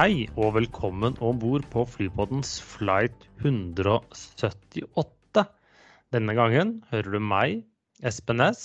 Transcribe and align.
Hei 0.00 0.30
og 0.32 0.54
velkommen 0.56 1.18
om 1.20 1.36
bord 1.36 1.66
på 1.68 1.82
flypoddens 1.84 2.54
flight 2.64 3.26
178. 3.42 5.42
Denne 6.16 6.36
gangen 6.38 6.70
hører 6.88 7.18
du 7.18 7.20
meg, 7.20 7.58
Espen 8.00 8.40
S. 8.46 8.62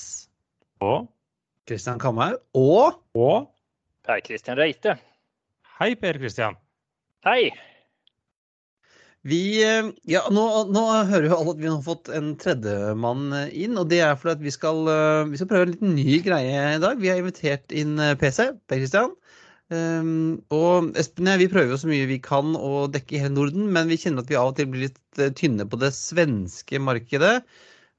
og 0.80 1.10
Kristian 1.68 2.00
Kamhaug 2.00 2.40
og 2.56 3.02
Og 3.20 3.52
Per 4.08 4.24
Christian 4.24 4.56
Reite. 4.56 4.96
Hei, 5.76 5.92
Per 6.00 6.22
Kristian. 6.24 6.56
Hei! 7.28 7.52
vi 9.26 9.42
eh, 9.66 9.90
Ja, 10.08 10.22
nå, 10.32 10.46
nå 10.72 10.86
hører 11.10 11.28
jo 11.28 11.42
alle 11.42 11.58
at 11.58 11.62
vi 11.66 11.68
har 11.68 11.84
fått 11.84 12.14
en 12.16 12.38
tredjemann 12.40 13.36
inn. 13.50 13.76
Og 13.82 13.90
det 13.92 14.00
er 14.06 14.16
fordi 14.16 14.38
at 14.38 14.46
vi 14.46 14.56
skal, 14.56 14.86
eh, 14.88 15.28
vi 15.34 15.42
skal 15.42 15.52
prøve 15.52 15.68
en 15.68 15.76
liten 15.76 15.98
ny 16.00 16.22
greie 16.24 16.78
i 16.78 16.80
dag. 16.80 16.96
Vi 17.02 17.12
har 17.12 17.20
invitert 17.20 17.76
inn 17.76 18.00
eh, 18.00 18.16
PC, 18.22 18.54
Per 18.70 18.80
Kristian. 18.80 19.18
Um, 19.74 20.44
og 20.54 20.92
Espen 21.02 21.26
og 21.26 21.34
jeg 21.34 21.42
vi 21.42 21.50
prøver 21.50 21.72
jo 21.74 21.78
så 21.82 21.88
mye 21.90 22.06
vi 22.06 22.20
kan 22.22 22.52
å 22.54 22.86
dekke 22.94 23.18
hele 23.18 23.34
Norden, 23.34 23.72
men 23.74 23.90
vi 23.90 23.98
kjenner 23.98 24.22
at 24.22 24.30
vi 24.30 24.38
av 24.38 24.52
og 24.52 24.60
til 24.60 24.68
blir 24.70 24.86
litt 24.86 25.00
uh, 25.18 25.32
tynne 25.34 25.66
på 25.66 25.80
det 25.82 25.90
svenske 25.98 26.82
markedet. 26.82 27.40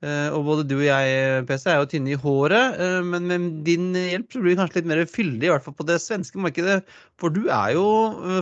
Uh, 0.05 0.29
og 0.37 0.45
både 0.47 0.67
du 0.71 0.77
og 0.77 0.85
jeg, 0.87 1.43
PC, 1.49 1.65
er 1.73 1.81
jo 1.81 1.89
tynne 1.91 2.13
i 2.15 2.21
håret, 2.23 2.79
uh, 2.79 3.01
men 3.03 3.27
med 3.27 3.49
din 3.67 3.89
hjelp 3.99 4.31
så 4.31 4.43
blir 4.45 4.55
vi 4.55 4.61
kanskje 4.61 4.79
litt 4.79 4.91
mer 4.93 5.03
fyldig, 5.11 5.49
i 5.49 5.53
hvert 5.55 5.67
fall 5.67 5.75
på 5.81 5.89
det 5.89 5.99
svenske 6.05 6.45
markedet. 6.45 6.79
For 7.19 7.35
du 7.35 7.49
er 7.49 7.75
jo 7.75 7.87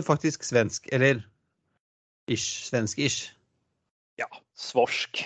faktisk 0.05 0.45
svensk, 0.45 0.85
eller 0.93 1.23
ish, 2.29 2.67
svensk-ish. 2.69 3.31
Ja, 4.21 4.29
svorsk. 4.59 5.25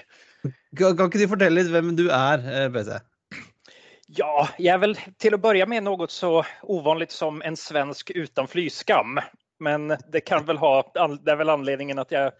Kan, 0.79 0.95
kan 0.95 1.09
ikke 1.09 1.19
du 1.19 1.31
fortelle 1.33 1.59
litt 1.59 1.73
hvem 1.73 1.91
du 1.99 2.07
er, 2.07 2.47
PC? 2.71 2.95
Ja, 4.11 4.49
jag 4.57 4.73
är 4.73 4.77
väl 4.77 4.95
till 4.95 5.33
att 5.33 5.41
börja 5.41 5.65
med 5.65 5.83
något 5.83 6.11
så 6.11 6.45
ovanligt 6.61 7.11
som 7.11 7.41
en 7.41 7.57
svensk 7.57 8.09
utan 8.09 8.47
flyskam. 8.47 9.19
Men 9.59 9.87
det 9.87 10.21
kan 10.21 10.45
väl 10.45 10.57
ha, 10.57 10.91
det 11.21 11.31
är 11.31 11.35
väl 11.35 11.49
anledningen 11.49 11.99
att 11.99 12.11
jag 12.11 12.31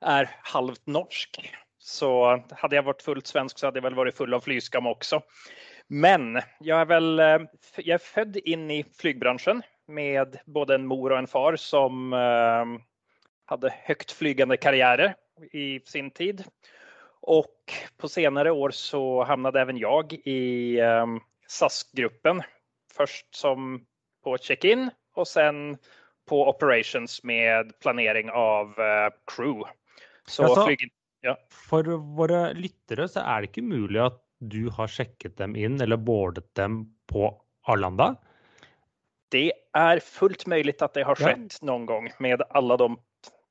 är 0.00 0.30
halvt 0.42 0.86
norsk. 0.86 1.52
Så 1.78 2.42
hade 2.50 2.76
jag 2.76 2.82
varit 2.82 3.02
fullt 3.02 3.26
svensk 3.26 3.58
så 3.58 3.66
hade 3.66 3.76
jag 3.76 3.82
väl 3.82 3.94
varit 3.94 4.16
full 4.16 4.34
av 4.34 4.40
flyskam 4.40 4.86
också. 4.86 5.22
Men 5.86 6.40
jag 6.60 6.80
är 6.80 6.84
väl, 6.84 7.18
jag 7.76 7.94
är 7.94 7.98
född 7.98 8.36
in 8.36 8.70
i 8.70 8.84
flygbranschen 9.00 9.62
med 9.88 10.40
både 10.46 10.74
en 10.74 10.86
mor 10.86 11.12
och 11.12 11.18
en 11.18 11.26
far 11.26 11.56
som 11.56 12.12
hade 13.44 13.74
högt 13.82 14.12
flygande 14.12 14.56
karriärer 14.56 15.14
i 15.52 15.80
sin 15.80 16.10
tid. 16.10 16.44
Och 17.22 17.72
på 17.96 18.08
senare 18.08 18.50
år 18.50 18.70
så 18.70 19.24
hamnade 19.24 19.60
även 19.60 19.78
jag 19.78 20.12
i 20.12 20.80
um, 20.80 21.20
SAS-gruppen. 21.46 22.42
Först 22.92 23.34
som 23.34 23.86
på 24.24 24.38
check-in 24.38 24.90
och 25.14 25.28
sen 25.28 25.78
på 26.28 26.48
operations 26.48 27.22
med 27.24 27.78
planering 27.80 28.30
av 28.30 28.66
uh, 28.68 29.10
crew. 29.36 29.70
Så 30.26 30.44
Altså, 30.44 30.66
flyg... 30.66 30.92
ja. 31.20 31.36
For 31.50 31.82
våre 32.16 32.52
lyttere 32.54 33.08
så 33.08 33.20
er 33.20 33.40
det 33.42 33.50
ikke 33.52 33.66
mulig 33.66 34.00
at 34.04 34.20
du 34.40 34.70
har 34.72 34.88
sjekket 34.88 35.36
dem 35.36 35.56
inn 35.56 35.80
eller 35.80 35.96
boardet 36.00 36.54
dem 36.56 36.84
på 37.10 37.42
Arlanda. 37.68 38.14
Det 39.30 39.52
är 39.72 40.00
fullt 40.00 40.46
möjligt 40.46 40.82
att 40.82 40.94
det 40.94 41.02
har 41.02 41.16
Ja. 41.20 41.36
noen 41.36 41.48
någon 41.62 41.86
gång 41.86 42.10
med 42.18 42.42
alla 42.50 42.76
de 42.76 42.96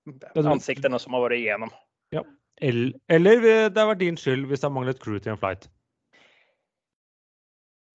ansiktene 0.05 0.49
ansiktena 0.49 0.99
som 0.99 1.13
har 1.13 1.21
varit 1.21 1.37
igenom. 1.39 1.69
Eller, 2.11 2.25
eller 2.61 3.43
det 3.43 3.77
har 3.77 3.91
vært 3.91 4.01
din 4.03 4.17
skyld 4.19 4.47
hvis 4.49 4.61
det 4.61 4.67
har 4.67 4.75
manglet 4.75 5.01
crew 5.01 5.19
til 5.19 5.35
en 5.35 5.41
flight. 5.41 5.69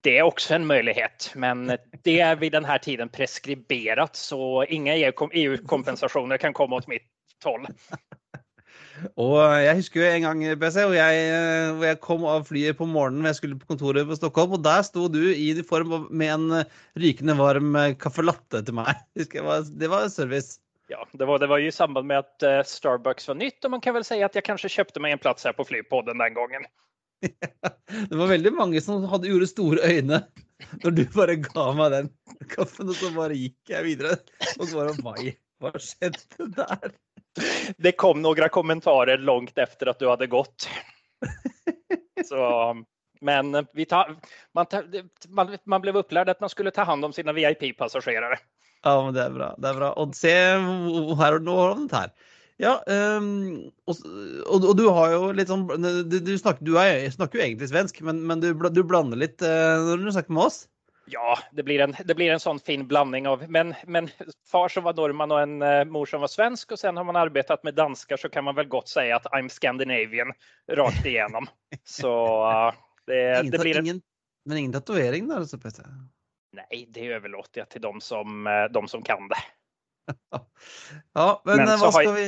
Det 0.04 0.18
er 0.18 0.26
også 0.28 0.58
en 0.58 0.66
mulighet, 0.68 1.30
men 1.40 1.70
det 2.04 2.18
er 2.20 2.36
ved 2.36 2.52
denne 2.52 2.74
tiden 2.84 3.08
preskribert, 3.08 4.18
så 4.20 4.66
ingen 4.68 5.00
EU-kompensasjoner 5.32 6.36
kan 6.36 6.52
komme 6.56 6.76
åt 6.76 6.90
mitt 6.90 7.08
hold. 7.44 7.70
Og 9.18 9.38
jeg 9.58 9.78
husker 9.78 10.00
jo 10.00 10.10
en 10.10 10.26
gang, 10.26 10.42
PC, 10.60 10.76
hvor 10.84 10.94
jeg, 10.94 11.30
hvor 11.76 11.86
jeg 11.88 12.00
kom 12.04 12.26
av 12.30 12.44
flyet 12.46 12.76
på 12.78 12.86
morgenen 12.86 13.26
jeg 13.26 13.38
skulle 13.40 13.58
på 13.58 13.72
kontoret 13.72 14.06
på 14.06 14.18
Stockholm, 14.18 14.54
og 14.54 14.62
der 14.64 14.84
sto 14.86 15.08
du 15.10 15.22
i 15.32 15.50
uniform 15.56 16.06
med 16.10 16.34
en 16.34 16.60
rykende 17.00 17.34
varm 17.40 17.74
caffè 18.00 18.22
latte 18.22 18.62
til 18.62 18.76
meg. 18.76 19.00
Det 19.80 19.90
var 19.90 20.06
service. 20.12 20.60
Ja, 20.88 21.08
det 21.12 21.24
var, 21.24 21.38
det 21.38 21.46
var 21.46 21.58
ju 21.58 21.68
i 21.68 21.72
samband 21.72 22.06
med 22.06 22.18
att 22.18 22.42
eh, 22.42 22.62
Starbucks 22.62 23.28
var 23.28 23.34
nytt 23.34 23.64
och 23.64 23.70
man 23.70 23.80
kan 23.80 23.94
väl 23.94 24.04
säga 24.04 24.26
att 24.26 24.34
jag 24.34 24.44
kanske 24.44 24.68
köpte 24.68 25.00
mig 25.00 25.12
en 25.12 25.18
plats 25.18 25.44
här 25.44 25.52
på 25.52 25.64
Flypodden 25.64 26.18
den 26.18 26.34
gången. 26.34 26.62
Det 28.08 28.16
var 28.16 28.26
veldig 28.26 28.52
mange 28.52 28.80
som 28.80 29.04
hadde, 29.04 29.28
gjorde 29.28 29.46
store 29.46 29.80
øyne 29.88 30.20
når 30.82 30.90
du 30.90 31.04
bare 31.14 31.36
ga 31.40 31.64
meg 31.76 31.92
den 31.92 32.10
kaffen, 32.50 32.88
og 32.88 32.96
så 32.96 33.10
bare 33.14 33.36
gikk 33.36 33.72
jeg 33.72 33.84
videre. 33.84 34.16
Og 34.58 34.68
så 34.68 34.78
bare 34.78 34.94
Mai, 35.04 35.34
hva 35.62 35.72
skjedde 35.80 36.48
der? 36.56 36.94
Det 37.76 37.94
kom 37.98 38.20
noen 38.22 38.48
kommentarer 38.52 39.18
langt 39.18 39.58
efter 39.58 39.90
at 39.90 40.00
du 40.00 40.08
hadde 40.08 40.30
gått. 40.30 40.68
Så, 42.28 42.40
men 43.20 43.66
vi 43.74 43.84
tar, 43.90 44.14
man, 44.54 44.66
tar, 44.70 44.86
man, 45.28 45.56
man 45.66 45.82
ble 45.82 45.96
opplært 45.98 46.30
at 46.30 46.40
man 46.40 46.52
skulle 46.52 46.72
ta 46.74 46.86
hand 46.86 47.04
om 47.04 47.12
sine 47.12 47.34
VIP-passagerare. 47.34 48.38
Ja, 48.84 48.94
men 49.00 49.16
det 49.16 49.24
er 49.24 49.34
bra. 49.34 49.50
det 49.56 49.70
er 49.70 49.80
bra. 49.80 49.90
Og 50.00 50.14
se 50.18 50.32
her 50.34 51.38
og 51.38 51.46
nå 51.46 51.58
har 51.58 51.76
det 51.80 51.98
her. 51.98 52.14
Ja, 52.62 52.76
um, 52.86 53.64
og, 53.90 54.04
og, 54.46 54.66
og 54.70 54.76
du 54.78 54.84
har 54.94 55.10
jo 55.10 55.32
litt 55.34 55.50
sånn 55.50 55.64
Du, 55.66 56.20
du, 56.22 56.36
snakker, 56.38 56.62
du 56.62 56.76
er, 56.78 57.00
snakker 57.10 57.40
jo 57.40 57.42
egentlig 57.48 57.66
svensk, 57.72 57.98
men, 58.06 58.20
men 58.28 58.44
du, 58.44 58.52
du 58.54 58.84
blander 58.86 59.18
litt 59.18 59.42
uh, 59.42 59.82
når 59.88 60.04
du 60.04 60.12
snakker 60.14 60.36
med 60.36 60.46
oss. 60.46 60.60
Ja, 61.10 61.34
det 61.52 61.66
blir 61.66 61.82
en, 61.84 61.92
det 62.06 62.14
blir 62.16 62.30
en 62.32 62.40
sånn 62.40 62.60
fin 62.64 62.86
blanding 62.88 63.26
av, 63.28 63.42
men, 63.52 63.74
men 63.90 64.06
far 64.48 64.70
som 64.72 64.86
var 64.86 64.94
nordmann 64.96 65.34
og 65.34 65.42
en 65.42 65.58
uh, 65.60 65.82
mor 65.90 66.08
som 66.08 66.22
var 66.24 66.32
svensk 66.32 66.76
og 66.76 66.80
sen 66.80 66.96
har 66.96 67.04
man 67.04 67.18
arbeidet 67.20 67.58
med 67.66 67.76
dansker, 67.76 68.20
så 68.22 68.30
kan 68.32 68.46
man 68.46 68.56
vel 68.56 68.70
godt 68.72 68.92
si 68.92 69.04
at 69.12 69.26
I'm 69.36 69.50
Scandinavian 69.52 70.32
rakt 70.78 71.04
igjennom. 71.04 71.50
Så 71.82 72.14
uh, 72.46 72.70
det, 73.10 73.20
Ingen, 73.42 73.52
det 73.52 73.64
blir 73.66 73.80
en, 73.82 73.88
ingen, 73.88 74.02
men 74.46 74.62
ingen 74.62 74.78
tatovering 74.78 75.28
da? 75.28 75.42
altså. 75.42 75.60
Nej, 76.56 76.84
det 76.94 77.10
överlåter 77.16 77.62
jeg 77.62 77.68
til 77.74 77.84
dem 77.84 78.00
som, 78.04 78.46
eh, 78.50 78.66
de 78.72 78.82
som 78.90 79.04
kan 79.06 79.28
det. 79.32 79.42
Ja, 81.16 81.40
men, 81.44 81.56
Men 81.56 81.68
eh, 81.68 81.78
så 81.78 81.88
hva 81.88 81.92
har 81.92 82.02
skal 82.02 82.16
vi 82.18 82.26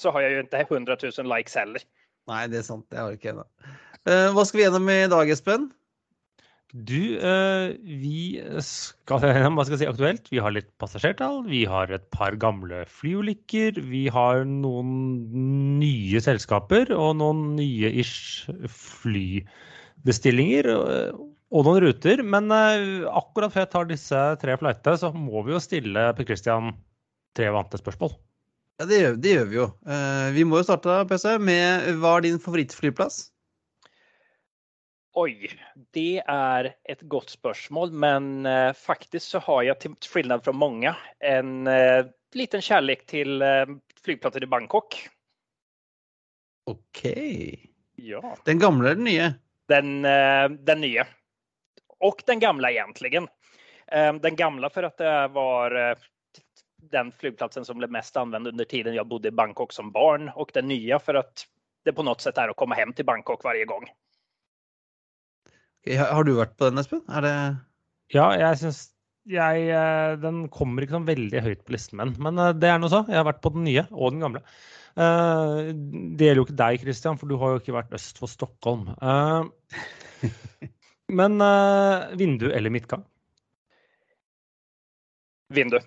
Så 0.00 0.10
har 0.14 0.20
jeg 0.24 0.32
jo 0.32 0.42
ikke 0.46 0.64
100 0.64 0.96
000 1.18 1.28
likes 1.28 1.54
heller. 1.58 1.82
Nei, 2.30 2.46
det 2.48 2.58
er 2.62 2.64
sant. 2.64 2.86
Det 2.88 2.98
har 2.98 3.10
jeg 3.10 3.18
ikke 3.20 3.32
ennå. 3.34 3.44
Eh, 4.08 4.28
hva 4.32 4.42
skal 4.48 4.58
vi 4.58 4.64
gjennom 4.64 4.88
i 4.88 5.10
dag, 5.12 5.32
Espen? 5.34 5.68
Du, 6.70 7.18
eh, 7.18 7.74
vi 7.82 8.38
skal 8.62 9.24
gjennom 9.26 9.54
hva 9.58 9.64
skal 9.66 9.74
jeg 9.74 9.82
si, 9.82 9.88
aktuelt. 9.90 10.30
Vi 10.30 10.38
har 10.40 10.54
litt 10.54 10.70
passasjertall, 10.80 11.42
vi 11.50 11.64
har 11.68 11.90
et 11.92 12.06
par 12.14 12.36
gamle 12.40 12.84
flyulykker, 12.88 13.80
vi 13.90 14.08
har 14.14 14.44
noen 14.46 14.88
nye 15.82 16.20
selskaper 16.22 16.92
og 16.94 17.16
noen 17.20 17.56
nye 17.58 17.90
ish 18.04 18.46
flybestillinger 18.70 20.70
og 21.50 21.66
noen 21.66 21.82
ruter. 21.86 22.22
Men 22.26 22.50
eh, 22.54 23.06
akkurat 23.10 23.52
før 23.54 23.64
jeg 23.64 23.72
tar 23.74 23.90
disse 23.90 24.22
tre 24.42 24.56
flightene, 24.60 25.00
så 25.02 25.12
må 25.14 25.44
vi 25.46 25.54
jo 25.56 25.62
stille 25.62 26.10
Per 26.16 26.28
Christian 26.28 26.72
tre 27.36 27.50
vante 27.54 27.80
spørsmål. 27.80 28.14
Ja, 28.80 28.86
det 28.88 29.02
gjør, 29.02 29.18
det 29.20 29.34
gjør 29.34 29.50
vi 29.50 29.58
jo. 29.58 29.66
Uh, 29.84 30.30
vi 30.32 30.46
må 30.48 30.56
jo 30.56 30.64
starte 30.64 31.02
PC, 31.10 31.34
med 31.44 31.90
hva 32.00 32.14
er 32.16 32.24
din 32.24 32.40
favorittflyplass? 32.40 33.26
Oi, 35.20 35.50
det 35.92 36.22
er 36.22 36.70
et 36.88 37.02
godt 37.12 37.34
spørsmål, 37.34 37.92
men 37.92 38.46
uh, 38.48 38.70
faktisk 38.72 39.34
så 39.34 39.42
har 39.44 39.66
jeg 39.66 39.82
til 39.82 39.96
skillnad 40.06 40.46
fra 40.46 40.54
mange 40.56 40.94
en 41.20 41.68
uh, 41.68 42.08
liten 42.38 42.64
kjærlighet 42.64 43.04
til 43.10 43.44
uh, 43.44 43.68
flyplasser 44.00 44.46
i 44.46 44.50
Bangkok. 44.50 44.96
OK. 46.72 47.04
Ja. 48.00 48.22
Den 48.48 48.62
gamle 48.62 48.94
eller 48.94 49.02
den 49.02 49.08
nye? 49.10 49.30
Den, 49.70 49.90
den 50.66 50.80
nya. 50.82 51.04
Och 52.00 52.22
den 52.26 52.38
gamla 52.40 52.70
egentligen. 52.70 53.28
Eh, 53.86 54.12
Den 54.14 54.36
gamla 54.36 54.70
för 54.70 54.82
att 54.82 54.96
det 54.96 55.28
var 55.28 55.90
eh, 55.90 55.96
den 56.90 57.12
flygplatsen 57.12 57.64
som 57.64 57.78
blev 57.78 57.90
mest 57.90 58.16
använd 58.16 58.46
under 58.46 58.64
tiden 58.64 58.94
jag 58.94 59.08
bodde 59.08 59.28
i 59.28 59.30
Bangkok 59.30 59.72
som 59.72 59.92
barn 59.92 60.28
och 60.28 60.50
den 60.54 60.68
nya 60.68 60.98
för 60.98 61.14
att 61.14 61.46
det 61.84 61.92
på 61.92 62.02
något 62.02 62.20
sätt 62.20 62.38
är 62.38 62.48
att 62.48 62.56
komma 62.56 62.74
hem 62.74 62.92
till 62.92 63.04
Bangkok 63.04 63.44
varje 63.44 63.64
gång. 63.64 63.84
Har 65.86 66.12
har 66.12 66.24
du 66.24 66.34
vært 66.36 66.56
på 66.56 66.68
den, 66.68 66.78
Espen? 66.78 67.04
Er 67.08 67.24
det 67.24 67.36
Ja, 68.12 68.32
jeg 68.36 68.58
syns 68.58 68.80
jeg, 69.30 69.68
eh, 69.70 70.16
den 70.20 70.48
kommer 70.52 70.82
ikke 70.82 70.96
sånn 70.96 71.08
veldig 71.08 71.42
høyt 71.44 71.64
på 71.64 71.74
listen 71.76 72.00
min, 72.00 72.14
men 72.18 72.38
eh, 72.40 72.52
det 72.56 72.68
er 72.70 72.80
noe 72.80 72.90
så. 72.90 73.04
Jeg 73.08 73.20
har 73.20 73.28
vært 73.28 73.42
på 73.44 73.52
den 73.54 73.64
nye 73.68 73.84
og 73.90 74.14
den 74.14 74.24
gamle. 74.24 74.42
Eh, 74.96 75.70
det 75.70 76.26
gjelder 76.26 76.40
jo 76.40 76.46
ikke 76.48 76.58
deg, 76.62 76.80
Christian, 76.82 77.20
for 77.20 77.30
du 77.30 77.36
har 77.40 77.54
jo 77.54 77.60
ikke 77.62 77.76
vært 77.76 77.94
øst 77.96 78.18
for 78.20 78.32
Stockholm. 78.32 78.90
Men 81.10 81.40
uh, 81.42 82.10
vindu 82.18 82.50
eller 82.52 82.70
midtgang? 82.70 83.04
Vindu. 85.50 85.80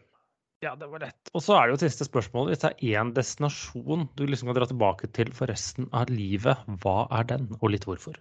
Ja, 0.63 0.75
det 0.79 0.87
var 0.87 1.03
lett. 1.03 1.31
Og 1.35 1.43
så 1.43 1.55
er 1.57 1.67
det 1.67 1.75
jo 1.75 1.81
siste 1.81 2.05
spørsmål. 2.07 2.51
Hvis 2.51 2.61
det 2.61 2.69
er 2.71 2.99
én 3.01 3.11
destinasjon 3.15 4.07
du 4.15 4.23
liksom 4.27 4.49
kan 4.49 4.57
dra 4.59 4.67
tilbake 4.69 5.09
til 5.15 5.31
for 5.35 5.51
resten 5.51 5.89
av 5.95 6.11
livet, 6.11 6.61
hva 6.83 7.03
er 7.19 7.27
den, 7.33 7.49
og 7.59 7.73
litt 7.73 7.87
hvorfor? 7.87 8.15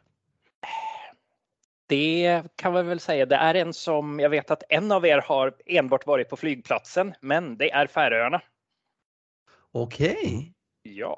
Det 1.92 2.48
kan 2.58 2.74
vi 2.74 2.82
vel 2.88 3.02
si. 3.02 3.18
Det 3.28 3.38
er 3.38 3.58
en 3.60 3.74
som 3.76 4.16
Jeg 4.22 4.32
vet 4.32 4.54
at 4.54 4.64
en 4.72 4.94
av 4.94 5.04
dere 5.04 5.22
har 5.26 5.52
enbart 5.66 6.06
vært 6.08 6.30
på 6.30 6.38
flygplatsen, 6.40 7.12
men 7.20 7.54
det 7.60 7.70
er 7.74 7.90
Færøyene. 7.92 8.40
OK. 9.78 10.00
Ja, 10.88 11.14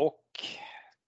Og 0.00 0.46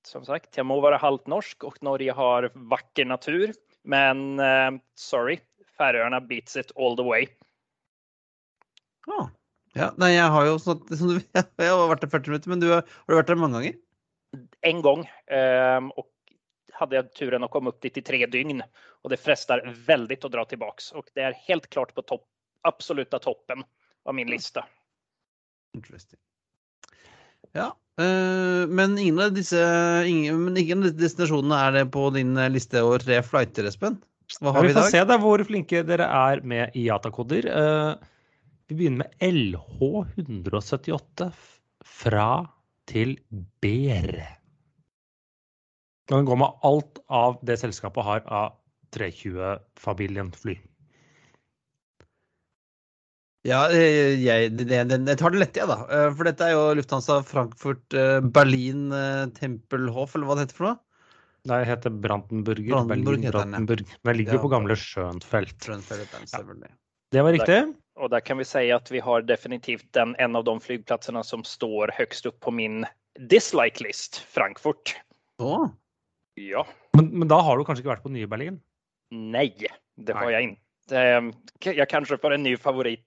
som 0.04 0.24
sagt, 0.26 0.56
jeg 0.56 0.66
må 0.68 0.80
være 0.84 1.00
halvt 1.00 1.30
norsk 1.32 1.64
og 1.64 1.78
Norge 1.84 2.12
har 2.16 2.50
vakker 2.54 3.06
natur, 3.08 3.54
men 3.84 4.40
uh, 4.40 4.70
sorry, 4.98 5.38
Färöarna 5.78 6.20
beats 6.20 6.56
it 6.56 6.72
all 6.76 6.96
the 6.96 7.06
way. 7.06 7.28
Ah. 9.08 9.28
Ja, 9.74 9.88
nei, 9.98 10.12
jeg 10.14 10.30
har 10.30 10.44
jo 10.46 10.58
sånn 10.62 10.82
som 10.94 11.08
du, 11.10 11.16
jeg 11.34 11.46
har 11.66 11.88
vært 11.90 12.04
der 12.04 12.12
40 12.12 12.30
minutter, 12.30 12.52
men 12.52 12.60
du 12.62 12.68
har, 12.70 12.84
du 13.10 13.16
vært 13.18 13.32
der 13.32 13.40
mange 13.42 13.58
ganger? 13.58 13.80
En 14.70 14.82
gang. 14.86 15.02
Um, 15.26 15.88
og 15.98 16.06
hadde 16.78 16.98
jeg 16.98 17.10
turen 17.18 17.46
å 17.46 17.50
komme 17.50 17.72
opp 17.72 17.80
dit 17.82 17.98
i 17.98 18.02
tre 18.02 18.18
dygn 18.26 18.62
Og 18.62 19.10
det 19.12 19.20
frestar 19.22 19.62
veldig 19.86 20.18
å 20.26 20.30
dra 20.32 20.44
tilbake. 20.50 20.86
Og 20.98 21.10
det 21.14 21.26
er 21.26 21.42
helt 21.48 21.66
klart 21.74 21.94
på 21.94 22.06
topp, 22.06 22.24
absoluta 22.66 23.20
toppen 23.22 23.66
av 24.04 24.16
min 24.16 24.30
lista. 24.30 24.64
Interesting. 25.74 26.20
Ja, 27.54 27.68
eh, 28.02 28.64
men 28.66 28.98
ingen 28.98 29.20
av 29.22 29.36
disse 29.36 29.60
ingen, 30.10 30.56
ingen 30.56 30.82
av 30.82 30.88
disse 30.88 31.02
destinasjonene 31.04 31.60
er 31.68 31.78
det 31.78 31.84
på 31.94 32.08
din 32.14 32.34
eh, 32.36 32.50
liste 32.52 32.82
over 32.82 33.04
tre 33.04 33.20
flighter, 33.26 33.70
Espen? 33.70 34.00
Hva 34.40 34.50
Ja, 34.50 34.56
har 34.56 34.64
vi 34.64 34.72
vi 34.72 34.74
i 34.74 34.80
får 34.80 34.90
se 34.90 35.04
da 35.06 35.18
hvor 35.20 35.42
flinke 35.46 35.84
dere 35.86 36.08
er 36.08 36.42
med 36.42 36.74
IATA-koder. 36.80 37.46
Eh, 37.50 37.92
vi 38.70 38.78
begynner 38.78 39.04
med 39.04 39.12
LH178 39.20 41.28
fra 41.84 42.28
til 42.88 43.18
BR. 43.62 44.16
Kan 46.08 46.20
Den 46.20 46.28
går 46.28 46.40
med 46.40 46.64
alt 46.64 47.00
av 47.08 47.38
det 47.44 47.58
selskapet 47.60 48.04
har 48.04 48.24
av 48.26 48.56
320-familien 48.96 50.32
fly. 50.36 50.56
Ja, 53.44 53.66
jeg, 53.68 54.22
jeg, 54.24 54.52
det, 54.56 54.64
det, 54.72 54.96
jeg 55.04 55.20
tar 55.20 55.34
det 55.34 55.40
lette, 55.42 55.60
jeg, 55.60 55.68
da. 55.68 55.82
Eh, 55.92 56.06
For 56.16 56.24
dette 56.24 56.46
er 56.46 56.54
jo 56.54 56.62
Lufthansa 56.78 57.18
Frankfurt 57.28 57.96
eh, 57.98 58.24
Berlin 58.24 58.86
eh, 58.96 59.26
Tempelhof, 59.36 60.14
eller 60.16 60.30
hva 60.30 60.36
det 60.38 60.46
heter 60.46 60.60
for 60.60 60.68
noe? 60.70 60.78
Nei, 61.44 61.58
Det 61.60 61.68
heter 61.74 61.92
Brandenburger. 62.00 62.70
Brandenburg 62.72 63.20
Berlin, 63.20 63.26
heter 63.28 63.44
den, 63.44 63.68
ja. 63.68 64.14
Ligger 64.16 64.38
jo 64.38 64.40
Ja, 64.40 64.44
på 64.46 64.52
gamle 64.54 64.76
Schönfeld. 64.80 65.52
Trøndelag, 65.60 66.08
selvfølgelig. 66.32 66.72
Det 67.12 67.24
var 67.26 67.36
riktig. 67.36 67.58
Og 68.00 68.10
der 68.10 68.24
kan 68.24 68.40
vi 68.40 68.46
si 68.48 68.64
at 68.74 68.88
vi 68.90 69.02
har 69.04 69.22
definitivt 69.28 69.84
den, 69.94 70.16
en 70.24 70.40
av 70.40 70.48
de 70.48 70.56
flyplassene 70.64 71.20
som 71.22 71.44
står 71.46 71.92
høyest 71.98 72.26
opp 72.32 72.40
på 72.42 72.54
min 72.56 72.80
dislike 73.30 73.84
list, 73.84 74.22
Frankfurt. 74.32 74.96
Å, 75.44 75.66
Ja, 76.40 76.64
Men, 76.96 77.12
men 77.12 77.28
da 77.30 77.36
har 77.44 77.60
du 77.60 77.62
kanskje 77.68 77.84
ikke 77.84 77.92
vært 77.92 78.06
på 78.08 78.10
nye 78.16 78.26
Berlin? 78.26 78.56
Nei, 79.14 79.50
det 80.00 80.16
har 80.16 80.32
Nei. 80.32 80.32
jeg 80.34 80.56
ikke 80.90 81.76
jeg 81.78 81.88
kanskje 81.92 82.18
får 82.20 82.34
en 82.36 82.42
ny 82.44 82.56
favorit 82.60 83.04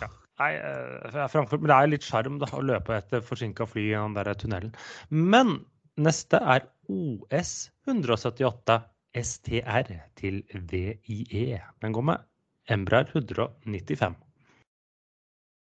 där. 0.00 0.10
Nei, 0.40 0.52
eh, 0.56 1.28
Frankfurt, 1.28 1.60
men 1.60 1.70
det 1.70 1.76
er 1.76 1.90
litt 1.92 2.06
sjarm 2.06 2.40
å 2.42 2.62
løpe 2.64 2.96
etter 2.96 3.22
forsinka 3.24 3.66
fly 3.68 3.90
i 3.90 3.98
den 3.98 4.16
der 4.16 4.32
tunnelen. 4.38 4.72
Men 5.10 5.58
neste 6.00 6.40
er 6.40 6.66
OS 6.90 7.70
178 7.86 8.80
STR 9.12 9.92
til 10.16 10.40
VIE. 10.70 11.60
Den 11.84 11.94
går 11.94 12.06
med 12.08 12.24
Embraer 12.72 13.10
195. 13.12 14.16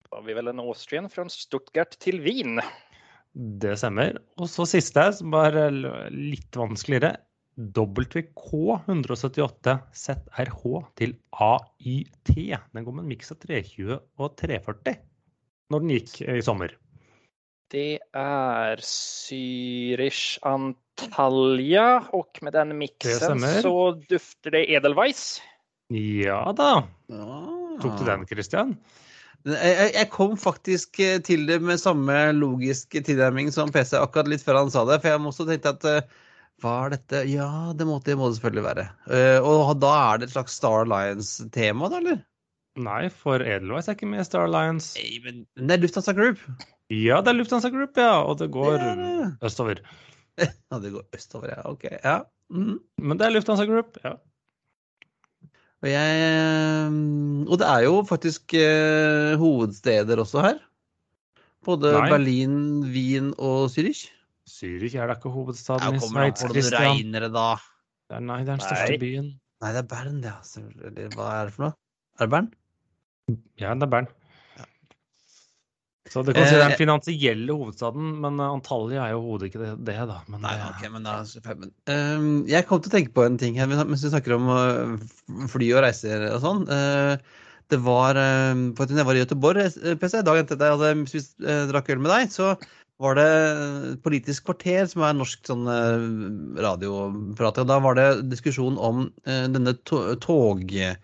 Da 0.09 0.17
har 0.17 0.25
vi 0.25 0.35
vel 0.35 0.51
en 0.51 0.61
Austrian 0.65 1.07
fra 1.09 1.25
Stuttgart 1.31 1.95
til 2.01 2.19
Wien. 2.25 2.59
Det 3.33 3.75
stemmer. 3.79 4.17
Og 4.41 4.49
så 4.51 4.65
siste, 4.67 5.05
som 5.15 5.31
var 5.31 5.55
litt 6.11 6.57
vanskeligere. 6.57 7.15
WK 7.59 8.51
178 8.87 9.73
ZRH 9.91 10.61
til 10.95 11.15
AYT. 11.35 12.31
Den 12.71 12.85
går 12.85 12.93
med 12.95 13.03
en 13.03 13.09
miks 13.11 13.33
av 13.33 13.39
320 13.43 13.97
og 13.99 14.37
340 14.39 14.95
når 15.69 15.83
den 15.83 15.91
gikk 15.97 16.13
eh, 16.25 16.39
i 16.39 16.45
sommer. 16.45 16.71
Det 17.69 17.99
er 18.17 18.81
Zürich 18.81 20.39
Antalya 20.47 21.89
og 22.17 22.39
med 22.41 22.55
den 22.55 22.73
miksen 22.79 23.43
mixen 23.43 23.61
så 23.67 23.75
dufter 24.09 24.55
det 24.55 24.63
Edelweiss. 24.73 25.37
Ja 25.93 26.41
da. 26.57 26.71
Ah. 27.13 27.75
Tok 27.81 27.99
du 27.99 28.07
den, 28.07 28.25
Christian? 28.29 28.73
Jeg, 29.47 30.07
kom 30.11 30.33
faktisk 30.37 30.99
eh, 31.03 31.19
til 31.23 31.45
det 31.47 31.59
med 31.63 31.79
samme 31.79 32.15
logiske 32.35 33.03
tilnærming 33.05 33.53
som 33.55 33.71
PC 33.71 33.95
akkurat 33.99 34.27
litt 34.31 34.43
før 34.43 34.63
han 34.63 34.73
sa 34.73 34.83
det. 34.89 34.99
For 35.03 35.13
jeg 35.13 35.21
må 35.23 35.31
også 35.31 35.47
tenkte 35.47 35.75
at 35.77 35.87
eh, 35.87 36.17
hva 36.61 36.73
er 36.85 36.95
dette? 36.95 37.21
Ja, 37.31 37.49
det 37.77 37.85
må 37.87 37.99
det, 38.05 38.15
må 38.19 38.29
det 38.29 38.37
selvfølgelig 38.39 38.65
være. 38.65 38.85
Uh, 39.09 39.47
og 39.47 39.71
da 39.81 39.93
er 40.11 40.19
det 40.21 40.29
et 40.29 40.35
slags 40.35 40.57
Star 40.59 40.83
Alliance-tema, 40.85 41.89
da, 41.91 42.01
eller? 42.03 42.19
Nei, 42.79 43.01
for 43.11 43.43
Edelweiss 43.43 43.89
er 43.89 43.97
ikke 43.97 44.07
med 44.11 44.23
i 44.23 44.27
Star 44.27 44.45
Alliance. 44.47 44.93
Nei, 44.99 45.17
men 45.25 45.41
det 45.67 45.75
er 45.75 45.83
Lufthansa 45.83 46.13
Group. 46.15 46.41
Ja, 46.93 47.19
det 47.21 47.33
er 47.33 47.39
Lufthansa 47.39 47.71
Group, 47.73 47.97
ja. 47.99 48.21
Og 48.23 48.39
det 48.39 48.49
går 48.53 48.77
Det 48.79 48.93
det. 49.01 49.31
østover. 49.49 49.81
Ja, 50.39 50.77
det 50.79 50.93
går 50.93 51.03
østover, 51.17 51.49
ja. 51.51 51.63
Ok. 51.67 51.83
Ja. 51.91 52.21
Mm. 52.53 52.77
Men 53.03 53.19
det 53.19 53.25
er 53.27 53.33
Lufthansa 53.35 53.65
Group, 53.67 53.97
ja. 54.05 54.13
Og, 55.79 55.87
jeg, 55.87 56.21
eh, 56.27 56.95
og 57.47 57.59
det 57.59 57.67
er 57.67 57.83
jo 57.85 57.99
faktisk 58.07 58.53
eh, 58.55 59.35
hovedsteder 59.39 60.19
også 60.23 60.41
her. 60.43 60.57
Både 61.67 61.91
Nei. 61.95 62.07
Berlin, 62.11 62.55
Wien 62.91 63.33
og 63.35 63.67
Zürich. 63.73 64.05
Zürich 64.59 64.95
er 64.99 65.07
da 65.07 65.15
ikke 65.15 65.31
hovedstaden 65.31 65.95
Ja, 65.95 65.97
i 65.97 66.03
Sveits, 66.03 66.41
på 66.43 66.49
hvordan 66.49 66.61
Christian. 66.61 66.87
regner 66.91 67.25
det, 67.27 67.31
da. 67.35 67.49
Det 68.09 68.17
er, 68.17 68.23
nei, 68.27 68.39
det 68.43 68.49
er 68.49 68.57
den 68.57 68.65
største 68.65 68.93
Nei. 68.95 69.01
byen. 69.01 69.27
Nei, 69.63 69.71
det 69.75 69.83
er 69.83 69.89
Bern, 69.91 70.21
det. 70.23 70.33
Altså. 70.35 70.63
Hva 71.15 71.27
er 71.39 71.49
det 71.49 71.53
for 71.55 71.65
noe? 71.67 71.73
Er 72.19 72.25
det 72.27 72.33
Bern? 72.35 72.49
Ja, 73.61 73.73
det 73.75 73.87
er 73.87 73.93
Bern. 73.95 74.07
Så 76.09 76.23
det 76.25 76.33
kan 76.33 76.47
si 76.47 76.55
det 76.55 76.63
er 76.63 76.63
Eh, 76.63 76.69
den 76.71 76.79
finansielle 76.79 77.53
hovedstaden, 77.53 78.07
men 78.23 78.39
eh, 78.41 78.49
Antalya 78.55 79.03
er 79.05 79.11
jo 79.13 79.19
hodet 79.27 79.51
ikke 79.51 79.59
det, 79.61 79.73
det 79.85 79.97
da. 80.09 80.15
Men 80.27 80.41
Nei, 80.41 80.55
ok, 80.71 80.87
men 80.95 81.03
da 81.05 81.19
det 81.21 81.43
fem- 81.45 81.59
men, 81.61 81.73
ehm, 81.85 82.47
Jeg 82.49 82.65
kom 82.65 82.81
til 82.81 82.89
å 82.89 82.95
tenke 82.95 83.13
på 83.13 83.25
en 83.27 83.37
ting 83.37 83.59
her 83.61 83.67
mens 83.69 84.01
vi 84.01 84.09
snakker 84.09 84.33
om 84.33 84.97
fly 85.51 85.67
og 85.75 85.83
reiser 85.85 86.25
og 86.33 86.41
sånn. 86.41 86.65
Uh, 86.65 87.17
det 87.69 87.77
var 87.85 88.17
uh, 88.17 88.73
For 88.73 88.87
at 88.89 88.95
jeg 88.97 89.05
var 89.05 89.13
i 89.19 89.21
Göteborg, 89.21 89.61
eh, 89.61 89.95
PC, 90.01 90.23
dagen 90.25 90.47
etter 90.47 90.57
at 90.57 90.65
jeg 90.65 90.77
hadde 90.79 91.07
spist, 91.11 91.35
eh, 91.45 91.67
drakk 91.69 91.93
øl 91.93 92.01
med 92.01 92.09
deg, 92.09 92.33
så 92.33 92.55
var 92.99 93.15
det 93.15 93.29
Politisk 94.03 94.49
kvarter, 94.49 94.83
som 94.91 95.05
er 95.07 95.15
norsk 95.15 95.47
sånn 95.47 95.67
eh, 95.71 96.05
radioprat. 96.59 97.61
Og 97.63 97.67
da 97.69 97.79
var 97.83 97.95
det 97.95 98.07
diskusjon 98.31 98.75
om 98.75 99.07
eh, 99.25 99.47
denne 99.51 99.73
tog... 99.85 100.73
eh, 100.75 100.95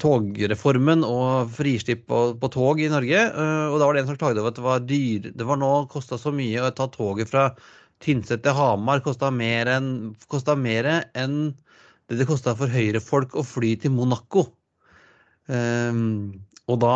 togreformen 0.00 1.00
og 1.02 1.50
frislipp 1.56 2.04
på, 2.06 2.50
tog 2.54 2.80
i 2.82 2.90
Norge. 2.92 3.18
eh, 3.18 3.66
og 3.66 3.80
da 3.80 3.88
var 3.88 3.96
det 3.96 4.04
en 4.04 4.10
som 4.12 4.18
klagde 4.20 4.42
over 4.42 4.52
at 4.52 4.58
det 4.60 4.66
var 4.66 4.84
dyr. 4.86 5.30
Det 5.34 5.46
var 5.48 5.58
nå 5.58 5.70
kosta 5.90 6.18
så 6.20 6.30
mye 6.34 6.62
å 6.62 6.70
ta 6.76 6.86
toget 6.92 7.32
fra 7.32 7.48
Tynset 8.04 8.44
til 8.44 8.54
Hamar. 8.54 9.02
Kosta 9.02 9.30
mer 9.32 9.72
enn 9.72 10.14
en 11.24 11.36
det 12.10 12.18
det 12.18 12.26
kosta 12.26 12.54
for 12.58 12.70
Høyre-folk 12.70 13.34
å 13.38 13.42
fly 13.46 13.76
til 13.82 13.92
Monaco. 13.94 14.46
Og 15.50 16.78
da 16.82 16.94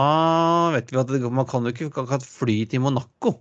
vet 0.75 0.91
vi 0.91 0.99
at 1.01 1.11
det, 1.11 1.21
man 1.31 1.47
kan 1.51 1.67
jo 1.67 1.75
ikke 1.75 2.19
fly 2.23 2.57
til 2.71 2.83
Monaco. 2.83 3.37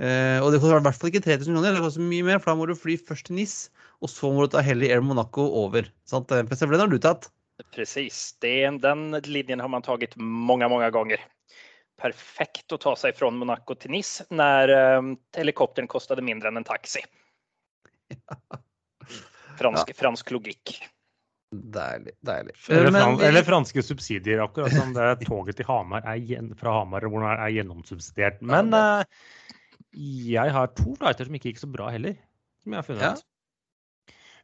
Eh, 0.00 0.38
og 0.40 0.48
det 0.52 0.62
koster 0.62 0.78
i 0.80 0.84
hvert 0.86 0.96
fall 0.96 1.10
ikke 1.10 1.24
3000 1.26 1.52
kroner, 1.52 1.74
det 1.76 1.84
koster 1.84 2.06
mye 2.08 2.24
mer, 2.24 2.40
for 2.40 2.52
da 2.52 2.56
må 2.56 2.68
du 2.70 2.78
fly 2.78 2.96
først 2.96 3.28
til 3.28 3.36
NIS, 3.36 3.56
og 4.00 4.08
så 4.08 4.30
må 4.32 4.46
du 4.46 4.54
ta 4.54 4.62
Helly 4.64 4.88
Air 4.88 5.04
Monaco 5.04 5.44
over. 5.60 5.90
Sant? 6.08 6.32
Eh, 6.32 6.46
for 6.48 6.72
den 6.72 6.84
har 6.84 6.92
du 6.92 6.96
tatt. 7.02 7.28
Precis, 7.74 8.38
Den, 8.40 8.78
den 8.80 9.10
linjen 9.28 9.60
har 9.60 9.68
man 9.68 9.84
tatt 9.84 10.16
mange, 10.16 10.68
mange 10.72 10.88
ganger. 10.94 11.20
Perfekt 12.00 12.72
å 12.72 12.78
ta 12.80 12.94
seg 12.96 13.18
fra 13.18 13.28
Monaco 13.28 13.76
til 13.76 13.92
NIS 13.92 14.22
når 14.32 14.72
eh, 14.72 15.10
helikoptern 15.36 15.90
kostet 15.90 16.22
mindre 16.24 16.48
enn 16.48 16.62
en 16.62 16.68
taxi. 16.68 17.04
Fransk, 19.60 19.92
fransk 19.92 20.30
logikk. 20.32 20.78
Deilig. 21.50 22.14
deilig. 22.24 22.54
Eller, 22.70 22.94
men 22.94 23.20
eller 23.26 23.42
franske 23.44 23.82
subsidier, 23.82 24.40
akkurat 24.40 24.72
som 24.72 24.94
det 24.96 25.08
toget 25.28 25.58
til 25.58 25.68
Hamar 25.68 26.06
er 26.08 26.54
fra 26.56 26.78
Hamar 26.78 27.04
hvor 27.10 27.26
det 27.26 27.34
er 27.34 27.54
gjennomsubsidiert. 27.58 28.40
Men 28.46 28.72
eh, 28.72 29.02
jeg 29.94 30.54
har 30.54 30.70
to 30.78 30.94
flighter 30.98 31.26
som 31.26 31.36
ikke 31.36 31.50
gikk 31.50 31.62
så 31.62 31.70
bra 31.70 31.90
heller, 31.90 32.16
som 32.62 32.74
jeg 32.74 32.82
har 32.82 32.86
funnet 32.86 33.06
Ja. 33.08 33.16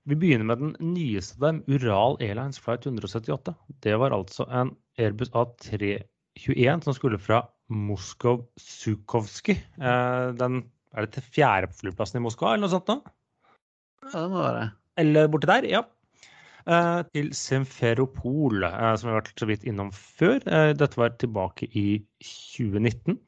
Vi 0.06 0.14
begynner 0.14 0.46
med 0.46 0.60
den 0.62 0.94
nyeste 0.94 1.40
dem, 1.42 1.64
Ural 1.66 2.14
Airlines 2.22 2.60
Flight 2.62 2.86
178. 2.86 3.54
Det 3.82 3.96
var 3.98 4.14
altså 4.14 4.46
en 4.54 4.70
Airbus 5.02 5.32
A321 5.34 6.84
som 6.84 6.94
skulle 6.94 7.18
fra 7.18 7.40
Moskov 7.66 8.44
Sukovskij. 8.54 9.58
Eh, 9.82 10.28
den 10.38 10.62
er 10.94 11.06
det 11.06 11.16
til 11.16 11.26
fjerde 11.34 11.72
flyplassen 11.74 12.20
i 12.20 12.22
Moskva, 12.22 12.54
eller 12.54 12.68
noe 12.68 12.74
sånt 12.76 12.92
nå? 12.92 13.00
Ja, 14.06 14.14
det 14.14 14.30
må 14.30 14.44
være. 14.44 14.70
Eller 15.02 15.26
borti 15.32 15.50
der, 15.50 15.66
ja. 15.74 15.82
Eh, 16.70 17.02
til 17.10 17.32
Semferopol, 17.34 18.62
eh, 18.62 18.92
som 18.94 19.10
vi 19.10 19.12
har 19.16 19.20
vært 19.24 19.42
så 19.42 19.50
vidt 19.50 19.66
innom 19.66 19.90
før. 19.90 20.38
Dette 20.78 21.02
var 21.02 21.18
tilbake 21.18 21.66
i 21.74 21.88
2019. 22.22 23.18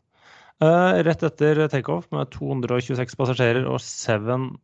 Eh, 0.59 1.03
rett 1.07 1.23
etter 1.23 1.61
takeoff 1.71 2.09
med 2.15 2.33
226 2.35 3.15
passasjerer 3.19 3.69
og 3.71 3.79
7 3.85 4.57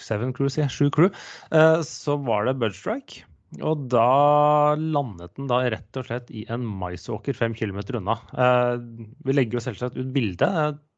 Seven 0.00 0.30
crew, 0.32 0.48
sier 0.48 0.64
jeg. 0.64 0.72
Sju 0.72 0.90
crew. 0.94 1.10
uh, 1.52 1.82
så 1.84 2.14
var 2.24 2.46
det 2.46 2.56
Budge 2.60 2.78
Strike. 2.78 3.24
Og 3.66 3.88
da 3.90 4.76
landet 4.78 5.34
den 5.36 5.48
da 5.50 5.58
rett 5.74 5.98
og 5.98 6.06
slett 6.06 6.30
i 6.30 6.44
en 6.48 6.62
maisåker 6.62 7.36
fem 7.36 7.56
kilometer 7.58 7.98
unna. 7.98 8.16
Uh, 8.32 8.78
vi 9.26 9.34
legger 9.34 9.58
jo 9.58 9.64
selvsagt 9.66 9.98
ut 9.98 10.12
bilde. 10.14 10.48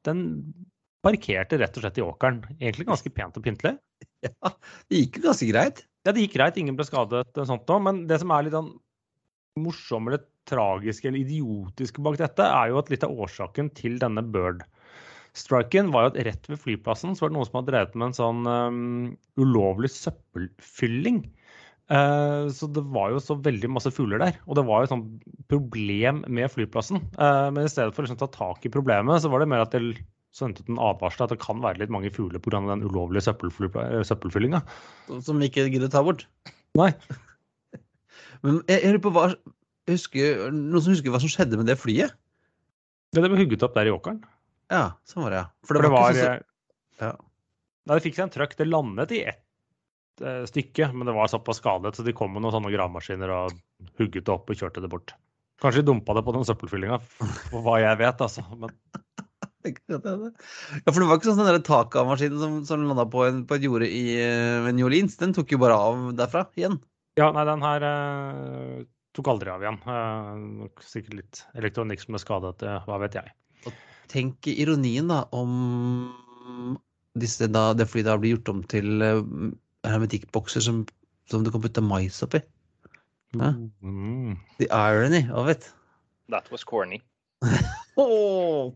Den 0.07 0.21
parkerte 1.03 1.59
rett 1.59 1.79
og 1.81 1.87
slett 1.87 1.99
i 1.99 2.05
åkeren. 2.05 2.43
Egentlig 2.61 2.87
ganske 2.93 3.11
pent 3.17 3.41
og 3.41 3.49
pyntelig. 3.49 3.79
Ja, 4.23 4.53
det 4.87 5.01
gikk 5.01 5.17
jo 5.19 5.23
ganske 5.25 5.47
greit. 5.49 5.81
Ja, 6.07 6.13
det 6.15 6.23
gikk 6.23 6.37
greit, 6.37 6.59
ingen 6.59 6.77
ble 6.79 6.85
skadet, 6.87 7.33
sånt 7.47 7.67
nå, 7.67 7.79
men 7.83 7.97
det 8.07 8.21
som 8.23 8.31
er 8.35 8.45
litt 8.47 8.55
sånn 8.55 8.69
morsomme 9.59 10.13
eller 10.13 10.23
tragiske 10.49 11.09
eller 11.09 11.23
idiotiske 11.23 12.03
bak 12.05 12.19
dette, 12.21 12.47
er 12.47 12.73
jo 12.73 12.81
at 12.81 12.91
litt 12.93 13.05
av 13.07 13.15
årsaken 13.25 13.71
til 13.79 13.99
denne 14.03 14.25
Bird-striken 14.35 15.93
var 15.95 16.07
jo 16.07 16.13
at 16.13 16.21
rett 16.31 16.51
ved 16.51 16.63
flyplassen 16.63 17.15
så 17.15 17.25
var 17.25 17.33
det 17.33 17.39
noen 17.39 17.51
som 17.51 17.61
hadde 17.61 17.75
drevet 17.75 17.95
med 17.99 18.11
en 18.11 18.19
sånn 18.19 18.43
um, 18.49 18.83
ulovlig 19.41 19.93
søppelfylling. 19.95 21.25
Eh, 21.93 22.49
så 22.55 22.69
det 22.73 22.85
var 22.95 23.11
jo 23.13 23.21
så 23.21 23.37
veldig 23.43 23.69
masse 23.75 23.91
fugler 23.93 24.23
der, 24.23 24.39
og 24.47 24.57
det 24.57 24.65
var 24.69 24.81
jo 24.81 24.89
et 24.89 24.93
sånt 24.95 25.27
problem 25.53 26.23
med 26.31 26.51
flyplassen. 26.53 27.03
Eh, 27.19 27.49
men 27.53 27.67
i 27.67 27.73
stedet 27.73 27.93
for 27.93 28.03
å 28.03 28.07
liksom 28.07 28.21
ta 28.23 28.31
tak 28.33 28.65
i 28.65 28.73
problemet, 28.73 29.21
så 29.23 29.33
var 29.33 29.43
det 29.43 29.51
mer 29.53 29.65
at 29.65 29.75
det 29.75 29.99
sendte 30.33 30.65
ut 30.65 30.71
en 30.73 30.81
advarsel 30.81 31.27
at 31.27 31.35
det 31.35 31.43
kan 31.43 31.61
være 31.61 31.83
litt 31.83 31.93
mange 31.93 32.13
fugler 32.15 32.41
pga. 32.41 32.63
den 32.65 32.87
ulovlige 32.87 33.35
eh, 33.35 34.05
søppelfyllinga. 34.09 34.63
Som 35.21 35.43
vi 35.43 35.51
ikke 35.51 35.69
gidder 35.69 35.93
ta 35.93 36.05
bort. 36.07 36.25
Nei. 36.79 36.93
Men 38.43 38.63
jeg, 38.71 38.79
jeg 38.79 38.95
lurer 38.95 39.05
på 39.05 39.13
hva 39.13 39.27
husker, 39.91 40.49
Noen 40.53 40.85
som 40.85 40.95
husker 40.95 41.15
hva 41.15 41.21
som 41.23 41.33
skjedde 41.33 41.59
med 41.61 41.69
det 41.71 41.79
flyet? 41.81 42.15
Det 43.13 43.23
ble 43.25 43.41
hugget 43.41 43.65
opp 43.67 43.75
der 43.77 43.91
i 43.91 43.95
åkeren. 43.95 44.23
Ja, 44.73 44.85
sånn 45.09 45.27
var 45.27 45.35
det, 45.35 45.41
ja. 45.43 45.49
For 45.69 45.77
det 45.77 45.93
var, 45.93 46.13
ikke 46.15 46.27
sånn 46.27 46.37
eh, 46.39 46.47
Ja. 47.03 47.15
Nei, 47.83 47.97
det 47.97 48.05
fikk 48.05 48.17
seg 48.17 48.25
en 48.29 48.33
trøkk. 48.37 48.55
Det 48.57 48.69
landet 48.69 49.13
i 49.17 49.25
ett 49.33 50.23
eh, 50.23 50.45
stykke, 50.49 50.93
men 50.95 51.11
det 51.11 51.17
var 51.17 51.29
såpass 51.29 51.59
skadet, 51.61 51.97
så 51.99 52.07
de 52.07 52.15
kom 52.17 52.33
med 52.33 52.45
noen 52.45 52.55
sånne 52.55 52.73
gravemaskiner 52.73 53.35
og 53.35 53.59
hugget 53.99 54.29
det 54.29 54.35
opp 54.35 54.49
og 54.53 54.59
kjørte 54.59 54.85
det 54.85 54.93
bort. 54.93 55.17
Kanskje 55.63 55.83
de 55.83 55.91
dumpa 55.91 56.15
det 56.17 56.25
på 56.27 56.35
den 56.35 56.47
søppelfyllinga, 56.47 56.99
for 57.51 57.67
hva 57.67 57.77
jeg 57.83 57.99
vet, 58.01 58.25
altså. 58.25 58.47
Men 58.55 58.73
Ja, 59.63 60.91
for 60.91 60.99
det 60.99 61.07
var 61.07 61.19
ikke 61.21 61.29
sånn 61.29 61.47
den 61.47 61.67
Taka-maskinen 61.67 62.41
som, 62.41 62.55
som 62.67 62.83
landa 62.89 63.05
på, 63.11 63.23
en, 63.29 63.45
på 63.47 63.55
et 63.59 63.67
jorde 63.67 63.87
i 63.87 64.17
uh, 64.19 64.67
New 64.75 64.89
Orleans. 64.89 65.15
Den 65.21 65.35
tok 65.37 65.55
jo 65.55 65.61
bare 65.63 65.77
av 65.79 66.09
derfra 66.19 66.49
igjen. 66.59 66.81
ja, 67.21 67.29
nei, 67.35 67.45
den 67.47 67.63
her 67.63 67.87
eh, 67.87 68.81
tok 69.17 69.31
aldri 69.33 69.53
av 69.53 69.65
igjen. 69.65 69.79
Uh, 69.87 70.69
sikkert 70.85 71.19
litt 71.19 71.43
elektronikk 71.59 72.03
som 72.05 72.17
er 72.17 72.23
skadet, 72.23 72.65
eh, 72.67 72.87
hva 72.89 72.99
vet 73.03 73.19
jeg. 73.19 73.75
Tenk 74.13 74.49
ironien, 74.51 75.09
da, 75.09 75.23
om 75.33 76.79
disse 77.21 77.49
da, 77.49 77.71
det 77.77 77.89
flyet 77.91 78.09
da 78.09 78.17
blir 78.21 78.37
gjort 78.37 78.51
om 78.53 78.65
til 78.73 79.05
uh, 79.05 79.23
hermetikkbokser 79.89 80.65
som, 80.65 80.83
som 81.31 81.45
du 81.45 81.53
kan 81.53 81.65
putte 81.65 81.85
mais 81.85 82.23
oppi. 82.25 82.43
Hæ? 83.37 83.55
Mm. 83.81 84.37
The 84.59 84.69
irony 84.69 85.25
of 85.33 85.49
it. 85.49 85.71
That 86.29 86.51
was 86.53 86.65
corny. 86.65 87.03
Oh, 87.95 88.73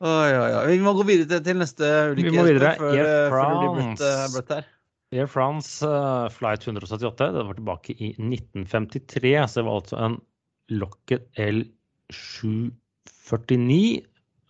Oi, 0.00 0.30
oi, 0.32 0.52
oi. 0.56 0.60
Vi 0.72 0.78
må 0.80 0.94
gå 0.96 1.04
videre 1.04 1.28
til, 1.28 1.42
til 1.44 1.58
neste 1.60 1.88
ulykke. 2.14 2.30
Vi 2.32 2.38
må 2.38 2.44
videre. 2.46 2.70
Før, 2.80 2.94
Air 2.96 3.04
eh, 3.04 3.26
før 3.28 3.42
det 3.44 3.56
blir 3.60 3.74
bløtt, 3.76 4.04
eh, 4.06 4.22
bløtt 4.32 4.52
her. 4.54 4.68
Air 5.10 5.26
France 5.26 5.82
eh, 5.86 6.28
Flight 6.30 6.66
178, 6.66 7.32
det 7.34 7.42
var 7.46 7.54
tilbake 7.58 7.92
i 7.96 8.10
1953. 8.14 9.48
Så 9.48 9.60
det 9.60 9.66
var 9.66 9.76
altså 9.80 9.96
en 9.98 10.20
Locket 10.70 11.22
L749, 11.34 14.04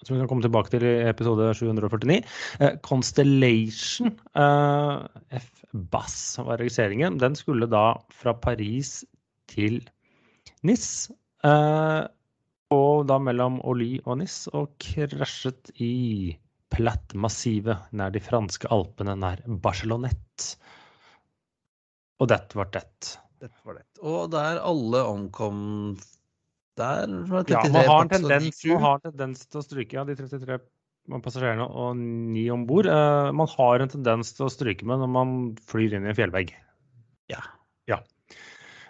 som 0.04 0.14
vi 0.14 0.20
kan 0.20 0.28
komme 0.28 0.44
tilbake 0.44 0.70
til 0.74 0.84
i 0.84 1.08
episode 1.08 1.54
749. 1.56 2.20
Eh, 2.60 2.74
Constellation 2.84 4.12
eh, 4.36 4.96
F-Bass 5.40 6.36
var 6.44 6.60
registreringen. 6.60 7.16
Den 7.22 7.34
skulle 7.40 7.72
da 7.72 7.96
fra 8.12 8.32
Paris 8.36 9.00
til 9.48 9.80
NIS. 10.62 11.10
Og 12.70 13.08
da 13.08 13.16
mellom 13.18 13.60
Oly 13.66 13.98
og 14.04 14.18
Nis, 14.20 14.46
og 14.54 14.70
krasjet 14.78 15.72
i 15.82 16.36
Platte-massivet 16.70 17.90
nær 17.96 18.12
de 18.14 18.22
franske 18.22 18.70
alpene 18.70 19.16
nær 19.18 19.42
Barcelonette. 19.62 20.54
Og 22.20 22.28
dette 22.30 22.58
var 22.58 22.70
det. 22.74 22.84
Dette 23.40 23.64
var 23.64 23.80
det. 23.80 23.86
Og 24.04 24.30
der 24.32 24.60
alle 24.62 25.04
omkom 25.08 25.60
der 26.80 27.08
var 27.28 27.46
33 27.48 27.54
Ja, 27.54 27.62
man 27.72 27.88
har, 27.88 28.02
en 28.02 28.12
tendens, 28.12 28.60
man 28.64 28.84
har 28.84 29.00
en 29.00 29.06
tendens 29.10 29.48
til 29.48 29.60
å 29.60 29.64
stryke 29.64 29.98
ja, 29.98 30.04
de 30.08 30.16
33 30.16 30.60
passasjerene 31.24 31.66
og 31.66 31.96
ni 31.98 32.44
om 32.52 32.66
bord. 32.68 32.86
Uh, 32.86 33.30
man 33.34 33.48
har 33.56 33.82
en 33.82 33.90
tendens 33.90 34.34
til 34.36 34.46
å 34.46 34.52
stryke 34.52 34.86
med 34.86 35.02
når 35.02 35.10
man 35.10 35.34
flyr 35.70 35.96
inn 35.96 36.06
i 36.06 36.12
en 36.12 36.18
fjellvegg. 36.18 36.52
Ja. 37.32 37.42
Ja. 37.90 37.98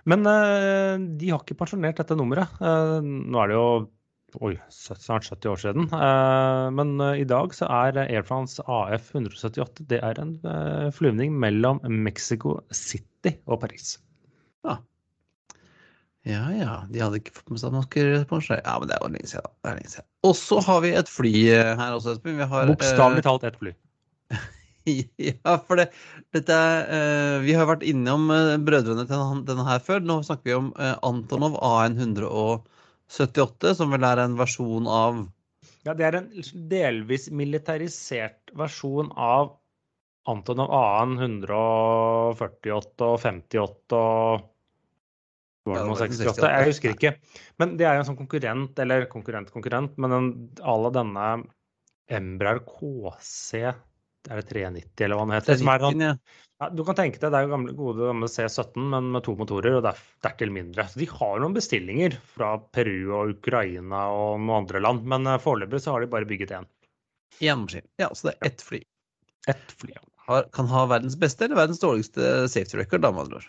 Men 0.08 0.26
uh, 0.28 1.00
de 1.00 1.32
har 1.32 1.40
ikke 1.40 1.58
pensjonert 1.62 2.02
dette 2.02 2.18
nummeret. 2.18 2.52
Uh, 2.60 2.98
nå 3.00 3.40
er 3.40 3.52
det 3.52 3.58
jo 3.58 3.66
oi, 4.38 4.54
snart 4.70 5.26
70 5.26 5.50
år 5.50 5.60
siden. 5.60 5.88
Eh, 5.94 6.66
men 6.76 7.00
eh, 7.00 7.22
i 7.22 7.26
dag 7.28 7.54
så 7.56 7.68
er 7.70 7.98
Air 8.04 8.22
France 8.26 8.62
AF 8.70 9.10
178 9.14 9.86
det 9.90 10.00
er 10.06 10.20
en 10.22 10.36
eh, 10.46 10.86
flyvning 10.94 11.34
mellom 11.42 11.80
Mexico 11.88 12.58
City 12.70 13.34
og 13.46 13.62
Paris. 13.64 13.98
Ja, 14.66 14.76
ja. 16.28 16.40
ja, 16.52 16.72
De 16.92 17.00
hadde 17.00 17.16
ikke 17.16 17.32
fått 17.32 17.48
med 17.48 17.62
seg 17.62 17.72
man 17.72 17.86
skulle. 17.86 18.24
Ja, 18.60 18.74
men 18.76 18.90
det 18.90 18.96
er 18.96 19.06
lenge 19.08 19.30
siden. 19.30 19.52
Det 19.64 19.70
er 19.70 19.78
lenge 19.78 19.92
siden. 19.94 20.08
Og 20.28 20.34
så 20.36 20.58
har 20.66 20.82
vi 20.84 20.90
et 20.98 21.08
fly 21.08 21.30
her 21.48 21.94
også, 21.96 22.18
Espen. 22.18 22.42
Bokstavelig 22.44 23.24
talt 23.26 23.46
ett 23.48 23.60
fly. 23.60 23.76
Ja, 25.20 25.58
for 25.68 25.76
det, 25.76 25.90
dette 26.34 26.56
er, 26.56 27.42
Vi 27.44 27.52
har 27.54 27.66
vært 27.68 27.84
innom 27.86 28.24
brødrene 28.64 29.04
til 29.06 29.42
denne, 29.46 29.66
her 29.68 29.82
før. 29.84 30.00
Nå 30.02 30.16
snakker 30.26 30.48
vi 30.48 30.56
om 30.56 30.70
Antonov 31.06 31.58
AN178, 33.10 33.74
som 33.74 33.90
vel 33.90 34.06
er 34.06 34.24
en 34.24 34.36
versjon 34.38 34.86
av 34.90 35.24
Ja, 35.86 35.94
det 35.96 36.06
er 36.06 36.18
en 36.18 36.28
delvis 36.70 37.30
militarisert 37.32 38.52
versjon 38.56 39.10
av 39.16 39.56
Antonov 40.30 40.70
AN 40.76 41.16
148 41.18 43.08
og 43.08 43.20
58 43.24 44.00
og 44.00 44.48
var 45.68 45.76
det 45.76 45.82
det 45.84 45.88
noe 45.90 45.98
68? 46.00 46.24
68. 46.24 46.50
Jeg 46.50 46.68
husker 46.70 46.94
ikke. 46.94 47.10
Men 47.60 47.74
det 47.76 47.86
er 47.86 47.96
jo 47.96 48.02
en 48.02 48.08
sånn 48.08 48.18
konkurrent, 48.18 48.78
eller 48.80 49.04
konkurrent-konkurrent, 49.12 49.98
men 50.00 50.14
en, 50.16 50.28
alle 50.64 50.92
denne 50.94 51.26
Embraer 52.10 52.62
KC 52.66 53.60
er 53.68 54.40
det 54.40 54.46
390, 54.48 55.04
eller 55.04 55.18
hva 55.18 55.26
den 55.26 55.36
heter? 55.36 55.58
Som 55.60 55.70
er 55.72 55.84
sånn, 55.84 56.06
ja. 56.60 56.66
ja, 56.66 56.68
du 56.76 56.82
kan 56.84 56.94
tenke 56.98 57.18
deg, 57.22 57.30
det 57.32 57.38
er 57.40 57.46
jo 57.46 57.52
gamle, 57.54 57.72
gode 57.78 58.06
gamle 58.10 58.28
C17, 58.28 58.76
men 58.92 59.10
med 59.14 59.24
to 59.26 59.34
motorer, 59.38 59.78
og 59.78 59.82
der- 59.86 60.02
dertil 60.26 60.52
mindre. 60.52 60.84
Så 60.92 61.00
de 61.00 61.06
har 61.10 61.40
noen 61.40 61.56
bestillinger 61.56 62.18
fra 62.34 62.52
Peru 62.72 63.10
og 63.16 63.32
Ukraina 63.38 64.04
og 64.12 64.38
noen 64.40 64.62
andre 64.64 64.80
land, 64.84 65.02
men 65.08 65.26
eh, 65.26 65.40
foreløpig 65.40 65.80
så 65.84 65.96
har 65.96 66.04
de 66.04 66.10
bare 66.12 66.28
bygget 66.28 66.52
én. 66.60 66.68
Maskin. 67.40 67.86
Ja, 67.98 68.10
så 68.12 68.28
det 68.28 68.36
er 68.36 68.50
ett 68.50 68.60
fly. 68.62 68.82
Ett 69.48 69.72
fly. 69.80 69.94
ja. 69.96 70.02
Har, 70.30 70.44
kan 70.54 70.68
ha 70.70 70.84
verdens 70.86 71.16
beste 71.18 71.46
eller 71.48 71.56
verdens 71.58 71.80
dårligste 71.82 72.44
safety 72.52 72.76
record, 72.78 73.00
da, 73.02 73.10
med 73.10 73.24
andre 73.24 73.40
ord. 73.40 73.48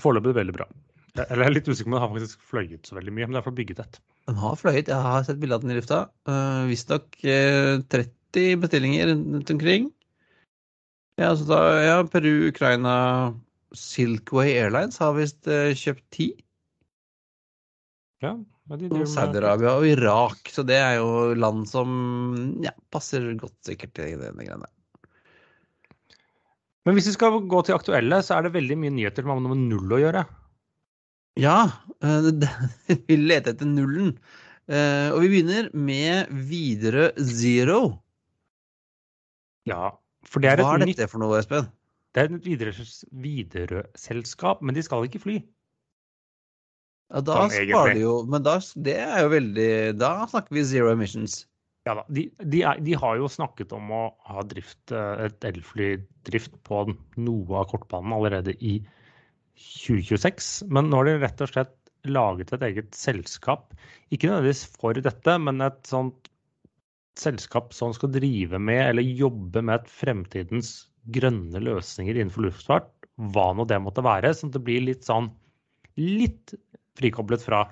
Foreløpig 0.00 0.32
veldig 0.34 0.52
bra. 0.56 0.64
Jeg- 1.14 1.26
Eller 1.30 1.44
jeg 1.44 1.50
er 1.50 1.54
litt 1.54 1.66
usikker 1.68 1.84
på 1.84 1.92
om 1.92 1.94
den 1.98 2.00
har 2.00 2.10
faktisk 2.14 2.40
fløyet 2.48 2.86
så 2.88 2.94
veldig 2.96 3.12
mye, 3.12 3.26
men 3.28 3.32
det 3.36 3.40
er 3.42 3.44
for 3.44 3.52
bygget 3.56 3.80
ett. 3.82 3.98
Den 4.26 4.36
har 4.40 4.54
fløyet. 4.56 4.88
Jeg 4.88 5.02
har 5.04 5.22
sett 5.26 5.38
bilde 5.40 5.54
av 5.54 5.60
den 5.60 5.70
i 5.70 5.76
lufta. 5.76 5.98
Uh, 6.26 6.64
Visstnok 6.70 7.18
uh, 7.28 7.82
30 7.92 8.56
bestillinger 8.62 9.10
rundt 9.12 9.50
omkring. 9.52 9.90
Ja, 11.20 11.34
så 11.36 11.44
da, 11.44 11.58
ja, 11.84 11.96
Peru, 12.08 12.48
Ukraina, 12.48 12.94
Silkway 13.76 14.54
Airlines 14.56 14.98
har 15.02 15.14
visst 15.16 15.48
eh, 15.50 15.72
kjøpt 15.76 16.04
ti. 16.14 16.28
Ja, 18.22 18.36
de 18.78 18.88
Og 18.88 19.08
Saudi-Arabia 19.10 19.74
og 19.80 19.86
Irak. 19.88 20.48
Så 20.52 20.64
det 20.66 20.78
er 20.78 21.00
jo 21.00 21.34
land 21.36 21.66
som 21.68 21.90
ja, 22.64 22.72
passer 22.94 23.26
godt 23.40 23.58
sikkert 23.66 23.94
til 23.98 24.20
denne 24.22 24.46
greiene. 24.46 24.70
Men 26.86 26.96
hvis 26.96 27.10
vi 27.10 27.14
skal 27.14 27.42
gå 27.46 27.60
til 27.66 27.76
aktuelle, 27.76 28.22
så 28.24 28.38
er 28.38 28.46
det 28.46 28.56
veldig 28.56 28.78
mye 28.78 28.94
nyheter 28.94 29.22
som 29.22 29.34
har 29.34 29.42
med 29.44 29.66
null 29.70 29.92
å 29.94 30.00
gjøre. 30.02 30.24
Ja, 31.40 31.58
eh, 32.04 32.30
vi 33.08 33.18
leter 33.20 33.54
etter 33.54 33.68
nullen. 33.68 34.16
Eh, 34.70 35.10
Og 35.12 35.24
vi 35.24 35.34
begynner 35.36 35.68
med 35.74 36.30
Widerøe 36.48 37.12
Zero. 37.20 37.82
Ja, 39.68 39.92
For 40.32 40.40
det 40.42 40.52
er 40.54 40.62
Hva 40.62 40.74
et 40.74 40.82
er 40.82 40.86
nytt 40.86 40.96
dette 40.96 41.10
for 41.12 41.20
noe, 41.22 41.36
Espen? 41.42 41.68
det 42.12 42.22
er 42.22 42.28
et 42.30 42.44
Widerøe- 42.46 43.08
Widerøe-selskap, 43.24 44.62
men 44.64 44.76
de 44.76 44.84
skal 44.84 45.04
ikke 45.08 45.20
fly. 45.22 45.36
Ja, 47.12 47.20
da 47.20 47.36
Sånn, 47.42 47.52
sparer 47.52 47.96
de 47.98 48.04
jo 48.06 48.12
Men 48.24 48.44
da, 48.46 48.54
det 48.88 48.94
er 49.04 49.18
jo 49.26 49.32
veldig 49.34 49.66
Da 50.00 50.12
snakker 50.30 50.56
vi 50.56 50.62
zero 50.64 50.88
emissions. 50.94 51.42
Ja 51.84 51.96
da, 51.98 52.04
de, 52.08 52.24
de, 52.40 52.62
er, 52.64 52.78
de 52.80 52.94
har 52.96 53.18
jo 53.20 53.28
snakket 53.28 53.72
om 53.76 53.90
å 53.92 54.02
ha 54.30 54.44
drift, 54.48 54.80
eh, 54.94 55.26
et 55.26 55.44
elflydrift 55.50 56.54
på 56.64 56.84
noe 57.20 57.58
av 57.58 57.68
kortbanen 57.74 58.14
allerede 58.16 58.54
i 58.64 58.78
2026. 59.58 60.52
Men 60.72 60.88
nå 60.88 61.02
har 61.02 61.10
de 61.10 61.16
rett 61.26 61.42
og 61.44 61.50
slett 61.52 61.74
laget 62.08 62.54
et 62.56 62.64
eget 62.70 62.94
selskap. 62.96 63.74
Ikke 64.14 64.30
nødvendigvis 64.30 64.64
for 64.78 64.96
dette, 64.96 65.36
men 65.42 65.60
et 65.66 65.82
sånt 65.90 66.31
selskap 67.18 67.74
som 67.76 67.92
skal 67.94 68.12
drive 68.14 68.58
med 68.58 68.82
eller 68.86 69.04
jobbe 69.04 69.62
med 69.64 69.88
fremtidens 69.90 70.72
grønne 71.12 71.60
løsninger 71.62 72.16
innenfor 72.16 72.46
luftfart. 72.46 72.90
Hva 73.32 73.50
nå 73.56 73.66
det 73.68 73.80
måtte 73.82 74.04
være. 74.04 74.32
Sånn 74.34 74.52
at 74.52 74.58
det 74.58 74.64
blir 74.66 74.84
litt 74.86 75.04
sånn 75.06 75.30
litt 76.00 76.54
frikoblet 76.98 77.44
fra 77.44 77.66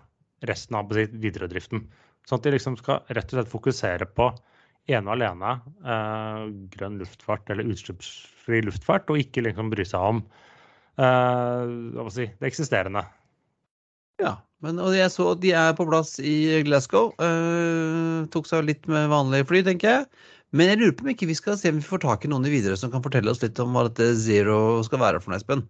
resten 0.48 0.76
av 0.78 0.92
videredriften. 0.92 1.86
Sånn 2.28 2.40
at 2.40 2.46
de 2.46 2.54
liksom 2.54 2.76
skal 2.80 3.04
rett 3.08 3.32
og 3.32 3.38
slett 3.38 3.52
fokusere 3.52 4.08
på 4.16 4.30
ene 4.90 5.06
og 5.06 5.14
alene 5.14 5.54
eh, 5.84 6.44
grønn 6.74 6.98
luftfart 7.00 7.50
eller 7.52 7.68
utslippsfri 7.70 8.62
luftfart, 8.64 9.10
og 9.12 9.20
ikke 9.20 9.44
liksom 9.44 9.70
bry 9.72 9.84
seg 9.86 10.06
om 10.14 10.22
eh, 11.00 11.72
hva 11.96 12.06
si, 12.12 12.28
det 12.40 12.48
eksisterende. 12.50 13.04
Ja, 14.20 14.36
men 14.64 14.80
og 14.82 14.92
jeg 14.96 15.12
så 15.14 15.30
at 15.32 15.40
de 15.42 15.54
er 15.56 15.72
på 15.76 15.86
plass 15.88 16.18
i 16.20 16.60
Glasgow. 16.66 17.14
Uh, 17.20 18.28
tok 18.34 18.48
seg 18.50 18.66
litt 18.68 18.88
med 18.90 19.08
vanlige 19.12 19.48
fly, 19.48 19.64
tenker 19.66 19.94
jeg. 19.94 20.06
Men 20.56 20.72
jeg 20.72 20.80
lurer 20.80 20.96
på 20.98 21.06
om 21.06 21.12
ikke 21.12 21.28
vi 21.30 21.38
skal 21.38 21.58
se 21.58 21.70
om 21.70 21.78
vi 21.78 21.86
får 21.86 22.02
tak 22.02 22.24
i 22.26 22.30
noen 22.30 22.48
i 22.48 22.52
videre 22.52 22.78
som 22.78 22.90
kan 22.92 23.04
fortelle 23.04 23.30
oss 23.30 23.42
litt 23.44 23.58
om 23.62 23.76
hva 23.76 23.86
dette 23.86 24.12
Zero 24.18 24.80
skal 24.86 25.02
være 25.02 25.22
for 25.22 25.32
noe, 25.32 25.38
Espen. 25.38 25.62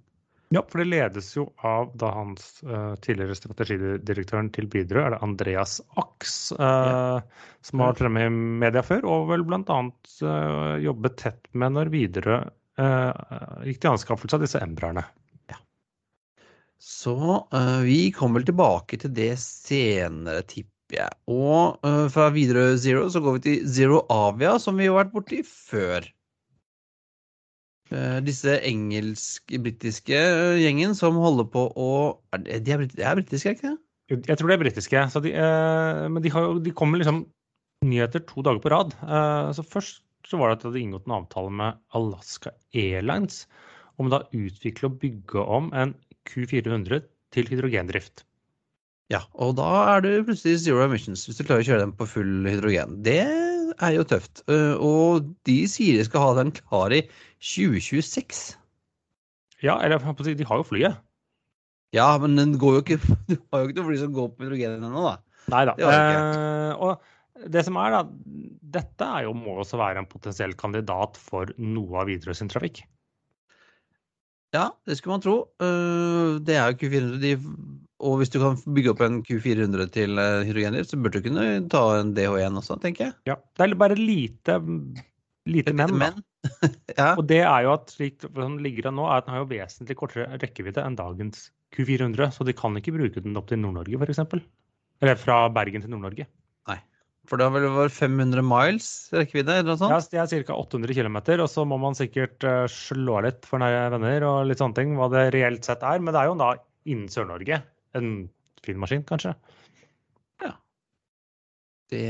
Ja, 0.51 0.65
for 0.67 0.83
det 0.83 0.89
ledes 0.91 1.29
jo 1.37 1.45
av 1.63 1.93
da 2.01 2.09
hans 2.11 2.57
uh, 2.67 2.97
tidligere 3.05 3.37
strategidirektøren 3.39 4.49
til 4.51 4.67
Widerøe, 4.73 5.05
er 5.05 5.15
det 5.15 5.21
Andreas 5.23 5.77
Aks, 6.01 6.39
eh, 6.57 7.45
som 7.63 7.83
har 7.85 7.93
vært 7.93 8.03
fremme 8.03 8.25
i 8.27 8.33
media 8.65 8.83
før, 8.83 9.07
og 9.07 9.29
vel 9.31 9.45
bl.a. 9.47 9.77
Uh, 10.19 10.75
jobbet 10.83 11.21
tett 11.23 11.47
med 11.55 11.77
når 11.77 11.93
Widerøe 11.95 12.41
uh, 12.83 13.63
gikk 13.69 13.79
til 13.79 13.93
anskaffelse 13.93 14.41
av 14.41 14.49
disse 14.49 14.65
Embraerne. 14.65 15.07
Så 16.81 17.13
uh, 17.53 17.81
vi 17.85 18.09
kommer 18.17 18.41
vel 18.41 18.49
tilbake 18.49 18.97
til 19.03 19.13
det 19.13 19.35
senere, 19.43 20.41
tipper 20.49 20.97
jeg. 20.97 21.19
Og 21.29 21.77
uh, 21.85 22.07
fra 22.13 22.31
Widerøe 22.33 22.79
Zero 22.81 23.05
så 23.13 23.21
går 23.21 23.37
vi 23.37 23.43
til 23.45 23.69
Zero 23.69 24.01
Avia, 24.11 24.55
som 24.63 24.81
vi 24.81 24.89
har 24.89 24.97
vært 24.97 25.13
borti 25.13 25.43
før. 25.47 26.09
Eh, 27.91 28.19
disse 28.23 28.53
engelsk-britiske 28.69 30.19
gjengen 30.63 30.93
som 30.95 31.17
holder 31.19 31.49
på 31.51 31.65
å 31.75 31.89
er 32.37 32.45
det, 32.45 32.61
De 32.63 32.75
er, 32.77 32.85
brit- 32.85 33.01
er 33.03 33.17
britiske, 33.19 33.51
er 33.51 33.57
ikke 33.59 33.73
det? 33.73 34.21
Jeg 34.31 34.39
tror 34.39 34.51
de 34.51 34.55
er 34.55 34.63
britiske, 34.63 35.01
de, 35.25 35.33
men 36.15 36.23
de, 36.23 36.31
har, 36.31 36.53
de 36.63 36.73
kommer 36.75 37.03
liksom 37.03 37.25
nyheter 37.87 38.23
to 38.27 38.45
dager 38.47 38.63
på 38.63 38.71
rad. 38.71 38.95
Så 39.55 39.63
først 39.67 40.05
så 40.27 40.39
var 40.39 40.51
det 40.51 40.57
at 40.59 40.63
de 40.63 40.71
hadde 40.71 40.83
inngått 40.85 41.07
en 41.11 41.17
avtale 41.19 41.51
med 41.61 41.79
Alaska 41.99 42.55
Airlines 42.75 43.45
om 43.99 44.11
da 44.11 44.23
å 44.23 44.31
utvikle 44.47 44.91
og 44.91 44.99
bygge 45.03 45.43
om 45.43 45.71
en 45.75 45.95
Q400 46.29 47.05
til 47.35 47.49
hydrogendrift. 47.51 48.25
Ja, 49.11 49.25
og 49.43 49.57
da 49.59 49.69
er 49.97 50.05
det 50.05 50.13
plutselig 50.29 50.61
zero 50.63 50.85
emissions 50.85 51.25
hvis 51.27 51.41
du 51.41 51.45
klarer 51.47 51.65
å 51.65 51.67
kjøre 51.67 51.83
den 51.83 51.95
på 51.99 52.07
full 52.07 52.47
hydrogen. 52.47 53.01
Det 53.07 53.19
er 53.25 53.95
jo 53.97 54.07
tøft. 54.07 54.45
Eh, 54.51 54.75
Og 54.79 55.33
de 55.49 55.59
sier 55.71 55.99
de 55.99 56.07
skal 56.07 56.27
ha 56.29 56.35
den 56.39 56.53
klar 56.55 56.95
i 56.95 57.03
2026. 57.43 58.43
Ja, 59.65 59.81
eller 59.83 59.99
de 59.99 60.47
har 60.47 60.63
jo 60.63 60.69
flyet. 60.69 61.01
Ja, 61.97 62.13
men 62.23 62.37
den 62.39 62.55
går 62.61 62.77
jo 62.79 62.83
ikke 62.85 63.01
Du 63.31 63.35
har 63.51 63.65
jo 63.65 63.71
ikke 63.71 63.81
noe 63.81 63.89
fly 63.89 63.99
som 63.99 64.15
går 64.15 64.31
på 64.37 64.47
hydrogen 64.47 64.79
ennå, 64.79 65.03
da. 65.09 65.17
Nei 65.51 65.65
da. 65.67 65.75
Eh, 65.83 66.73
og 66.79 67.51
det 67.51 67.65
som 67.67 67.79
er, 67.81 67.97
da 67.97 68.05
Dette 68.79 69.11
er 69.19 69.27
jo, 69.27 69.35
må 69.35 69.57
også 69.59 69.81
være 69.81 70.05
en 70.05 70.09
potensiell 70.11 70.55
kandidat 70.59 71.19
for 71.19 71.51
noe 71.59 71.99
av 71.99 72.11
Widerøe 72.11 72.37
sin 72.39 72.51
trafikk. 72.53 72.85
Ja, 74.57 74.71
det 74.89 74.97
skulle 74.99 75.17
man 75.19 75.23
tro. 75.25 75.37
Eh, 75.63 76.39
Det 76.47 76.57
er 76.57 76.73
jo 76.73 76.79
Q400. 76.81 77.45
Og 78.01 78.17
hvis 78.17 78.33
du 78.33 78.39
kan 78.41 78.57
bygge 78.75 78.95
opp 78.95 79.03
en 79.05 79.21
Q400 79.27 79.91
til 79.93 80.17
eh, 80.19 80.43
hydrogendrift, 80.49 80.91
så 80.95 80.99
burde 80.99 81.21
du 81.21 81.29
kunne 81.29 81.47
ta 81.69 81.83
en 81.99 82.15
DH1 82.17 82.57
også, 82.63 82.79
tenker 82.81 83.11
jeg. 83.11 83.15
Ja. 83.29 83.37
Det 83.59 83.67
er 83.67 83.77
bare 83.77 83.99
lite, 83.99 84.57
lite 85.47 85.75
men. 85.77 85.93
da. 85.93 85.99
Men 86.01 86.23
ja. 87.01 87.11
Og 87.21 87.27
det 87.29 87.43
er 87.45 87.67
jo 87.67 87.75
at 87.75 87.93
slik 87.93 88.25
den 88.25 88.57
ligger 88.65 88.89
an 88.89 88.97
nå, 88.97 89.05
er 89.05 89.21
at 89.21 89.27
den 89.29 89.37
har 89.37 89.43
jo 89.45 89.51
vesentlig 89.53 89.99
kortere 90.01 90.41
rekkevidde 90.41 90.81
enn 90.81 90.97
dagens 90.97 91.51
Q400. 91.77 92.33
Så 92.33 92.47
de 92.49 92.57
kan 92.57 92.79
ikke 92.81 92.97
bruke 92.97 93.21
den 93.21 93.37
opp 93.37 93.53
til 93.53 93.61
Nord-Norge, 93.61 94.01
f.eks. 94.01 94.25
Eller 95.05 95.21
fra 95.21 95.43
Bergen 95.53 95.85
til 95.85 95.93
Nord-Norge. 95.93 96.25
For 97.29 97.39
det 97.39 97.47
har 97.47 97.55
vel 97.55 97.69
vært 97.75 97.95
500 97.95 98.43
miles 98.43 98.87
rekkevidde, 99.15 99.61
eller 99.61 99.75
noe 99.75 99.81
sånt? 99.81 99.93
Ja, 100.15 100.25
det 100.27 100.39
er 100.41 100.47
ca. 100.49 100.57
800 100.57 100.97
km, 100.97 101.19
og 101.37 101.51
så 101.53 101.67
må 101.69 101.79
man 101.83 101.99
sikkert 101.99 102.47
eh, 102.49 102.65
slå 102.73 103.21
litt 103.27 103.47
for 103.47 103.63
nære 103.63 103.91
venner 103.95 104.27
og 104.27 104.49
litt 104.49 104.63
sånne 104.63 104.79
ting, 104.79 104.97
hva 104.99 105.11
det 105.13 105.29
reelt 105.37 105.69
sett 105.69 105.85
er. 105.87 106.03
Men 106.03 106.17
det 106.17 106.23
er 106.23 106.31
jo 106.33 106.41
da 106.41 106.51
innen 106.91 107.13
Sør-Norge. 107.13 107.61
En 107.99 108.11
fin 108.65 108.81
maskin, 108.81 109.05
kanskje. 109.07 109.37
Det, 111.91 112.07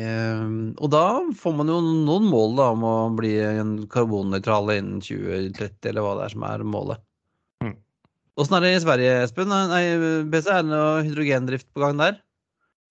og 0.76 0.90
da 0.92 1.04
får 1.40 1.54
man 1.56 1.70
jo 1.72 1.78
noen 1.80 2.26
mål 2.28 2.58
da, 2.58 2.66
om 2.74 2.82
å 2.84 2.96
bli 3.16 3.32
en 3.40 3.78
karbonnøytrale 3.88 4.76
innen 4.76 4.98
2030, 5.00 5.88
eller 5.88 6.04
hva 6.04 6.16
det 6.18 6.26
er 6.26 6.34
som 6.34 6.44
er 6.44 6.64
målet. 6.68 7.00
Mm. 7.64 7.78
Er 8.44 8.66
det 8.66 8.72
i 8.74 8.82
Sverige, 8.84 9.14
Espen? 9.24 9.54
Nei, 9.72 9.84
BC, 10.28 10.50
er 10.52 10.66
det 10.66 10.72
noe 10.74 11.06
hydrogendrift 11.06 11.68
på 11.72 11.80
gang 11.84 11.96
der? 12.00 12.20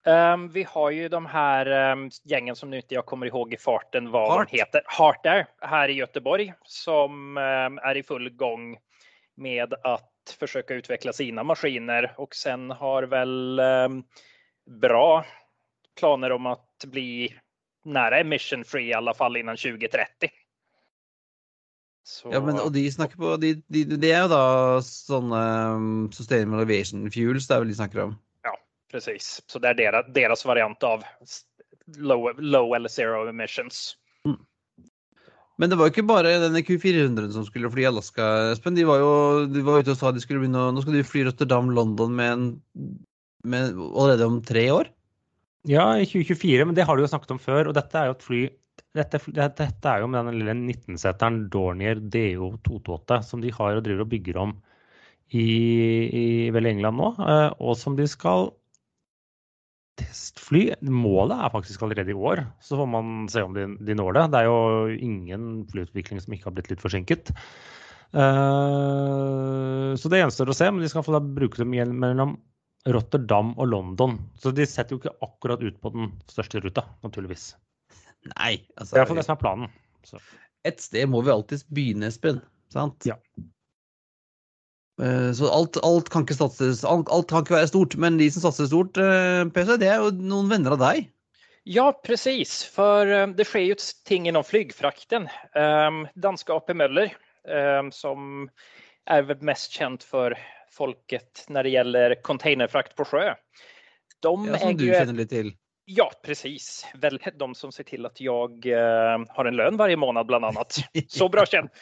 Ehm, 0.06 0.48
vi 0.48 0.62
har 0.62 0.90
ju 0.90 1.08
de 1.08 1.26
här 1.26 1.92
um, 1.92 2.10
gängen 2.24 2.56
som 2.56 2.70
nu 2.70 2.76
inte 2.76 2.94
jag 2.94 3.06
kommer 3.06 3.26
ihåg 3.26 3.52
i 3.52 3.56
farten 3.56 4.10
vad 4.10 4.32
Heart. 4.32 4.50
de 4.50 4.56
heter. 4.56 4.82
Heart 4.86 5.26
Air 5.26 5.46
här 5.60 5.88
i 5.88 5.92
Göteborg 5.92 6.54
som 6.64 7.36
um, 7.36 7.78
är 7.78 7.96
i 7.96 8.02
full 8.02 8.30
gång 8.30 8.78
med 9.36 9.74
att 9.84 10.36
försöka 10.38 10.74
utveckla 10.74 11.12
sina 11.12 11.42
maskiner 11.42 12.14
och 12.16 12.34
sen 12.34 12.70
har 12.70 13.02
väl 13.02 13.58
ehm, 13.58 14.02
bra 14.80 15.24
planer 15.98 16.32
om 16.32 16.46
att 16.46 16.84
bli 16.86 17.34
nära 17.84 18.20
emission 18.20 18.64
free 18.64 18.88
i 18.88 18.94
alla 18.94 19.14
fall 19.14 19.36
innan 19.36 19.56
2030. 19.56 20.28
Så, 22.04 22.30
Ja, 22.32 22.40
men, 22.40 22.58
og 22.60 22.72
de 22.72 22.90
snakker 22.90 23.16
på 23.16 23.36
de, 23.36 23.54
de, 23.66 23.84
Det 23.84 24.10
er 24.10 24.24
jo 24.24 24.30
da 24.32 24.44
sånne 24.82 25.42
um, 25.76 26.08
sustainable 26.12 26.64
aviation 26.64 27.04
fuels 27.12 27.46
det 27.46 27.54
er 27.54 27.62
vel 27.62 27.70
de 27.70 27.76
snakker 27.78 28.02
om. 28.08 28.16
Precis, 28.90 29.42
så 29.46 29.58
det 29.58 29.68
är 29.68 29.74
deras, 29.74 30.06
deras 30.14 30.44
variant 30.44 30.82
av 30.82 31.04
low, 31.98 32.40
low 32.40 32.74
eller 32.74 32.88
zero 32.88 33.28
emissions. 33.28 33.96
Men 35.60 35.68
det 35.68 35.76
var 35.76 35.90
jo 35.90 35.92
ikke 35.92 36.08
bare 36.08 36.38
denne 36.40 36.62
Q400 36.64 37.34
som 37.34 37.44
skulle 37.44 37.68
fly 37.68 37.84
Alaska, 37.90 38.26
Espen. 38.54 38.78
De 38.78 38.86
var 38.88 39.02
jo 39.02 39.10
de 39.52 39.60
var 39.66 39.82
ute 39.82 39.92
og 39.92 39.98
sa 40.00 40.12
de 40.16 40.22
skulle 40.22 40.40
begynne 40.40 40.62
å 40.62 40.70
Nå 40.72 40.80
skal 40.80 40.96
de 40.96 41.04
fly 41.04 41.26
Rotterdam-London 41.26 42.14
med 42.16 42.32
en 42.32 42.46
med, 43.44 43.76
allerede 43.76 44.28
om 44.28 44.38
tre 44.44 44.66
år? 44.72 44.88
Ja, 45.68 45.84
i 46.00 46.06
2024, 46.08 46.64
men 46.64 46.76
det 46.76 46.86
har 46.88 46.96
du 46.96 47.04
jo 47.04 47.10
snakket 47.12 47.34
om 47.36 47.42
før. 47.42 47.68
Og 47.68 47.76
dette 47.76 48.00
er 48.00 48.08
jo 48.08 48.16
et 48.16 48.26
fly 48.26 48.40
Dette, 48.96 49.20
dette 49.36 49.86
er 49.86 50.00
jo 50.00 50.08
med 50.10 50.24
den 50.26 50.38
lille 50.40 50.54
19-seteren 50.56 51.44
Dornier 51.52 52.00
DO 52.00 52.48
228 52.64 53.18
som 53.28 53.42
de 53.44 53.52
har 53.54 53.76
og 53.76 53.84
driver 53.84 54.02
og 54.02 54.08
bygger 54.10 54.38
om 54.40 54.54
i, 55.36 55.44
i 55.44 56.24
vel 56.50 56.66
England 56.66 56.98
nå, 56.98 57.10
eh, 57.22 57.52
og 57.60 57.76
som 57.78 57.94
de 57.98 58.08
skal 58.10 58.48
testfly. 60.00 60.62
Målet 60.82 61.36
er 61.36 61.52
faktisk 61.52 61.84
allerede 61.84 62.12
i 62.12 62.16
år, 62.16 62.42
så 62.64 62.78
får 62.80 62.88
man 62.90 63.28
se 63.32 63.44
om 63.46 63.54
de, 63.56 63.68
de 63.86 63.96
når 63.98 64.16
det. 64.16 64.26
Det 64.32 64.40
er 64.40 64.48
jo 64.48 64.96
ingen 64.96 65.50
flyutvikling 65.70 66.22
som 66.22 66.34
ikke 66.34 66.50
har 66.50 66.56
blitt 66.56 66.72
litt 66.72 66.82
forsinket. 66.82 67.32
Uh, 68.10 69.94
så 69.94 70.10
det 70.10 70.22
gjenstår 70.22 70.50
å 70.50 70.56
se, 70.56 70.70
men 70.72 70.82
de 70.82 70.90
skal 70.90 71.04
få 71.06 71.14
da 71.14 71.22
bruke 71.22 71.60
dem 71.60 71.76
igjen 71.76 71.94
mellom 72.02 72.38
Rotterdam 72.88 73.52
og 73.60 73.70
London. 73.70 74.18
Så 74.40 74.52
de 74.56 74.66
setter 74.66 74.96
jo 74.96 75.02
ikke 75.02 75.16
akkurat 75.26 75.62
ut 75.62 75.78
på 75.82 75.92
den 75.94 76.12
største 76.30 76.62
ruta, 76.64 76.86
naturligvis. 77.04 77.52
Nei. 78.34 78.56
Det 78.56 78.74
er 78.74 78.84
altså 78.84 78.98
iallfall 78.98 79.20
det 79.20 79.26
som 79.28 79.36
er 79.36 79.42
planen. 79.44 79.72
Så. 80.08 80.20
Et 80.68 80.80
sted 80.82 81.08
må 81.08 81.22
vi 81.24 81.32
alltids 81.32 81.64
begynne, 81.68 82.08
Espen. 82.10 82.40
Sant? 82.72 83.04
Ja. 83.08 83.16
Eh, 85.00 85.32
Så 85.32 85.48
alt, 85.50 85.76
alt 85.82 86.10
kan 86.12 86.26
ikke 86.26 86.36
satses 86.36 86.82
alt, 86.84 87.08
alt 87.12 87.30
kan 87.30 87.44
ikke 87.44 87.56
være 87.56 87.70
stort, 87.70 87.96
men 88.00 88.18
de 88.20 88.28
som 88.32 88.44
satser 88.44 88.68
stort, 88.68 89.00
eh, 89.00 89.46
PC, 89.54 89.78
det 89.80 89.88
er 89.88 90.02
jo 90.02 90.12
noen 90.12 90.50
venner 90.50 90.76
av 90.76 90.82
deg. 90.82 91.08
Ja, 91.68 91.92
precis. 91.92 92.64
För 92.64 93.06
eh, 93.06 93.26
det 93.36 93.46
skjer 93.48 93.70
jo 93.70 93.78
ting 94.08 94.28
innom 94.28 94.44
flygfrakten. 94.44 95.28
Um, 95.54 96.04
danska 96.16 96.56
AP 96.56 96.74
Møller, 96.76 97.12
som 97.96 98.50
er 99.08 99.30
mest 99.40 99.72
kjent 99.72 100.02
for 100.04 100.34
folket 100.70 101.46
når 101.48 101.64
det 101.64 101.72
gjelder 101.72 102.14
containerfrakt 102.26 102.92
på 102.98 103.06
sjø. 103.08 103.30
De 104.20 104.34
Ja, 104.46 104.58
som 104.60 104.76
du 104.76 104.84
kjenner 104.84 105.16
litt 105.16 105.32
til. 105.32 105.54
Ja, 105.88 106.10
precis. 106.22 106.84
Väl 107.00 107.16
de 107.18 107.48
som 107.56 107.72
ser 107.72 107.88
til 107.88 108.04
at 108.06 108.20
jeg 108.20 108.76
har 108.76 109.48
en 109.48 109.56
lønn 109.56 109.80
hver 109.80 109.96
måned, 109.96 110.28
blant 110.28 110.50
annet. 110.52 110.82
Så 111.08 111.30
bra 111.32 111.46
kjent. 111.48 111.72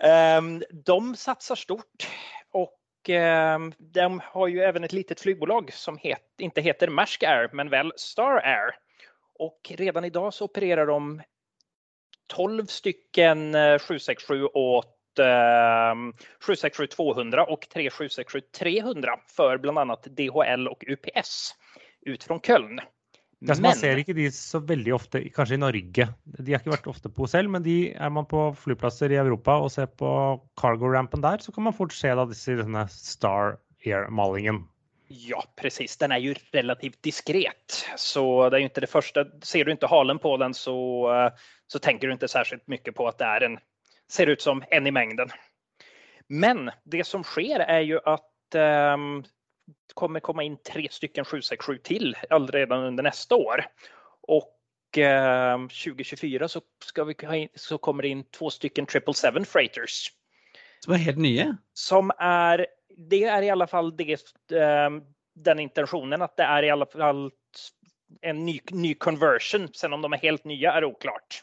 De 0.00 0.98
satser 1.20 1.60
stort 1.60 2.08
och 2.54 3.10
ehm, 3.10 3.72
de 3.78 4.20
har 4.24 4.48
ju 4.48 4.60
även 4.60 4.84
ett 4.84 4.92
litet 4.92 5.20
flygbolag 5.20 5.72
som 5.72 5.98
het, 5.98 6.22
inte 6.38 6.60
heter 6.60 6.88
Maersk 6.88 7.22
Air 7.22 7.50
men 7.52 7.70
väl 7.70 7.92
Star 7.96 8.36
Air. 8.36 8.74
Och 9.38 9.60
redan 9.74 10.04
idag 10.04 10.34
så 10.34 10.44
opererar 10.44 10.86
de 10.86 11.22
12 12.28 12.66
stycken 12.66 13.54
eh, 13.54 13.78
767 13.78 14.44
åt 14.44 15.18
eh, 15.18 15.94
767-200 16.46 17.38
och 17.38 17.68
3 17.68 17.88
767-300 17.88 19.06
för 19.36 19.58
bland 19.58 19.78
annat 19.78 20.04
DHL 20.04 20.68
och 20.68 20.84
UPS 20.86 21.54
ut 22.06 22.24
från 22.24 22.40
Köln. 22.40 22.80
Som 23.44 23.66
Man 23.66 23.76
ser 23.76 23.98
ikke 24.00 24.14
de 24.16 24.30
så 24.32 24.60
veldig 24.64 24.92
ofte, 24.96 25.20
kanskje 25.34 25.58
i 25.58 25.60
Norge. 25.60 26.06
De 26.38 26.54
har 26.54 26.62
ikke 26.62 26.72
vært 26.72 26.86
ofte 26.88 27.10
på 27.12 27.26
selv, 27.28 27.52
men 27.52 27.64
de 27.64 27.92
er 27.92 28.12
man 28.12 28.24
på 28.28 28.46
flyplasser 28.56 29.12
i 29.12 29.18
Europa 29.20 29.58
og 29.60 29.72
ser 29.74 29.90
på 30.00 30.08
cargo-rampen 30.60 31.24
der, 31.24 31.44
så 31.44 31.52
kan 31.52 31.66
man 31.66 31.76
fort 31.76 31.92
se 31.92 32.12
da 32.16 32.24
disse 32.30 32.56
denne 32.56 32.86
Star 32.92 33.58
Air-malingen. 33.84 34.62
Ja, 35.12 35.42
precis. 35.60 35.96
Den 36.00 36.14
er 36.16 36.22
jo 36.24 36.32
relativt 36.54 37.02
diskret. 37.04 37.84
Så 38.00 38.24
det 38.48 38.56
er 38.56 38.64
jo 38.64 38.70
ikke 38.70 38.84
det 38.86 38.92
første. 38.92 39.26
Ser 39.44 39.66
du 39.66 39.74
ikke 39.74 39.90
halen 39.92 40.20
på 40.22 40.32
den 40.40 40.56
så, 40.56 40.76
eh, 41.12 41.50
så 41.68 41.80
tenker 41.84 42.08
du 42.08 42.16
ikke 42.16 42.30
særskilt 42.32 42.64
mye 42.72 42.94
på 42.96 43.08
at 43.10 43.20
det 43.20 43.28
er 43.28 43.48
en, 43.50 43.58
ser 44.08 44.32
ut 44.32 44.42
som 44.42 44.64
en 44.72 44.88
i 44.88 44.94
mengden. 44.94 45.32
Men 46.32 46.70
det 46.88 47.04
som 47.06 47.24
skjer, 47.28 47.60
er 47.68 47.84
jo 47.84 48.00
at 48.08 48.56
um, 48.96 49.20
kommer 49.94 50.20
komma 50.20 50.42
in 50.42 50.56
tre 50.56 50.88
stycken 50.90 51.24
767 51.24 51.78
till 51.78 52.16
redan 52.52 52.84
under 52.84 53.02
nästa 53.02 53.34
år. 53.34 53.64
Och 54.20 54.98
eh, 54.98 55.58
2024 55.58 56.48
så, 56.48 56.60
ska 56.84 57.04
vi, 57.04 57.48
så 57.54 57.78
kommer 57.78 58.02
det 58.02 58.08
in 58.08 58.24
två 58.24 58.50
stycken 58.50 58.86
777 58.86 59.44
freighters. 59.44 60.12
Som 60.84 60.92
är 60.92 60.98
helt 60.98 61.18
nya? 61.18 61.56
Som 61.72 62.10
är, 62.18 62.66
det 62.96 63.24
är 63.24 63.42
i 63.42 63.50
alla 63.50 63.66
fall 63.66 63.96
det, 63.96 64.12
eh, 64.52 64.90
den 65.34 65.60
intentionen 65.60 66.22
att 66.22 66.36
det 66.36 66.42
är 66.42 66.62
i 66.62 66.70
alla 66.70 66.86
fall 66.86 67.30
en 68.20 68.44
ny, 68.44 68.60
ny 68.70 68.94
conversion. 68.94 69.68
Sen 69.74 69.92
om 69.92 70.02
de 70.02 70.12
är 70.12 70.18
helt 70.18 70.44
nya 70.44 70.72
är 70.72 70.84
oklart. 70.84 71.42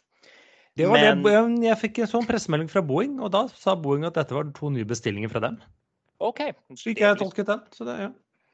Det 0.74 0.86
var 0.86 0.98
Men... 0.98 1.24
det, 1.24 1.68
jeg 1.68 1.80
fikk 1.82 1.98
en 2.00 2.08
sånn 2.08 2.28
pressemelding 2.28 2.70
fra 2.72 2.84
Boeing, 2.86 3.18
og 3.20 3.34
da 3.34 3.44
sa 3.60 3.76
Boeing 3.76 4.06
at 4.08 4.16
dette 4.16 4.36
var 4.36 4.48
to 4.56 4.70
nye 4.72 4.88
bestillinger 4.88 5.32
fra 5.32 5.42
dem. 5.44 5.58
Okej. 6.22 6.50
Okay. 6.50 6.78
Slik 6.78 7.00
jag 7.00 7.20
tolket 7.20 7.46
den. 7.46 7.60
Så 7.72 7.84
det, 7.84 8.02
ja. 8.02 8.12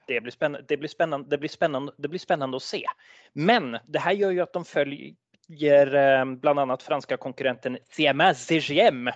det, 0.08 0.22
blir 0.22 0.32
spennende, 0.32 0.66
det, 0.68 0.78
blir 0.78 0.90
spännande, 0.90 1.30
det, 1.30 1.38
blir 1.38 1.50
spännande, 1.50 1.94
det 1.98 2.08
blir 2.08 2.20
spännande 2.20 2.58
att 2.58 2.64
se. 2.64 2.86
Men 3.34 3.78
det 3.88 4.00
här 4.00 4.12
gör 4.12 4.32
ju 4.32 4.42
att 4.42 4.54
de 4.54 4.66
följer 4.66 5.96
eh, 5.96 6.26
bland 6.26 6.60
annat 6.60 6.84
franska 6.84 7.18
konkurrenten 7.18 7.78
CMA 7.96 8.34
CGM 8.34 9.10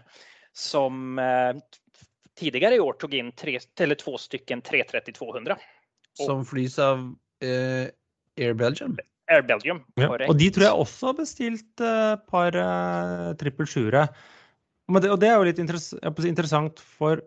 som 0.54 1.16
tidligere 1.16 1.62
tidigare 2.36 2.76
i 2.76 2.80
år 2.80 2.94
tog 2.94 3.14
in 3.14 3.32
tre, 3.32 3.60
eller 3.80 3.96
två 3.96 4.18
stycken 4.18 4.62
330-200. 4.62 5.56
Som 6.14 6.46
flys 6.46 6.80
av 6.80 7.16
eh, 7.44 7.88
Air 8.46 8.54
Belgium? 8.54 8.98
Air 9.32 9.42
Belgium, 9.42 9.84
ja. 9.96 10.10
Og 10.28 10.36
de 10.38 10.50
tror 10.52 10.66
jeg 10.66 10.84
også 10.84 11.12
har 11.12 11.18
bestilt 11.22 11.80
et 11.80 11.86
uh, 11.86 12.16
par 12.28 12.56
uh, 12.58 13.32
trippel 13.40 13.70
sjuere. 13.70 14.08
Og 14.92 15.20
det 15.22 15.30
er 15.30 15.38
jo 15.38 15.48
litt 15.48 15.62
interessant 15.62 16.82
for 16.98 17.22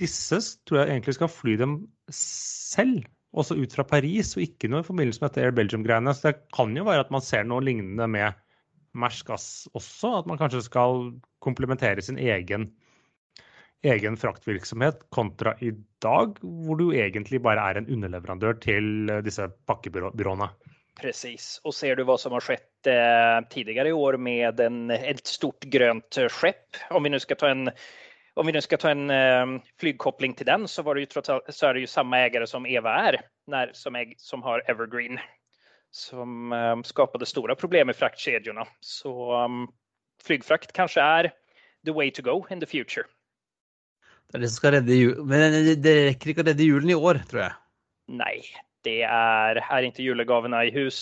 disse 0.00 0.40
tror 0.66 0.82
jeg 0.82 0.94
egentlig 0.94 1.16
skal 1.16 1.32
fly 1.32 1.56
dem 1.60 1.80
selv, 2.14 3.04
også 3.30 3.54
ut 3.60 3.74
fra 3.76 3.86
Paris, 3.86 4.34
og 4.34 4.42
ikke 4.42 4.70
noe 4.70 4.82
i 4.82 4.86
forbindelse 4.88 5.22
med 5.22 5.30
dette 5.30 5.44
Air 5.46 5.54
Belgium-greiene. 5.54 6.14
Så 6.16 6.30
det 6.30 6.48
kan 6.56 6.72
jo 6.74 6.86
være 6.88 7.04
at 7.06 7.12
man 7.14 7.24
ser 7.24 7.46
noe 7.46 7.62
lignende 7.62 8.08
med 8.10 8.38
Mersk 8.98 9.28
Gass 9.30 9.68
også, 9.78 10.16
at 10.18 10.26
man 10.26 10.40
kanskje 10.40 10.64
skal 10.66 11.12
komplementere 11.44 12.02
sin 12.02 12.18
egen, 12.18 12.66
egen 13.86 14.18
fraktvirksomhet 14.18 15.04
kontra 15.14 15.54
i 15.62 15.70
dag, 16.02 16.34
hvor 16.42 16.80
du 16.80 16.90
egentlig 16.90 17.42
bare 17.44 17.62
er 17.70 17.78
en 17.78 17.88
underleverandør 17.92 18.58
til 18.64 19.14
disse 19.24 19.46
pakkebyråene. 19.70 20.50
Precis. 21.00 21.60
Og 21.64 21.72
ser 21.76 21.96
du 21.96 22.04
hva 22.04 22.18
som 22.20 22.34
har 22.36 22.44
skjedd 22.44 22.90
eh, 22.90 23.38
tidligere 23.52 23.92
i 23.92 23.96
år 23.96 24.18
med 24.20 24.60
en, 24.60 24.90
et 24.92 25.22
stort 25.28 25.64
grønt 25.72 26.18
skepp, 26.34 26.82
om 26.90 27.06
vi 27.06 27.12
nå 27.14 27.20
skal 27.22 27.38
ta 27.40 27.54
en 27.54 27.70
om 28.40 28.46
vi 28.46 28.52
nu 28.52 28.60
ska 28.60 28.76
ta 28.76 28.90
en 28.90 29.10
eh, 29.10 29.62
flygkoppling 29.80 30.34
till 30.34 30.46
den 30.46 30.68
så 30.68 30.82
var 30.82 30.94
det 30.94 31.00
ju 31.00 31.06
trots 31.06 31.28
allt, 31.28 31.44
så 31.48 31.66
är 31.66 31.74
det 31.74 31.80
ju 31.80 31.86
samma 31.86 32.18
ägare 32.18 32.46
som 32.46 32.66
Eva 32.66 32.94
är 32.94 33.20
när, 33.46 33.70
som, 33.72 33.96
äg, 33.96 34.14
som 34.18 34.42
har 34.42 34.70
Evergreen 34.70 35.18
som 35.90 36.52
eh, 36.52 36.82
skapade 36.82 37.26
stora 37.26 37.54
problem 37.54 37.90
i 37.90 37.92
fraktkedjorna. 37.92 38.66
Så 38.80 39.44
um, 39.44 39.68
flygfrakt 40.22 40.72
kanske 40.72 41.00
är 41.00 41.32
the 41.84 41.92
way 41.92 42.10
to 42.10 42.22
go 42.22 42.46
in 42.50 42.60
the 42.60 42.66
future. 42.66 43.04
Det 44.32 44.38
er 44.38 44.40
det 44.40 44.48
som 44.48 44.56
skal 44.56 44.72
redde 44.72 44.94
julen, 44.94 45.26
men 45.26 45.82
det 45.82 45.94
rekker 46.08 46.32
ikke 46.32 46.44
å 46.44 46.48
redde 46.48 46.64
julen 46.64 46.90
i 46.90 46.96
år 46.96 47.20
tror 47.28 47.42
jeg. 47.42 47.54
Nei, 48.08 48.36
det 48.84 49.02
er 49.04 49.60
Er 49.60 49.84
ikke 49.84 50.06
julegavene 50.06 50.64
i 50.64 50.72
hus 50.72 51.00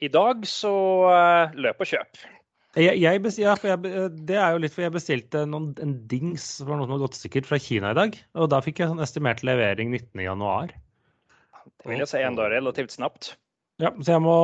i 0.00 0.08
dag, 0.12 0.44
så 0.44 0.76
uh, 1.08 1.72
og 1.72 1.86
kjøp. 1.88 2.20
köp. 2.20 2.35
Jeg, 2.76 2.98
jeg, 3.00 3.20
ja, 3.40 3.54
jeg, 3.56 4.10
det 4.28 4.36
er 4.36 4.52
jo 4.52 4.60
litt 4.60 4.74
for 4.74 4.84
jeg 4.84 4.92
bestilte 4.92 5.46
noen, 5.48 5.70
en 5.80 5.94
dings 6.10 6.58
for 6.60 6.76
noe 6.76 6.84
som 6.84 6.92
har 6.98 7.04
gått 7.06 7.16
sikkert 7.16 7.48
fra 7.48 7.58
Kina 7.62 7.94
i 7.94 7.96
dag. 7.96 8.18
Og 8.36 8.50
da 8.52 8.60
fikk 8.64 8.82
jeg 8.82 8.90
sånn 8.90 9.00
estimert 9.00 9.40
levering 9.46 9.94
19.1. 9.94 10.74
Det 11.66 11.88
vil 11.88 12.02
jeg 12.02 12.10
si 12.10 12.20
enda 12.20 12.50
relativt 12.52 12.92
snapt. 12.92 13.32
Ja, 13.80 13.92
så 14.00 14.16
jeg 14.16 14.24
må 14.24 14.36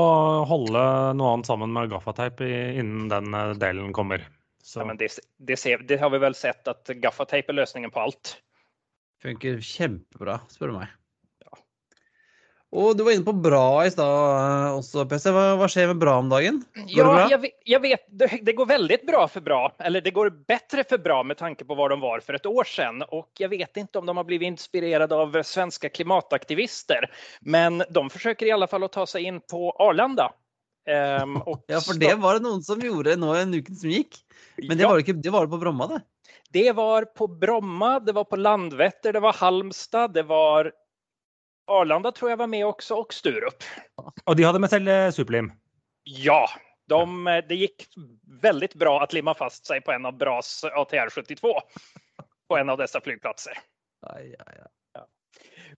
holde 0.49 0.81
noe 1.17 1.35
annet 1.35 1.49
sammen 1.49 1.73
med 1.73 1.93
gaffateip 1.93 2.41
innen 2.45 3.09
den 3.13 3.37
eh, 3.37 3.53
delen 3.61 3.93
kommer. 3.97 4.25
Ja, 4.77 4.87
men 4.89 4.97
det, 5.01 5.11
det, 5.43 5.59
ser, 5.61 5.85
det, 5.89 5.99
har 6.01 6.13
vi 6.13 6.21
vel 6.23 6.37
sett 6.39 6.69
at 6.71 6.89
gaffateip 7.03 7.53
er 7.53 7.59
løsningen 7.61 7.93
på 7.93 8.01
alt. 8.05 8.37
Funker 9.25 9.61
kjempebra, 9.65 10.41
spør 10.53 10.73
du 10.73 10.79
meg. 10.81 10.93
Och 12.73 12.97
du 12.97 13.03
var 13.05 13.13
inne 13.13 13.25
på 13.25 13.33
bra 13.33 13.87
i 13.87 13.91
stad 13.91 14.73
også, 14.73 15.05
PC. 15.05 15.29
Hva, 15.35 15.43
hva, 15.61 15.67
skjer 15.69 15.91
med 15.91 15.99
bra 16.01 16.15
om 16.23 16.31
dagen? 16.33 16.63
Går 16.73 16.97
ja, 16.97 17.27
jeg 17.35 17.41
vet, 17.43 17.57
Jeg, 17.69 17.81
vet 17.83 18.05
det, 18.09 18.29
det, 18.49 18.55
går 18.57 18.71
veldig 18.71 18.99
bra 19.11 19.27
for 19.29 19.45
bra. 19.45 19.59
Eller 19.85 20.01
det 20.01 20.15
går 20.17 20.31
bedre 20.49 20.87
for 20.89 21.03
bra 21.05 21.19
med 21.21 21.37
tanke 21.37 21.67
på 21.69 21.77
hva 21.77 21.91
de 21.93 22.01
var 22.01 22.25
for 22.25 22.39
et 22.39 22.49
år 22.49 22.71
siden. 22.71 23.05
Og 23.13 23.29
jeg 23.37 23.53
vet 23.53 23.83
ikke 23.85 24.01
om 24.01 24.09
de 24.09 24.17
har 24.17 24.29
blivit 24.29 24.55
inspirert 24.55 25.13
av 25.13 25.37
svenske 25.45 25.93
klimataktivister. 25.93 27.11
Men 27.45 27.85
de 27.85 28.07
forsøker 28.09 28.49
i 28.49 28.57
alle 28.57 28.71
fall 28.73 28.89
å 28.89 28.93
ta 28.97 29.05
seg 29.11 29.29
inn 29.29 29.45
på 29.53 29.75
Arlanda. 29.77 30.31
Um, 30.89 31.43
ja, 31.69 31.79
for 31.85 32.01
det 32.01 32.17
var 32.25 32.41
det 32.41 32.47
noen 32.49 32.65
som 32.65 32.81
gjorde 32.83 33.21
nå 33.21 33.37
en 33.37 33.53
uke 33.61 33.77
som 33.77 33.93
gikk. 33.93 34.17
Men 34.65 34.79
det, 34.79 34.87
ja. 34.87 34.89
var 34.89 35.05
ikke, 35.05 35.21
det 35.21 35.37
var 35.37 35.45
på 35.53 35.61
Bromma 35.61 35.93
det? 35.93 36.01
Det 36.53 36.71
var 36.73 37.05
på 37.05 37.29
Bromma, 37.29 37.99
det 38.01 38.17
var 38.17 38.25
på 38.29 38.41
Landvetter, 38.41 39.13
det 39.13 39.21
var 39.25 39.37
Halmstad, 39.37 40.17
det 40.17 40.25
var 40.29 40.73
Arlanda 41.67 42.13
tror 42.13 42.31
jag 42.31 42.37
var 42.37 42.47
med 42.47 42.67
också 42.67 42.95
och 42.95 43.15
Sturup. 43.15 43.63
Och 44.25 44.37
de 44.37 44.43
hade 44.43 44.59
med 44.59 44.71
sig 44.71 45.13
superlim? 45.13 45.53
Ja, 46.05 46.49
de, 46.89 47.25
det 47.49 47.55
gick 47.55 47.87
väldigt 48.43 48.75
bra 48.75 49.03
att 49.03 49.13
limma 49.13 49.35
fast 49.35 49.67
sig 49.67 49.81
på 49.81 49.93
en 49.93 50.07
av 50.07 50.17
BRAS 50.17 50.65
ATR 50.65 51.11
72 51.11 51.49
på 52.49 52.57
en 52.57 52.69
av 52.69 52.79
dessa 52.79 53.01
flygplatser. 53.01 53.59
Aj, 54.07 54.37
aj, 54.39 54.59
aj. 54.59 54.67
Ja. 54.95 55.07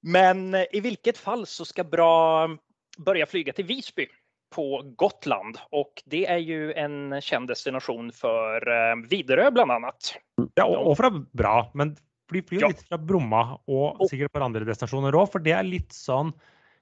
Men 0.00 0.54
i 0.54 0.80
vilket 0.80 1.18
fall 1.18 1.46
så 1.46 1.64
ska 1.64 1.84
BRA 1.84 2.58
börja 2.98 3.26
flyga 3.26 3.52
till 3.52 3.64
Visby 3.64 4.06
på 4.54 4.82
Gotland 4.96 5.58
och 5.70 6.02
det 6.04 6.26
är 6.26 6.38
ju 6.38 6.72
en 6.72 7.20
känd 7.20 7.48
destination 7.48 8.12
för 8.12 8.68
eh, 8.68 8.96
Viderö 9.08 9.50
bland 9.50 9.70
annat. 9.70 10.16
Ja, 10.54 10.78
och 10.78 10.96
för 10.96 11.10
bra, 11.36 11.70
men 11.74 11.96
For 12.34 12.40
de 12.40 12.48
flyr 12.50 12.64
ja. 12.66 12.70
litt 12.72 12.82
fra 12.88 12.98
Bromma 12.98 13.44
og 13.70 14.02
sikkert 14.08 14.32
et 14.32 14.34
par 14.34 14.46
andre 14.46 14.66
destinasjoner 14.66 15.14
òg. 15.14 15.30
For 15.30 15.44
det 15.44 15.54
er 15.54 15.66
litt 15.66 15.94
sånn 15.94 16.34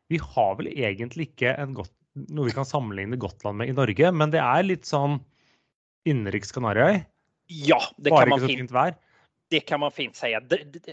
Vi 0.08 0.20
har 0.20 0.56
vel 0.58 0.70
egentlig 0.72 1.30
ikke 1.30 1.54
godt, 1.76 1.92
noe 2.32 2.48
vi 2.48 2.56
kan 2.56 2.68
sammenligne 2.68 3.16
Gotland 3.20 3.60
med 3.60 3.70
i 3.72 3.76
Norge, 3.76 4.10
men 4.12 4.32
det 4.32 4.40
er 4.42 4.64
litt 4.64 4.88
sånn 4.88 5.20
innenriks 6.08 6.52
Kanariøy. 6.52 7.04
Ja, 7.48 7.78
det 7.96 8.12
Bare 8.12 8.26
kan 8.26 8.34
man 8.34 8.48
fint 8.48 8.74
vær. 8.74 8.96
Det 9.52 9.60
kan 9.68 9.80
man 9.80 9.92
fint 9.92 10.16
si. 10.16 10.32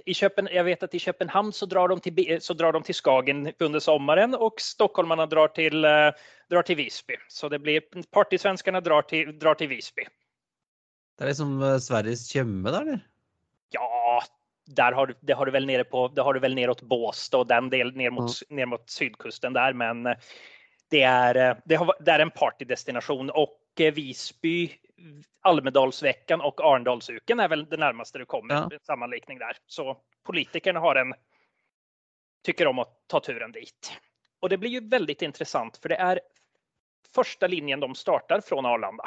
I 0.05 0.13
Köpen, 0.13 0.49
jag 0.51 0.63
vet 0.63 0.83
att 0.83 0.95
i 0.95 0.99
Köpenhamn 0.99 1.53
så 1.53 1.65
drar, 1.65 1.87
de 1.87 1.99
till, 1.99 2.41
så 2.41 2.53
drar 2.53 2.73
de 2.73 2.83
till 2.83 2.95
Skagen 2.95 3.51
under 3.59 3.79
sommaren 3.79 4.35
och 4.35 4.61
stockholmarna 4.61 5.25
drar 5.25 5.47
till, 5.47 5.85
uh, 5.85 6.11
drar 6.49 6.61
till 6.61 6.75
Visby. 6.75 7.15
Så 7.27 7.49
det 7.49 7.59
blir 7.59 7.81
partysvenskarna 8.11 8.81
drar 8.81 9.01
till, 9.01 9.39
drar 9.39 9.55
till 9.55 9.67
Visby. 9.67 10.07
Det 11.17 11.23
er 11.23 11.31
liksom 11.31 11.61
uh, 11.61 11.77
Sveriges 11.79 12.27
Tjøme, 12.27 12.71
da, 12.71 12.81
eller? 12.81 12.99
Där 14.75 14.91
har, 14.91 15.15
det 15.19 15.33
har 15.33 15.45
du 15.45 15.51
väl 15.51 15.65
nere 15.65 15.83
på, 15.83 16.07
det 16.07 16.21
har 16.21 16.33
du 16.33 16.39
väl 16.39 16.55
neråt 16.55 16.81
Båstad 16.81 17.37
och 17.37 17.47
den 17.47 17.69
delen 17.69 17.93
ner 17.93 18.09
mot, 18.09 18.31
mm. 18.49 18.55
ner 18.55 18.65
mot 18.65 18.89
sydkusten 18.89 19.53
där. 19.53 19.73
Men 19.73 20.05
eh, 20.05 20.17
det 20.89 21.01
är, 21.01 21.49
eh, 21.49 21.57
det, 21.65 21.75
har, 21.75 21.95
det 21.99 22.11
är 22.11 22.19
en 22.19 22.31
partydestination 22.31 23.29
och 23.29 23.59
eh, 23.79 23.93
Visby, 23.93 24.71
Almedalsveckan 25.41 26.41
och 26.41 26.61
Arndalsuken 26.61 27.39
är 27.39 27.47
väl 27.47 27.65
det 27.65 27.77
närmaste 27.77 28.17
du 28.17 28.25
kommer. 28.25 28.55
Ja. 28.55 28.69
Sammanlikning 28.81 29.37
där. 29.37 29.57
Så 29.65 29.97
politikerna 30.25 30.79
har 30.79 30.95
en, 30.95 31.13
tycker 32.45 32.67
om 32.67 32.79
att 32.79 33.03
ta 33.07 33.19
turen 33.19 33.51
dit. 33.51 33.93
Och 34.39 34.49
det 34.49 34.57
blir 34.57 34.69
ju 34.69 34.89
väldigt 34.89 35.21
intressant 35.21 35.77
för 35.77 35.89
det 35.89 35.95
är 35.95 36.19
första 37.15 37.47
linjen 37.47 37.79
de 37.79 37.95
startar 37.95 38.41
från 38.41 38.65
Arlanda. 38.65 39.03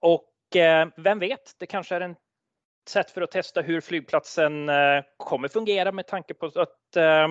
Och 0.00 0.56
eh, 0.56 0.88
vem 0.96 1.18
vet, 1.18 1.54
det 1.58 1.66
kanske 1.66 1.96
är 1.96 2.00
en 2.00 2.16
sätt 2.88 3.10
för 3.10 3.22
att 3.22 3.30
testa 3.30 3.60
hur 3.60 3.80
flygplatsen 3.80 4.68
eh, 4.68 5.02
kommer 5.16 5.48
fungera 5.48 5.92
med 5.92 6.06
tanke 6.06 6.34
på 6.34 6.46
att 6.46 6.96
eh, 6.96 7.28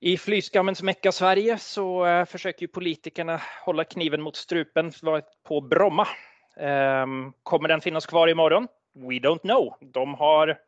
i 0.00 0.16
flyskammens 0.16 0.82
mecka 0.82 1.12
Sverige 1.12 1.58
så 1.58 2.06
eh, 2.06 2.24
försöker 2.24 2.66
politikerna 2.66 3.40
hålla 3.64 3.84
kniven 3.84 4.22
mot 4.22 4.36
strupen 4.36 4.92
på 5.48 5.60
Bromma. 5.60 6.08
Ehm, 6.56 7.32
kommer 7.42 7.68
den 7.68 7.80
finnas 7.80 8.06
kvar 8.06 8.28
imorgon? 8.28 8.68
We 8.94 9.14
don't 9.14 9.40
know. 9.40 9.74
De 9.80 10.14
har 10.14 10.58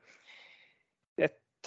ett 1.16 1.66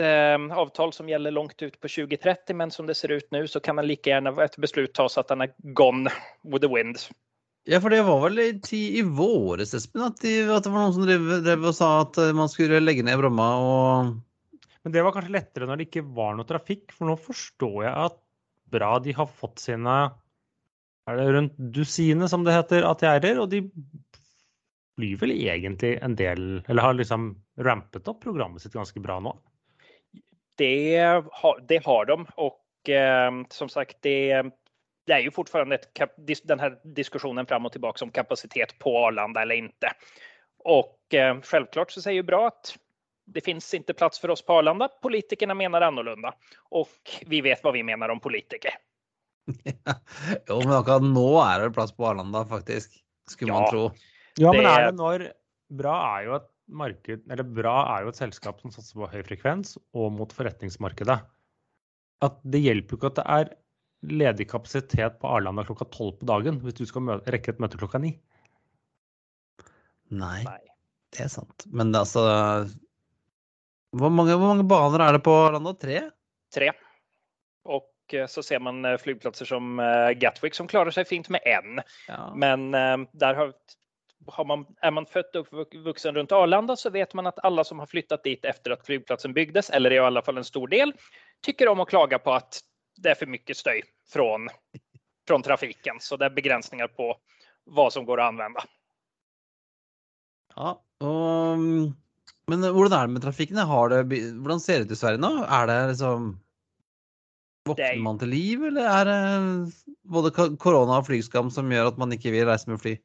avtal 0.51 0.93
som 0.93 1.09
gäller 1.09 1.31
långt 1.31 1.61
ut 1.61 1.79
på 1.79 1.87
2030, 1.87 2.55
men 2.55 2.71
som 2.71 2.85
det 2.87 2.95
ser 2.95 3.11
ut 3.11 3.31
nu 3.31 3.47
så 3.47 3.59
kan 3.59 3.75
man 3.75 3.87
lika 3.87 4.09
gärna 4.09 4.43
ett 4.43 4.57
beslut 4.57 4.93
tas 4.93 5.17
att 5.17 5.27
den 5.27 5.41
är 5.41 5.53
gone 5.57 6.09
with 6.43 6.67
the 6.67 6.75
wind. 6.75 6.97
Ja, 7.65 7.79
for 7.81 7.89
det 7.89 8.03
var 8.05 8.19
vel 8.27 8.41
i, 8.43 8.81
i 8.99 9.01
våres, 9.01 9.73
Espen, 9.73 10.03
at, 10.05 10.19
de, 10.21 10.35
at 10.53 10.67
det 10.67 10.73
var 10.73 10.83
noen 10.83 10.93
som 10.93 11.05
drev, 11.07 11.31
drev 11.45 11.63
og 11.71 11.73
sa 11.73 11.87
at 12.03 12.19
eh, 12.21 12.35
man 12.37 12.51
skulle 12.51 12.83
legge 12.83 13.05
ned 13.05 13.17
Bromma 13.17 13.47
og 13.57 14.11
Men 14.85 14.93
det 14.93 15.01
var 15.01 15.15
kanskje 15.15 15.33
lettere 15.33 15.65
når 15.65 15.81
det 15.81 15.87
ikke 15.87 16.05
var 16.13 16.35
noe 16.37 16.45
trafikk, 16.45 16.93
for 16.93 17.09
nå 17.09 17.15
forstår 17.17 17.79
jeg 17.87 17.95
at 18.05 18.19
bra 18.75 18.91
de 19.01 19.15
har 19.17 19.31
fått 19.41 19.63
sine 19.63 19.95
er 21.05 21.19
det 21.19 21.25
rundt 21.35 21.57
dusinet, 21.73 22.29
som 22.29 22.45
det 22.45 22.53
heter, 22.55 22.85
ATR-er, 22.85 23.39
og 23.41 23.49
de 23.51 23.61
flyr 24.95 25.17
vel 25.21 25.33
egentlig 25.35 25.95
en 26.01 26.15
del 26.17 26.45
Eller 26.65 26.81
har 26.81 26.95
liksom 26.97 27.33
rampet 27.61 28.07
opp 28.09 28.21
programmet 28.23 28.63
sitt 28.63 28.73
ganske 28.73 29.01
bra 29.03 29.19
nå. 29.21 29.35
Det 30.57 31.01
har, 31.01 31.59
det 31.67 31.81
har 31.85 32.07
de 32.09 32.17
og 32.41 32.89
eh, 32.89 33.41
som 33.51 33.69
sagt 33.69 33.99
det, 34.07 34.45
det 35.05 35.13
är 35.13 35.19
ju 35.19 35.31
fortfarande 35.31 35.75
ett, 35.75 36.15
diskusjonen 36.17 36.47
den 36.47 36.59
här 36.59 36.79
diskussionen 36.83 37.45
fram 37.45 37.65
och 37.65 37.71
tillbaka 37.71 38.05
om 38.05 38.11
kapacitet 38.11 38.79
på 38.79 39.05
Arlanda 39.05 39.41
eller 39.41 39.55
inte. 39.55 39.91
Och 40.59 41.13
eh, 41.13 41.41
självklart 41.41 41.91
så 41.91 42.01
säger 42.01 42.15
ju 42.15 42.23
bra 42.23 42.47
att 42.47 42.75
det 43.25 43.41
finns 43.41 43.73
inte 43.73 43.93
plats 43.93 44.19
för 44.19 44.29
oss 44.29 44.41
på 44.41 44.53
Arlanda. 44.53 44.87
Politikerna 44.87 45.53
menar 45.53 45.81
annorlunda 45.81 46.33
och 46.69 47.23
vi 47.25 47.41
vet 47.41 47.63
vad 47.63 47.73
vi 47.73 47.83
menar 47.83 48.09
om 48.09 48.19
politiker. 48.19 48.71
Jo, 50.47 50.59
men 50.63 50.73
akkurat 50.73 51.03
nå 51.03 51.29
er 51.43 51.67
det 51.67 51.73
plass 51.73 51.91
på 51.93 52.07
Arlanda, 52.07 52.45
faktisk. 52.49 52.95
Skulle 53.29 53.53
man 53.53 53.69
tro. 53.69 53.91
Ja, 54.37 54.53
men 54.53 54.63
Det- 54.63 54.69
er 54.69 54.85
det 54.85 54.95
når 54.97 55.31
Bra 55.69 56.19
er 56.19 56.25
jo 56.25 56.35
et 56.35 56.49
marked, 56.67 57.31
eller 57.31 57.43
Bra 57.43 57.97
er 57.97 58.03
jo 58.03 58.09
et 58.09 58.15
selskap 58.15 58.61
som 58.61 58.71
satser 58.71 58.99
på 58.99 59.09
høy 59.09 59.23
frekvens 59.25 59.77
og 59.93 60.11
mot 60.13 60.33
forretningsmarkedet. 60.33 61.19
At 62.21 62.37
det 62.43 62.61
hjelper 62.61 62.93
jo 62.93 62.97
ikke 62.97 63.07
at 63.13 63.15
det 63.15 63.25
er 63.25 63.55
ledig 64.09 64.49
kapasitet 64.51 65.19
på 65.21 65.29
Arlanda 65.31 65.65
klokka 65.67 65.87
tolv 65.93 66.17
på 66.19 66.29
dagen 66.29 66.59
hvis 66.63 66.77
du 66.79 66.85
skal 66.89 67.05
møte, 67.07 67.31
rekke 67.33 67.53
et 67.55 67.61
møte 67.63 67.79
klokka 67.81 68.01
ni. 68.01 68.15
Nei, 70.13 70.41
Nei, 70.45 70.61
det 71.15 71.25
er 71.25 71.31
sant. 71.33 71.65
Men 71.73 71.93
det, 71.93 72.03
altså 72.05 72.25
hvor 73.95 74.11
mange, 74.11 74.35
hvor 74.35 74.51
mange 74.51 74.67
baner 74.67 75.05
er 75.05 75.15
det 75.15 75.23
på 75.25 75.33
Arlanda? 75.45 75.73
Tre? 75.79 76.01
Tre. 76.53 76.71
Och 77.65 78.13
eh, 78.13 78.27
så 78.27 78.43
ser 78.43 78.59
man 78.59 78.83
flyplasser 78.83 79.03
flygplatser 79.03 79.49
som 79.49 79.79
eh, 79.79 80.11
Gatwick 80.19 80.55
som 80.55 80.67
klarer 80.67 80.91
seg 80.91 81.07
fint 81.07 81.29
med 81.33 81.41
en. 81.45 81.81
Ja. 82.07 82.27
Men 82.35 82.71
der 83.13 83.39
har, 83.39 83.53
har 84.35 84.45
man, 84.45 84.65
er 84.81 84.91
man 84.91 85.07
født 85.09 85.39
og 85.39 85.49
uppvuxen 85.65 86.15
rundt 86.15 86.35
Arlanda 86.35 86.75
så 86.75 86.91
vet 86.93 87.13
man 87.13 87.31
at 87.31 87.39
alle 87.43 87.63
som 87.65 87.79
har 87.79 87.89
flyttet 87.89 88.23
dit 88.23 88.45
efter 88.45 88.75
at 88.75 88.85
flygplatsen 88.85 89.33
byggdes, 89.33 89.69
eller 89.69 89.93
i 89.93 90.01
alle 90.03 90.21
fall 90.21 90.37
en 90.37 90.47
stor 90.47 90.67
del, 90.67 90.93
tycker 91.45 91.71
om 91.71 91.81
å 91.81 91.89
klage 91.89 92.19
på 92.19 92.35
at 92.35 92.61
det 93.01 93.11
er 93.13 93.19
for 93.19 93.31
mye 93.31 93.55
stöj 93.55 93.81
från, 94.13 94.49
från 95.27 95.43
trafiken. 95.43 95.97
Så 95.99 96.17
det 96.17 96.25
är 96.25 96.29
begränsningar 96.29 96.87
på 96.87 97.17
vad 97.63 97.93
som 97.93 98.05
går 98.05 98.21
att 98.21 98.27
använda. 98.27 98.63
ja. 100.55 100.81
Og, 101.03 101.59
men 102.47 102.61
hvordan 102.63 102.93
er 103.01 103.07
det 103.07 103.13
med 103.13 103.23
trafikken? 103.25 103.57
Har 103.57 103.89
det, 103.89 104.03
hvordan 104.39 104.59
ser 104.63 104.79
det 104.79 104.85
ut 104.85 104.91
i 104.91 104.95
Sverige 104.95 105.19
nå? 105.19 105.31
Er 105.43 105.67
det 105.67 105.87
liksom 105.89 106.29
Våkner 107.65 107.97
er- 107.97 107.99
man 107.99 108.19
til 108.21 108.29
liv, 108.29 108.63
eller 108.65 108.87
er 108.87 109.05
det 109.09 109.73
både 110.03 110.31
korona 110.31 110.99
og 111.01 111.07
flygskam 111.07 111.49
som 111.51 111.71
gjør 111.73 111.87
at 111.91 111.97
man 111.97 112.13
ikke 112.15 112.31
vil 112.31 112.45
reise 112.47 112.69
med 112.69 112.79
fly? 112.79 112.95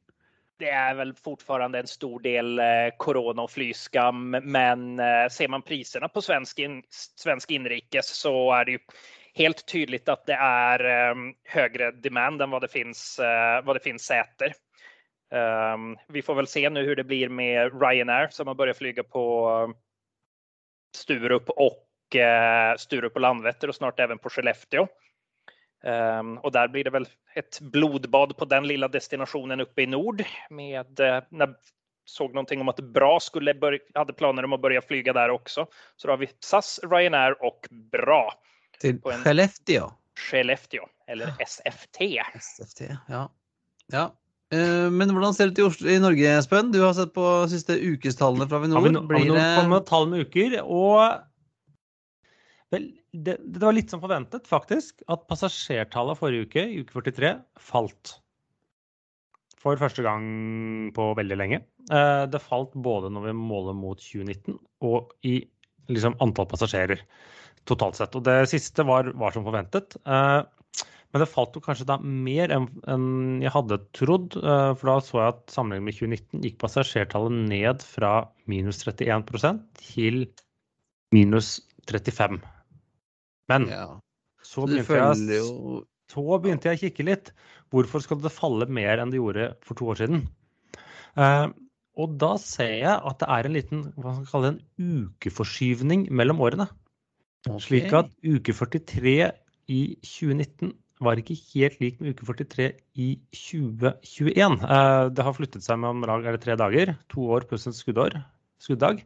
Det 0.61 0.69
er 0.69 0.93
vel 0.95 1.11
fortfarande 1.17 1.79
en 1.81 1.89
stor 1.89 2.21
del 2.21 2.61
korona 3.01 3.43
og 3.43 3.49
flyskam, 3.51 4.35
men 4.43 4.99
eh, 5.01 5.27
ser 5.33 5.49
man 5.49 5.65
priserna 5.65 6.07
på 6.07 6.21
svensk, 6.21 6.59
in, 6.59 6.83
svensk 6.93 7.51
inrikes 7.51 8.13
så 8.21 8.31
er 8.59 8.65
det 8.65 8.71
ju 8.77 8.79
helt 9.33 9.65
tydligt 9.65 10.09
att 10.09 10.25
det 10.25 10.33
är 10.33 11.11
um, 11.11 11.33
högre 11.43 11.91
demand 11.91 12.41
än 12.41 12.49
vad 12.49 12.61
det 12.61 12.67
finns, 12.67 13.19
uh, 13.19 13.65
vad. 13.65 13.79
Um, 15.33 15.97
vi 16.07 16.21
får 16.21 16.35
väl 16.35 16.47
se 16.47 16.69
nu 16.69 16.85
hur 16.85 16.95
det 16.95 17.03
blir 17.03 17.29
med 17.29 17.81
Ryanair 17.81 18.27
som 18.31 18.47
har 18.47 18.55
börjat 18.55 18.77
flyga 18.77 19.03
på 19.03 19.49
eh, 19.49 19.77
Sturup 20.95 21.49
och 21.49 21.87
uh, 22.15 22.77
Sturup 22.77 23.15
och 23.15 23.21
Landvetter 23.21 23.67
och 23.67 23.75
snart 23.75 23.99
även 23.99 24.17
på 24.17 24.29
Skellefteå. 24.29 24.87
Um, 25.83 26.37
och 26.37 26.51
där 26.51 26.67
blir 26.67 26.83
det 26.83 26.89
väl 26.89 27.07
ett 27.35 27.59
blodbad 27.61 28.37
på 28.37 28.45
den 28.45 28.67
lilla 28.67 28.87
destinationen 28.87 29.61
uppe 29.61 29.81
i 29.81 29.85
nord 29.85 30.23
med 30.49 30.99
uh, 30.99 31.19
när 31.29 31.55
såg 32.05 32.33
någonting 32.33 32.61
om 32.61 32.69
att 32.69 32.79
Bra 32.79 33.19
skulle 33.19 33.53
börja, 33.53 33.79
planer 34.17 34.45
om 34.45 34.53
att 34.53 34.61
börja 34.61 34.81
flyga 34.81 35.13
där 35.13 35.29
också. 35.29 35.67
Så 35.95 36.07
då 36.07 36.13
har 36.13 36.17
vi 36.17 36.29
SAS, 36.39 36.79
Ryanair 36.83 37.43
och 37.43 37.67
Bra. 37.71 38.33
Til 38.81 38.97
På 39.03 39.11
en- 39.13 39.21
Skellefteå? 39.25 39.89
Skellefteå 40.21 40.83
eller 41.11 41.31
SFT. 41.43 42.11
SFT, 42.39 42.81
ja. 43.09 43.23
ja. 43.91 44.03
Eh, 44.51 44.87
Men 44.91 45.09
hvordan 45.13 45.33
ser 45.35 45.49
det 45.49 45.57
ut 45.57 45.59
i, 45.61 45.67
Oslo, 45.69 45.89
i 45.91 45.99
Norge, 46.03 46.31
Espen? 46.37 46.71
Du 46.73 46.79
har 46.83 46.93
sett 46.97 47.13
på 47.15 47.25
siste 47.51 47.75
ukestallene 47.79 48.47
fra 48.49 48.59
Avinor. 48.61 48.81
Avinor. 48.81 49.05
noen 49.11 49.35
det 49.37 49.49
komme 49.59 49.81
tall 49.87 50.07
med 50.11 50.25
uker? 50.27 50.57
Og 50.63 51.01
vel, 52.71 52.89
det, 53.11 53.37
det 53.43 53.61
var 53.63 53.75
litt 53.75 53.91
som 53.91 54.01
forventet, 54.03 54.47
faktisk, 54.47 55.01
at 55.11 55.25
passasjertallet 55.27 56.19
forrige 56.19 56.47
uke, 56.47 56.63
i 56.71 56.83
uke 56.83 56.95
43, 57.01 57.33
falt. 57.59 58.17
For 59.61 59.77
første 59.77 60.01
gang 60.05 60.23
på 60.95 61.09
veldig 61.19 61.37
lenge. 61.37 61.59
Eh, 61.91 62.23
Det 62.31 62.39
falt 62.41 62.71
både 62.73 63.11
når 63.13 63.27
vi 63.29 63.35
måler 63.37 63.75
mot 63.77 63.99
2019 63.99 64.55
og 64.87 65.11
i 65.27 65.35
liksom, 65.91 66.15
antall 66.23 66.47
passasjerer 66.49 67.03
totalt 67.69 67.99
sett. 67.99 68.15
Og 68.17 68.25
det 68.25 68.39
siste 68.51 68.85
var, 68.87 69.11
var 69.17 69.35
som 69.35 69.45
forventet. 69.47 69.97
Eh, 70.05 70.41
Men 71.11 71.19
det 71.19 71.27
falt 71.27 71.57
jo 71.57 71.59
kanskje 71.59 71.83
da 71.89 71.97
mer 71.99 72.53
enn 72.55 73.41
jeg 73.43 73.51
hadde 73.51 73.81
trodd. 73.97 74.37
eh, 74.39 74.69
For 74.79 74.87
da 74.87 74.95
så 75.03 75.19
jeg 75.19 75.33
at 75.33 75.41
sammenlignet 75.51 75.89
med 75.89 75.97
2019 75.99 76.45
gikk 76.45 76.59
passasjertallet 76.61 77.35
ned 77.51 77.83
fra 77.83 78.13
minus 78.47 78.79
31 78.85 79.59
til 79.75 80.21
minus 81.11 81.59
35. 81.91 82.39
Men 83.51 83.67
ja. 83.67 83.87
så 84.47 84.63
begynte, 84.63 84.95
jeg, 84.95 85.81
så 86.13 86.23
begynte 86.39 86.71
jeg 86.71 86.79
å 86.79 86.83
kikke 86.85 87.07
litt. 87.09 87.33
Hvorfor 87.71 88.03
skal 88.03 88.21
det 88.23 88.31
falle 88.31 88.67
mer 88.71 89.01
enn 89.01 89.11
det 89.11 89.19
gjorde 89.19 89.49
for 89.67 89.75
to 89.75 89.91
år 89.91 89.99
siden? 89.99 90.23
Eh, 91.19 91.47
og 91.99 92.13
da 92.21 92.37
ser 92.39 92.77
jeg 92.85 92.93
at 92.95 93.19
det 93.19 93.27
er 93.35 93.47
en 93.47 93.55
liten 93.57 93.81
hva 93.97 94.13
skal 94.13 94.21
man 94.21 94.29
kalle 94.31 94.51
det, 94.51 94.61
en 94.79 95.01
ukeforskyvning 95.11 96.07
mellom 96.15 96.39
årene. 96.39 96.69
Slik 97.61 97.89
at 97.97 98.11
uke 98.21 98.53
43 98.53 99.31
i 99.71 99.79
2019 100.05 100.75
var 101.01 101.17
ikke 101.17 101.37
helt 101.55 101.79
lik 101.81 101.97
med 102.01 102.13
uke 102.13 102.27
43 102.27 102.67
i 103.01 103.07
2021. 103.33 104.59
Eh, 104.61 105.09
Det 105.09 105.25
har 105.25 105.33
flyttet 105.33 105.65
seg 105.65 105.79
med 105.81 105.89
om 105.89 106.05
lag 106.05 106.25
er 106.25 106.37
tre 106.37 106.55
dager. 106.55 106.93
To 107.09 107.25
år 107.33 107.47
pluss 107.49 107.65
en 107.65 107.73
skuddår, 107.73 108.19
skuddag. 108.61 109.01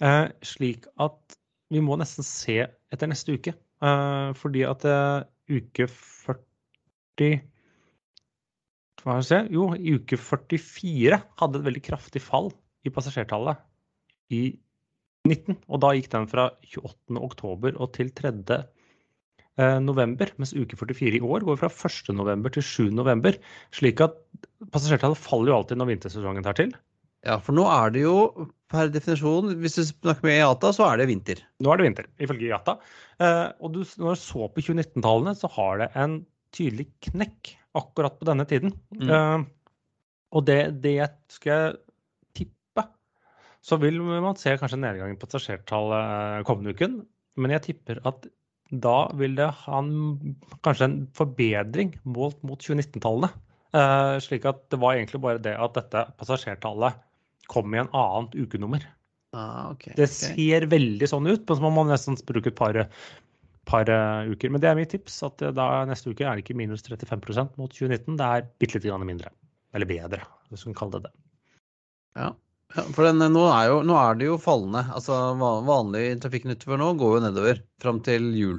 Eh, 0.00 0.28
Slik 0.40 0.88
at 0.98 1.36
vi 1.72 1.80
må 1.84 1.98
nesten 2.00 2.24
se 2.24 2.62
etter 2.64 3.08
neste 3.08 3.36
uke. 3.36 3.52
Eh, 3.82 4.32
Fordi 4.32 4.64
at 4.64 4.88
uke 5.50 5.88
40 5.88 7.42
hva 9.02 9.18
skal 9.18 9.42
jeg 9.42 9.48
si? 9.50 9.54
Jo, 9.56 9.64
i 9.74 9.94
uke 9.98 10.16
44 10.16 11.16
hadde 11.40 11.58
et 11.58 11.64
veldig 11.66 11.82
kraftig 11.82 12.22
fall 12.22 12.52
i 12.86 12.90
passasjertallet 12.94 13.58
i 14.30 14.42
19. 15.28 15.58
Og 15.70 15.82
da 15.82 15.92
gikk 15.96 16.08
den 16.12 16.28
fra 16.30 16.48
28. 16.66 17.18
oktober 17.22 17.76
og 17.78 17.92
til 17.96 18.10
3. 18.14 18.32
eh, 19.58 19.78
november. 19.84 20.32
Mens 20.40 20.54
uke 20.56 20.78
44 20.78 21.20
i 21.20 21.22
år 21.22 21.46
går 21.46 21.60
fra 21.60 21.70
1. 21.70 22.14
november 22.18 22.54
til 22.54 22.66
7. 22.66 22.88
november. 22.96 23.38
Slik 23.74 24.02
at 24.04 24.18
passasjertallet 24.72 25.20
faller 25.20 25.52
jo 25.52 25.60
alltid 25.60 25.78
når 25.78 25.92
vintersesongen 25.92 26.46
tar 26.46 26.58
til. 26.58 26.74
Ja, 27.22 27.36
for 27.38 27.54
nå 27.54 27.68
er 27.70 27.92
det 27.94 28.02
jo 28.02 28.48
per 28.72 28.88
definisjon, 28.90 29.52
hvis 29.62 29.76
du 29.78 29.84
snakker 29.86 30.26
med 30.26 30.40
IATA, 30.40 30.72
så 30.74 30.88
er 30.88 30.98
det 30.98 31.06
vinter. 31.12 31.42
Nå 31.62 31.70
er 31.70 31.78
det 31.78 31.86
vinter, 31.86 32.08
ifølge 32.24 32.48
IATA. 32.48 32.76
Eh, 33.22 33.48
og 33.62 33.76
du, 33.76 33.82
når 34.02 34.16
du 34.16 34.22
så 34.24 34.48
på 34.50 34.64
2019-tallene, 34.64 35.36
så 35.38 35.50
har 35.54 35.84
det 35.84 35.90
en 36.02 36.16
tydelig 36.56 36.88
knekk 37.06 37.52
akkurat 37.78 38.18
på 38.18 38.26
denne 38.26 38.46
tiden. 38.48 38.74
Mm. 38.96 39.06
Eh, 39.06 39.44
og 40.32 40.46
det, 40.48 40.58
det 40.82 40.96
jeg 40.96 41.14
skal 41.30 41.78
så 43.62 43.78
vil 43.78 44.00
man 44.02 44.38
se 44.38 44.54
kanskje 44.58 44.78
en 44.78 44.86
nedgang 44.88 45.14
i 45.14 45.18
passasjertallet 45.20 46.38
eh, 46.40 46.44
kommende 46.48 46.74
uken. 46.74 47.00
Men 47.40 47.54
jeg 47.54 47.66
tipper 47.68 48.02
at 48.08 48.26
da 48.72 48.96
vil 49.20 49.36
det 49.36 49.50
ha 49.62 49.78
en, 49.78 50.34
kanskje 50.64 50.88
en 50.88 50.98
forbedring 51.16 51.92
målt 52.08 52.40
mot 52.46 52.60
2019-tallene. 52.60 53.30
Eh, 53.72 54.16
slik 54.24 54.48
at 54.48 54.64
det 54.72 54.80
var 54.82 54.96
egentlig 54.96 55.22
bare 55.22 55.42
det 55.44 55.54
at 55.54 55.78
dette 55.78 56.04
passasjertallet 56.20 56.98
kom 57.52 57.74
i 57.74 57.82
en 57.82 57.92
annet 57.96 58.34
ukenummer. 58.36 58.84
Ah, 59.32 59.70
okay, 59.72 59.94
Det 59.96 60.10
ser 60.12 60.66
veldig 60.68 61.08
sånn 61.08 61.28
ut, 61.28 61.44
men 61.46 61.56
så 61.56 61.62
må 61.64 61.70
man 61.72 61.88
nesten 61.92 62.18
bruke 62.28 62.50
et 62.52 62.58
par, 62.58 62.76
par 63.68 63.88
uh, 63.88 64.28
uker. 64.28 64.52
Men 64.52 64.60
det 64.60 64.68
er 64.68 64.76
mitt 64.76 64.92
tips, 64.92 65.22
at 65.24 65.40
da 65.56 65.68
neste 65.88 66.12
uke 66.12 66.26
er 66.26 66.36
det 66.36 66.44
ikke 66.44 66.56
minus 66.58 66.84
35% 66.84 67.56
mot 67.60 67.72
2019, 67.72 68.18
det 68.20 68.28
er 68.28 68.48
bitte 68.60 68.76
lite 68.76 68.90
grann 68.90 69.08
mindre. 69.08 69.32
Eller 69.72 69.88
bedre, 69.88 70.20
hvis 70.52 70.66
man 70.68 70.76
kaller 70.76 71.00
det 71.00 71.08
det. 71.08 71.14
Ja. 72.20 72.28
Ja, 72.72 72.86
for 72.96 73.04
den, 73.04 73.20
nå, 73.34 73.44
er 73.52 73.68
jo, 73.68 73.78
nå 73.84 73.96
er 74.00 74.18
det 74.18 74.28
jo 74.30 74.40
fallende. 74.40 74.84
Altså 74.96 75.18
Vanlig 75.68 76.06
trafikken 76.22 76.54
utover 76.54 76.80
nå 76.80 76.92
går 77.00 77.16
jo 77.16 77.22
nedover 77.26 77.62
fram 77.82 78.00
til 78.04 78.32
jul. 78.36 78.58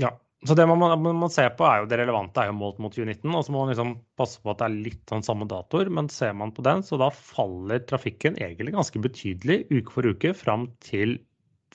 Ja. 0.00 0.14
Så 0.48 0.54
det 0.56 0.64
man, 0.64 0.80
man, 0.80 1.18
man 1.20 1.32
ser 1.32 1.50
på, 1.52 1.66
er 1.68 1.82
jo 1.82 1.88
det 1.90 1.98
relevante 2.00 2.40
er 2.40 2.48
jo 2.48 2.56
målt 2.56 2.78
mot 2.80 2.94
2019. 2.94 3.28
Og 3.28 3.42
så 3.44 3.52
må 3.52 3.60
man 3.60 3.74
liksom 3.74 3.90
passe 4.16 4.40
på 4.40 4.54
at 4.54 4.62
det 4.62 4.68
er 4.70 4.78
litt 4.86 5.12
sånn 5.12 5.26
samme 5.26 5.48
datoer. 5.50 5.90
Men 5.92 6.08
ser 6.12 6.32
man 6.32 6.54
på 6.56 6.64
den, 6.64 6.80
så 6.86 6.96
da 7.00 7.10
faller 7.12 7.82
trafikken 7.84 8.38
egentlig 8.40 8.72
ganske 8.72 9.02
betydelig 9.04 9.66
uke 9.68 9.92
for 9.92 10.08
uke 10.08 10.32
fram 10.36 10.70
til 10.84 11.18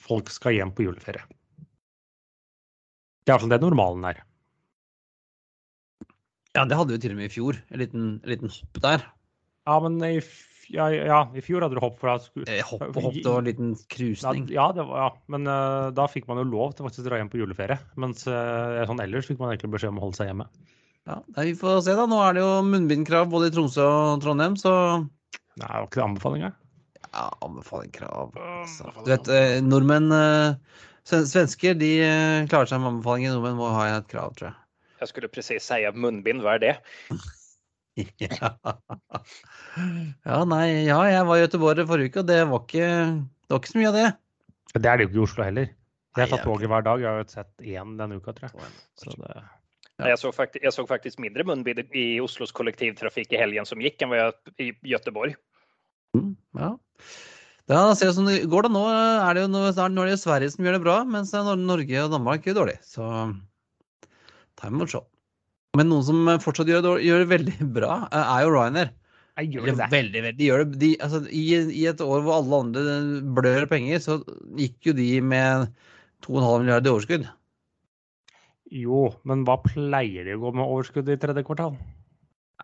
folk 0.02 0.32
skal 0.34 0.58
hjem 0.58 0.74
på 0.74 0.88
juleferie. 0.88 1.22
Det 3.26 3.32
er 3.32 3.38
altså 3.38 3.50
det 3.50 3.62
normalen 3.62 4.10
er. 4.10 4.24
Ja, 6.56 6.64
det 6.64 6.76
hadde 6.78 6.94
vi 6.94 7.00
til 7.02 7.14
og 7.14 7.18
med 7.20 7.30
i 7.30 7.34
fjor. 7.34 7.58
En 7.70 7.82
liten, 7.82 8.04
en 8.22 8.30
liten 8.32 8.50
hopp 8.50 8.78
der. 8.82 9.06
Ja, 9.66 9.78
men 9.82 9.98
i, 10.06 10.18
ja, 10.74 10.86
ja, 10.90 11.18
i 11.36 11.42
fjor 11.44 11.64
hadde 11.64 11.76
du 11.78 11.82
hopp 11.82 11.98
for 12.00 12.10
sku- 12.22 12.42
Skulle... 12.42 12.56
Hopp 12.70 12.86
og 12.88 13.02
hopp, 13.08 13.18
det 13.18 13.30
var 13.30 13.42
en 13.44 13.50
liten 13.50 13.74
krusning. 13.92 14.46
ja, 14.54 14.68
det 14.74 14.86
var, 14.88 15.02
ja. 15.04 15.10
men 15.32 15.46
uh, 15.50 15.90
da 15.94 16.08
fikk 16.10 16.26
man 16.30 16.40
jo 16.42 16.48
lov 16.50 16.74
til 16.76 16.86
faktisk 16.88 17.04
å 17.04 17.08
dra 17.10 17.20
hjem 17.20 17.30
på 17.32 17.40
juleferie. 17.42 17.78
Mens 18.02 18.26
uh, 18.26 18.82
sånn 18.88 19.02
ellers 19.04 19.28
fikk 19.30 19.38
man 19.42 19.52
egentlig 19.52 19.74
beskjed 19.76 19.94
om 19.94 20.00
å 20.00 20.06
holde 20.08 20.20
seg 20.20 20.32
hjemme. 20.32 20.48
Ja, 21.06 21.20
vi 21.38 21.54
får 21.54 21.84
se, 21.86 21.94
da. 21.94 22.08
Nå 22.10 22.18
er 22.24 22.34
det 22.34 22.42
jo 22.42 22.50
munnbindkrav 22.66 23.28
både 23.30 23.52
i 23.52 23.54
Tromsø 23.54 23.84
og 23.86 24.22
Trondheim, 24.24 24.56
så 24.58 24.72
Nei, 25.56 25.68
Det 25.70 25.78
jo 25.78 25.86
ikke 25.86 26.00
det 26.00 26.06
anbefalinga. 26.08 26.48
ja, 27.06 27.26
anbefalingkrav. 27.46 28.34
Altså. 28.42 28.90
Du 29.06 29.12
vet, 29.12 29.30
eh, 29.32 29.60
nordmenn 29.64 30.10
eh, 30.12 30.82
Svensker 31.06 31.78
de 31.78 31.92
eh, 32.02 32.46
klarer 32.50 32.66
seg 32.66 32.82
med 32.82 32.96
anbefalinger. 32.96 33.36
Nordmenn 33.36 33.60
må 33.60 33.70
ha 33.72 33.86
et 33.94 34.08
krav, 34.10 34.34
tror 34.36 34.50
jeg. 34.50 34.58
Jeg 35.00 35.12
skulle 35.12 35.30
precis 35.30 35.64
si 35.70 35.78
munnbind, 35.94 36.42
hva 36.42 36.56
er 36.56 36.64
det? 36.64 36.74
Ja. 38.20 38.50
ja, 40.26 40.38
nei, 40.48 40.84
ja, 40.86 40.98
jeg 41.08 41.26
var 41.28 41.38
i 41.38 41.44
Göteborg 41.46 41.86
forrige 41.88 42.10
uke, 42.12 42.22
og 42.22 42.26
det 42.28 42.38
var 42.50 42.62
ikke, 42.64 42.88
det 43.46 43.54
var 43.54 43.60
ikke 43.62 43.72
så 43.72 43.78
mye 43.80 43.88
av 43.90 43.96
det. 43.96 44.06
Det 44.76 44.84
er 44.90 44.96
det 45.00 45.06
jo 45.06 45.08
ikke 45.10 45.18
i 45.20 45.24
Oslo 45.24 45.44
heller. 45.46 45.70
Jeg 46.16 46.28
tar 46.30 46.38
jeg- 46.38 46.44
toget 46.46 46.68
hver 46.72 46.84
dag. 46.84 47.00
Jeg 47.00 47.08
har 47.08 47.22
jo 47.22 47.28
sett 47.32 47.64
én 47.64 47.94
denne 47.98 48.16
uka, 48.20 48.32
tror 48.36 48.50
jeg. 48.52 48.74
Så 49.00 49.14
det, 49.16 49.36
Ja. 49.96 50.10
Jeg, 50.10 50.18
så 50.20 50.28
faktisk, 50.28 50.60
jeg, 50.62 50.72
så 50.76 50.82
faktisk, 50.84 51.18
mindre 51.24 51.44
munnbind 51.48 51.78
i 51.96 52.20
Oslos 52.20 52.50
kollektivtrafikk 52.52 53.32
i 53.32 53.38
helgen 53.40 53.64
som 53.64 53.80
gikk, 53.80 54.02
enn 54.04 54.10
var 54.12 54.18
jag 54.18 54.34
i 54.60 54.66
Göteborg. 54.92 55.32
Mm, 56.14 56.34
Ja. 56.58 56.74
Da 57.66 57.94
ser 57.96 58.10
ut 58.12 58.14
som 58.14 58.26
det 58.28 58.42
går 58.44 58.62
da. 58.62 58.68
Nå 58.68 58.82
er 58.92 59.34
det 59.34 59.42
jo 59.46 59.48
noe, 59.48 59.72
nå 59.72 60.02
er 60.04 60.10
det 60.12 60.20
Sverige 60.20 60.52
som 60.52 60.64
gjør 60.68 60.76
det 60.76 60.82
bra, 60.84 60.98
mens 61.04 61.32
det 61.32 61.40
Nor- 61.40 61.56
Norge 61.64 62.04
og 62.04 62.12
Danmark 62.12 62.44
gjør 62.44 62.54
det 62.54 62.60
dårlig. 62.60 62.76
Så 62.84 63.08
time 64.60 64.78
will 64.78 64.86
show. 64.86 65.06
Men 65.76 65.90
noen 65.92 66.04
som 66.06 66.28
fortsatt 66.44 66.70
gjør 66.70 66.84
det, 66.86 66.94
gjør 67.06 67.24
det 67.24 67.30
veldig 67.34 67.56
bra, 67.78 67.96
eh, 68.10 68.30
er 68.36 68.44
jo 68.46 68.52
Ryanair. 68.54 68.92
gjør 69.42 69.70
det. 69.72 69.88
Veldig, 69.92 70.22
veldig. 70.26 70.36
De 70.40 70.50
gjør 70.50 70.64
det, 70.64 70.78
de, 70.82 70.92
altså, 71.04 71.22
i, 71.28 71.42
I 71.82 71.86
et 71.92 72.00
år 72.04 72.22
hvor 72.24 72.38
alle 72.38 72.60
andre 72.64 72.84
blør 73.36 73.66
penger, 73.70 74.00
så 74.04 74.20
gikk 74.60 74.90
jo 74.90 74.96
de 74.96 75.10
med 75.20 75.66
2,5 76.26 76.62
milliarder 76.64 76.88
i 76.90 76.94
overskudd. 76.94 77.26
Jo, 78.74 79.02
men 79.28 79.44
hva 79.46 79.60
pleier 79.62 80.26
de 80.26 80.34
å 80.34 80.40
gå 80.42 80.50
med 80.56 80.66
overskudd 80.66 81.10
i 81.12 81.18
tredje 81.22 81.44
kvartal? 81.46 81.76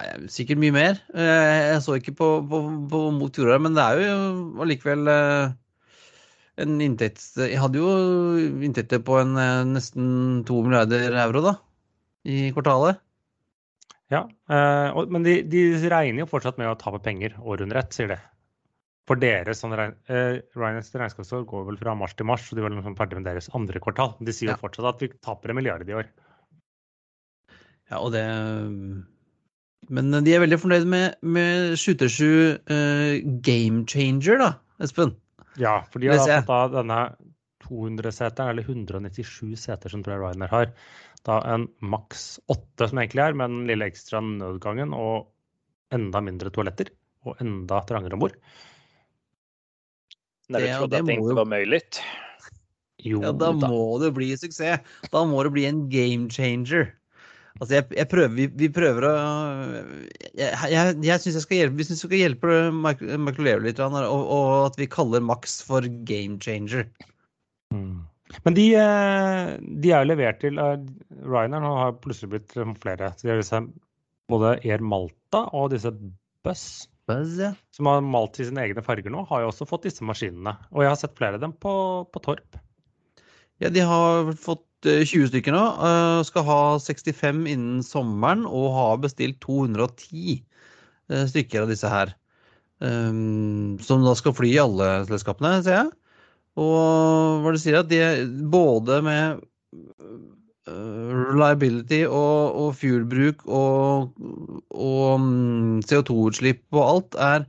Nei, 0.01 0.07
sikkert 0.33 0.59
mye 0.59 0.75
mer. 0.75 0.96
Eh, 1.14 1.59
Jeg 1.75 1.83
så 1.85 1.98
ikke 1.98 2.14
på, 2.18 2.29
på, 2.48 2.61
på 2.90 3.03
mot 3.14 3.37
jorda, 3.38 3.59
men 3.62 3.77
det 3.77 3.85
er 3.85 4.01
jo 4.01 4.62
allikevel 4.64 5.11
eh, 5.12 5.53
en 6.64 6.81
inntekt 6.85 7.22
Jeg 7.40 7.61
hadde 7.61 7.81
jo 7.81 7.92
inntekter 8.66 9.03
på 9.05 9.20
en 9.20 9.37
eh, 9.38 9.61
nesten 9.68 10.40
2 10.48 10.59
milliarder 10.66 11.14
euro, 11.27 11.44
da. 11.44 11.55
I 12.29 12.53
kvartalet. 12.55 13.01
Ja, 14.13 14.27
eh, 14.53 14.89
og, 14.93 15.09
men 15.13 15.25
de, 15.25 15.39
de 15.49 15.63
regner 15.91 16.23
jo 16.23 16.29
fortsatt 16.31 16.59
med 16.61 16.69
å 16.69 16.77
tape 16.79 17.01
penger 17.03 17.35
år 17.41 17.65
under 17.65 17.81
ett, 17.81 17.95
sier 17.97 18.11
de. 18.13 18.19
For 19.09 19.19
deres 19.19 19.63
sånn 19.63 19.75
regn, 19.75 19.97
eh, 20.13 20.43
regnskapsår 20.55 21.47
går 21.51 21.65
vel 21.71 21.79
fra 21.81 21.95
mars 21.99 22.13
til 22.19 22.29
mars, 22.29 22.45
så 22.47 22.59
de 22.59 22.63
var 22.63 22.75
liksom 22.75 22.99
ferdig 22.99 23.19
med 23.19 23.27
deres 23.27 23.51
andre 23.57 23.81
kvartal. 23.83 24.15
De 24.21 24.35
sier 24.35 24.53
Ja. 24.53 24.59
jo 24.59 24.69
fortsatt 24.69 24.93
at 24.93 25.03
vi 25.03 25.09
taper 25.25 25.51
en 25.51 25.59
milliard 25.59 25.89
i 25.89 25.97
år. 25.97 26.07
Ja, 27.91 27.99
og 27.99 28.13
det 28.13 28.25
Men 29.91 30.13
de 30.13 30.33
er 30.33 30.41
veldig 30.45 30.61
fornøyd 30.63 30.87
med, 30.87 31.17
med 31.23 31.75
727 31.75 32.61
eh, 32.71 33.19
Game 33.43 33.85
Changer, 33.85 34.39
da, 34.39 34.53
Espen. 34.79 35.17
Ja, 35.59 35.83
for 35.91 35.99
de 35.99 36.07
har 36.07 36.23
fått 36.23 36.47
da 36.47 36.69
denne 36.71 37.01
200-seteren, 37.67 38.53
eller 38.53 38.63
197 38.63 39.57
seter 39.59 39.91
som 39.91 40.05
tror 40.05 40.15
jeg 40.15 40.23
Ryanair 40.23 40.55
har. 40.55 40.71
Da 41.27 41.39
en 41.55 41.69
maks 41.79 42.41
åtte, 42.51 42.89
som 42.91 42.99
egentlig 42.99 43.23
er, 43.23 43.37
med 43.39 43.53
den 43.53 43.67
lille 43.71 43.87
ekstra 43.91 44.21
nødgangen 44.25 44.95
og 44.97 45.29
enda 45.95 46.23
mindre 46.25 46.51
toaletter. 46.51 46.91
Og 47.29 47.39
enda 47.43 47.79
trangere 47.87 48.17
om 48.19 48.25
bord. 48.25 48.35
Når 50.51 50.59
Det- 50.59 50.67
du 50.67 50.75
trodde 50.79 50.91
det 50.91 51.01
att 51.01 51.07
det 51.07 51.13
ikke 51.13 51.37
var 51.39 51.45
mulig? 51.45 51.83
Jo 53.03 53.21
Ja, 53.23 53.33
da 53.33 53.53
må 53.53 53.99
det 54.01 54.13
bli 54.15 54.37
suksess. 54.37 54.81
Da 55.11 55.25
må 55.25 55.43
det 55.43 55.53
bli 55.53 55.67
en 55.67 55.89
game 55.89 56.29
changer. 56.31 56.93
Altså, 57.61 57.75
jeg, 57.75 57.87
jeg 57.93 58.09
prøver, 58.09 58.35
vi, 58.35 58.47
vi 58.47 58.69
prøver 58.73 59.05
å 59.05 59.13
Jeg, 60.35 60.55
jeg, 60.73 61.03
jeg 61.05 61.21
syns 61.21 61.35
jeg 61.37 61.43
skal 61.45 61.59
hjelpe, 61.59 61.77
vi 61.77 61.85
synes 61.85 62.05
vi 62.05 62.09
skal 62.09 62.23
hjelpe 62.23 62.73
Michael 62.73 63.19
Michael 63.21 63.45
Lever 63.45 63.67
litt, 63.67 63.83
og, 63.85 63.93
og 63.93 64.71
at 64.71 64.79
vi 64.81 64.87
kaller 64.87 65.21
Max 65.21 65.61
for 65.63 65.85
game 66.09 66.39
changer. 66.41 66.87
Men 68.47 68.57
de, 68.57 68.66
eh, 68.79 69.53
de 69.61 69.92
er 69.92 70.03
jo 70.03 70.11
levert 70.11 70.40
til 70.42 70.61
eh, 70.61 70.81
Ryanair 71.23 71.62
nå 71.64 71.73
har 71.79 71.99
plutselig 72.03 72.33
blitt 72.35 72.57
eh, 72.57 72.75
flere. 72.83 73.12
Så 73.16 73.27
de 73.27 73.35
har 73.35 73.42
disse, 73.42 73.61
både 74.33 74.57
Air 74.64 74.85
Malta 74.85 75.45
og 75.53 75.71
disse 75.75 75.92
Buzz, 76.42 76.88
Buzz, 77.11 77.37
ja. 77.42 77.53
som 77.75 77.90
har 77.90 78.03
malt 78.07 78.38
i 78.40 78.49
sine 78.49 78.64
egne 78.64 78.85
farger 78.85 79.12
nå, 79.12 79.25
har 79.29 79.45
jo 79.45 79.53
også 79.53 79.68
fått 79.68 79.88
disse 79.88 80.07
maskinene. 80.07 80.57
Og 80.73 80.85
jeg 80.85 80.92
har 80.92 81.01
sett 81.01 81.16
flere 81.18 81.38
av 81.38 81.45
dem 81.45 81.55
på, 81.55 81.75
på 82.11 82.25
Torp. 82.25 82.61
ja, 83.62 83.71
de 83.71 83.85
har 83.87 84.33
fått 84.38 84.88
eh, 84.88 85.05
20 85.05 85.31
stykker 85.31 85.55
nå. 85.55 85.66
Skal 86.27 86.49
ha 86.49 86.62
65 86.83 87.45
innen 87.45 87.85
sommeren 87.87 88.47
og 88.49 88.73
har 88.79 89.05
bestilt 89.05 89.42
210 89.45 90.40
eh, 90.40 91.25
stykker 91.31 91.66
av 91.66 91.73
disse 91.75 91.92
her. 91.92 92.16
Um, 92.83 93.79
som 93.79 94.03
da 94.03 94.11
skal 94.18 94.35
fly 94.35 94.49
i 94.57 94.59
alle 94.59 94.87
selskapene, 95.07 95.61
ser 95.62 95.77
jeg. 95.77 95.90
Og 96.61 97.43
hva 97.45 97.53
det 97.55 97.62
sier 97.62 97.79
at 97.81 97.88
de 97.88 98.01
både 98.53 98.99
med 99.07 99.41
øh, 100.69 101.12
reliability 101.33 102.03
og, 102.05 102.59
og 102.61 102.75
fuelbruk 102.77 103.47
og, 103.49 104.12
og 104.77 105.23
mm, 105.23 105.81
CO2-utslipp 105.88 106.65
og 106.77 106.85
alt 106.85 107.17
er 107.17 107.47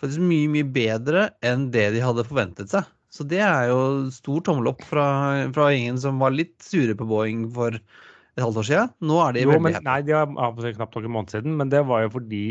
faktisk 0.00 0.24
mye, 0.24 0.48
mye 0.48 0.68
bedre 0.72 1.26
enn 1.44 1.68
det 1.74 1.90
de 1.96 2.00
hadde 2.04 2.24
forventet 2.24 2.72
seg. 2.72 2.88
Så 3.10 3.26
det 3.26 3.42
er 3.42 3.68
jo 3.68 3.80
stor 4.14 4.40
tommel 4.46 4.70
opp 4.70 4.84
fra, 4.86 5.04
fra 5.52 5.66
ingen 5.74 5.98
som 6.00 6.20
var 6.22 6.32
litt 6.32 6.54
sure 6.62 6.94
på 6.96 7.08
Boeing 7.10 7.48
for 7.52 7.74
et 7.76 8.40
halvt 8.44 8.60
år 8.62 8.68
siden. 8.68 8.92
Nå 9.04 9.18
er 9.24 9.34
de 9.36 9.42
Jo, 9.42 9.50
veldig 9.50 9.64
men, 9.66 9.74
happy. 9.76 9.88
nei, 9.88 9.98
de 10.06 10.14
har 10.14 10.30
har 10.30 10.76
knapt 10.78 10.96
nok 10.96 11.08
en 11.08 11.14
måned 11.16 11.34
siden, 11.34 11.56
men 11.58 11.72
det 11.74 11.82
var 11.90 12.06
jo 12.06 12.12
fordi 12.16 12.44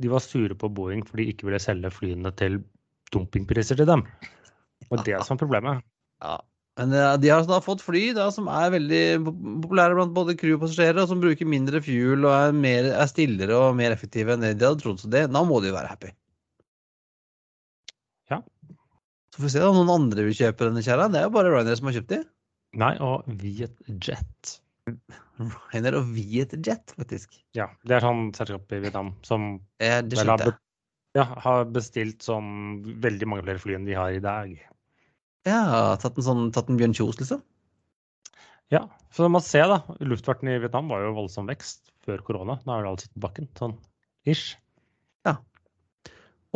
de 0.00 0.12
var 0.12 0.22
sure 0.24 0.54
på 0.56 0.70
Boeing 0.76 1.02
fordi 1.08 1.26
de 1.26 1.34
ikke 1.34 1.48
ville 1.48 1.60
selge 1.60 1.90
flyene 1.92 2.32
til 2.38 2.60
dumpingpriser 3.12 3.76
til 3.80 3.88
dem. 3.90 4.06
Og 4.90 5.02
det 5.06 5.16
er 5.16 5.24
som 5.26 5.36
er 5.36 5.42
problemet. 5.42 5.86
Ja. 6.22 6.36
Men 6.76 6.92
eh, 6.92 7.14
de 7.22 7.32
har 7.32 7.46
da 7.48 7.58
fått 7.64 7.84
fly 7.84 8.10
da, 8.16 8.28
som 8.34 8.50
er 8.52 8.74
veldig 8.74 9.02
populære 9.64 9.96
blant 9.96 10.14
både 10.16 10.36
crew 10.38 10.58
og 10.58 10.66
passasjerer, 10.66 11.00
og 11.02 11.10
som 11.10 11.22
bruker 11.22 11.48
mindre 11.48 11.80
fuel 11.84 12.26
og 12.26 12.34
er, 12.34 12.52
mer, 12.56 12.90
er 12.92 13.10
stillere 13.10 13.56
og 13.56 13.78
mer 13.78 13.94
effektive 13.96 14.34
enn 14.34 14.44
det 14.44 14.56
de 14.60 14.68
hadde 14.68 14.82
trodd. 14.84 15.00
Så 15.00 15.10
det, 15.12 15.26
da 15.32 15.44
må 15.46 15.62
de 15.64 15.72
jo 15.72 15.78
være 15.78 15.92
happy. 15.94 16.12
Ja. 18.32 18.42
Så 19.32 19.40
får 19.40 19.48
vi 19.48 19.54
se 19.56 19.64
om 19.64 19.80
noen 19.80 19.94
andre 19.94 20.28
vil 20.28 20.36
kjøpe 20.36 20.68
denne 20.68 20.84
kjerra. 20.84 21.08
Det 21.12 21.22
er 21.22 21.28
jo 21.30 21.34
bare 21.38 21.54
Ryanair 21.54 21.80
som 21.80 21.90
har 21.90 21.96
kjøpt 21.96 22.12
de. 22.12 22.22
Nei, 22.76 22.92
og 23.00 23.24
Vietjet. 23.40 24.56
Ryanair 25.40 25.96
og 25.96 26.12
Vietjet, 26.12 26.92
faktisk. 26.98 27.40
Ja, 27.56 27.70
det 27.88 27.96
er 27.96 28.04
sånn 28.04 28.28
selskap 28.36 28.76
i 28.76 28.82
Vietnam 28.84 29.14
som 29.24 29.54
det 29.80 30.12
vel 30.12 30.34
har, 30.34 30.58
ja, 31.16 31.26
har 31.42 31.68
bestilt 31.72 32.24
sånn 32.26 32.82
veldig 33.02 33.28
mange 33.30 33.46
flere 33.46 33.62
fly 33.62 33.76
enn 33.78 33.88
de 33.88 33.96
har 33.96 34.12
i 34.12 34.22
dag. 34.22 34.52
Ja, 35.46 35.94
tatt 36.02 36.18
en 36.18 36.26
sånn 36.26 36.48
tatt 36.54 36.68
en 36.70 36.78
Bjørn 36.80 36.96
Kjos, 36.96 37.20
liksom. 37.20 37.42
Ja, 38.74 38.82
så 39.14 39.28
man 39.30 39.44
ser 39.46 39.68
da, 39.70 39.78
luftfarten 40.02 40.50
i 40.50 40.58
Vietnam 40.58 40.90
var 40.90 41.04
jo 41.04 41.14
voldsom 41.16 41.46
vekst 41.46 41.92
før 42.06 42.22
korona. 42.26 42.58
Nå 42.66 42.74
er 42.74 42.82
det 42.82 42.90
alt 42.90 43.04
sitt 43.04 43.14
på 43.14 43.22
bakken, 43.22 43.48
sånn 43.58 43.76
ish. 44.26 44.56
Ja. 45.26 45.36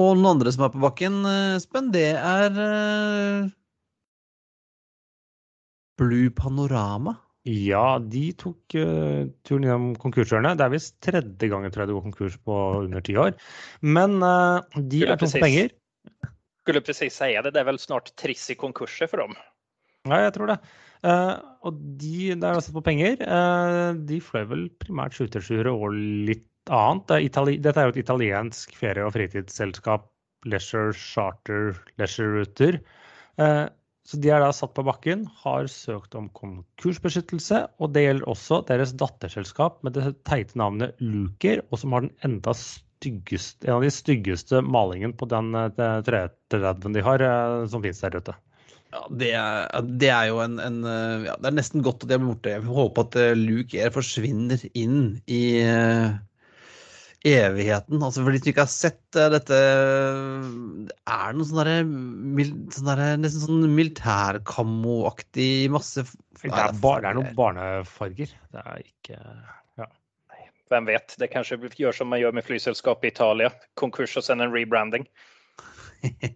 Og 0.00 0.16
noen 0.18 0.34
andre 0.34 0.52
som 0.54 0.66
er 0.66 0.74
på 0.74 0.82
bakken, 0.82 1.20
eh, 1.30 1.56
Espen, 1.60 1.92
det 1.94 2.10
er 2.18 2.60
eh, 2.66 3.48
Blue 6.00 6.34
Panorama. 6.34 7.14
Ja, 7.50 7.98
de 7.98 8.24
tok 8.38 8.76
uh, 8.78 9.26
turen 9.46 9.66
gjennom 9.66 9.94
konkursørene. 9.98 10.52
Det 10.58 10.66
er 10.66 10.74
visst 10.74 10.96
tredje 11.02 11.50
gangen 11.50 11.72
tror 11.72 11.84
jeg 11.84 11.90
det 11.90 11.96
går 11.96 12.04
konkurs 12.10 12.36
på 12.46 12.58
under 12.84 13.02
ti 13.06 13.16
år. 13.18 13.32
Men 13.82 14.20
uh, 14.22 14.60
de 14.76 15.02
Skulle 15.02 15.16
er 15.16 15.22
tom 15.22 15.32
for 15.32 15.46
penger. 15.46 15.72
Skulle 16.62 16.84
presis 16.86 17.16
si 17.16 17.32
det. 17.34 17.54
Det 17.54 17.62
er 17.62 17.66
vel 17.66 17.80
snart 17.82 18.12
triss 18.20 18.46
i 18.52 18.58
konkurser 18.60 19.10
for 19.10 19.24
dem. 19.24 19.34
Ja, 20.08 20.22
jeg 20.26 20.36
tror 20.36 20.52
det. 20.52 20.60
Uh, 21.00 21.40
og 21.66 21.80
de 22.00 22.36
der 22.36 22.54
har 22.54 22.62
sett 22.62 22.76
på 22.76 22.84
penger, 22.84 23.16
de 24.06 24.20
fløy 24.24 24.46
vel 24.48 24.64
primært 24.80 25.16
skytersjuere 25.16 25.72
og 25.72 25.96
litt 26.28 26.46
annet. 26.70 27.06
Det 27.08 27.16
er 27.16 27.26
Itali 27.26 27.58
Dette 27.60 27.82
er 27.82 27.88
jo 27.88 27.94
et 27.96 28.02
italiensk 28.04 28.76
ferie- 28.78 29.04
og 29.04 29.16
fritidsselskap. 29.16 30.06
Leisure 30.48 30.92
Charter 30.96 31.74
Leisure-ruter. 32.00 32.80
Eh, 33.40 33.66
så 34.08 34.18
de 34.18 34.30
er 34.32 34.42
da 34.42 34.50
satt 34.56 34.72
på 34.74 34.84
bakken, 34.86 35.26
har 35.42 35.68
søkt 35.70 36.16
om 36.18 36.30
konkursbeskyttelse. 36.34 37.62
Og 37.78 37.92
det 37.94 38.06
gjelder 38.06 38.30
også 38.32 38.62
deres 38.68 38.94
datterselskap 38.98 39.82
med 39.86 39.94
det 39.98 40.14
teite 40.26 40.58
navnet 40.58 40.98
Luker, 41.04 41.62
og 41.68 41.82
som 41.82 41.94
har 41.94 42.06
den 42.06 42.14
enda 42.26 42.54
styggeste, 42.56 43.68
en 43.68 43.76
av 43.76 43.84
de 43.84 43.92
styggeste 43.94 44.62
malingen 44.66 45.14
på 45.16 45.28
den 45.30 45.52
330-en 45.76 46.96
de 46.96 47.04
har, 47.04 47.26
eh, 47.26 47.66
som 47.70 47.84
finnes 47.84 48.02
der 48.02 48.18
ute. 48.18 48.36
Ja, 48.90 49.04
det 49.14 49.30
er, 49.38 49.84
det 50.00 50.08
er 50.10 50.24
jo 50.32 50.40
en, 50.42 50.56
en 50.58 50.80
eh, 50.82 51.28
ja, 51.28 51.36
Det 51.38 51.46
er 51.52 51.54
nesten 51.60 51.84
godt 51.86 52.02
at 52.02 52.10
de 52.10 52.16
er 52.16 52.24
borte. 52.24 52.56
Jeg 52.56 52.66
håper 52.66 53.06
at 53.06 53.18
eh, 53.20 53.36
Luke 53.38 53.78
Air 53.78 53.92
forsvinner 53.94 54.64
inn 54.74 55.20
i 55.30 55.42
eh, 55.62 56.16
evigheten. 57.26 58.00
Altså 58.00 58.24
for 58.24 58.32
de 58.32 58.40
som 58.40 58.50
ikke 58.52 58.64
har 58.64 58.72
sett 58.72 59.18
eh, 59.18 59.28
dette 59.34 59.58
Det 60.88 60.96
er 61.12 61.36
noe 61.36 61.48
sånn 61.48 61.60
derre 61.60 61.78
sånn 62.74 63.20
Nesten 63.20 63.44
sånn 63.44 63.66
militærkammoaktig 63.76 65.68
masse 65.74 66.06
Det 66.06 66.50
er, 66.50 66.72
ba, 66.80 66.96
det 67.02 67.10
er 67.12 67.18
noen 67.18 67.36
barnefarger. 67.36 68.32
Det 68.54 68.64
er 68.64 68.84
ikke 68.84 69.18
ja. 69.80 69.88
Hvem 70.72 70.88
vet, 70.88 71.16
det 71.20 71.32
kanskje 71.32 71.60
gjør 71.76 71.96
som 72.00 72.12
man 72.12 72.22
gjør 72.22 72.36
med 72.38 72.46
flyselskapet 72.46 73.10
i 73.10 73.12
Italia. 73.14 73.52
Konkurs 73.80 74.16
og 74.16 74.26
sen 74.26 74.44
en 74.44 74.54
rebranding. 74.54 75.08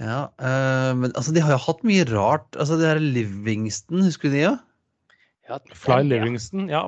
Ja, 0.00 0.30
eh, 0.40 0.90
men 0.96 1.12
altså, 1.12 1.32
de 1.36 1.42
har 1.44 1.52
jo 1.52 1.60
hatt 1.60 1.82
mye 1.84 2.06
rart. 2.08 2.56
Altså, 2.56 2.78
det 2.80 2.88
her 2.88 3.00
Livingston, 3.04 4.00
husker 4.06 4.30
du 4.30 4.36
de, 4.38 4.44
ja? 4.46 4.54
Ja, 5.50 5.58
Fly. 5.74 6.04
Livingston. 6.06 6.68
Ja, 6.70 6.84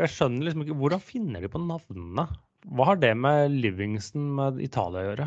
jeg 0.00 0.10
skjønner 0.10 0.48
liksom 0.48 0.64
ikke 0.64 0.78
Hvordan 0.80 1.02
finner 1.06 1.44
de 1.44 1.50
på 1.52 1.62
navnene? 1.62 2.26
Hva 2.66 2.88
har 2.88 2.98
det 2.98 3.12
med 3.22 3.54
Livingston 3.54 4.32
med 4.40 4.58
Italia 4.64 5.04
å 5.04 5.08
gjøre? 5.10 5.26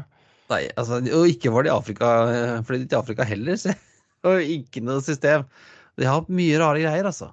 Nei, 0.49 0.63
altså, 0.81 0.99
og 1.15 1.29
ikke 1.29 1.53
var 1.53 1.63
det 1.63 1.71
i 1.71 1.75
Afrika, 1.75 2.07
for 2.57 2.71
fløy 2.71 2.81
de 2.81 2.87
til 2.89 2.99
Afrika 2.99 3.27
heller, 3.29 3.59
så 3.61 3.75
og 4.27 4.41
ikke 4.43 4.83
noe 4.83 4.99
system. 5.05 5.45
De 5.95 6.07
har 6.07 6.19
hatt 6.19 6.31
mye 6.33 6.59
rare 6.59 6.81
greier, 6.83 7.07
altså. 7.07 7.31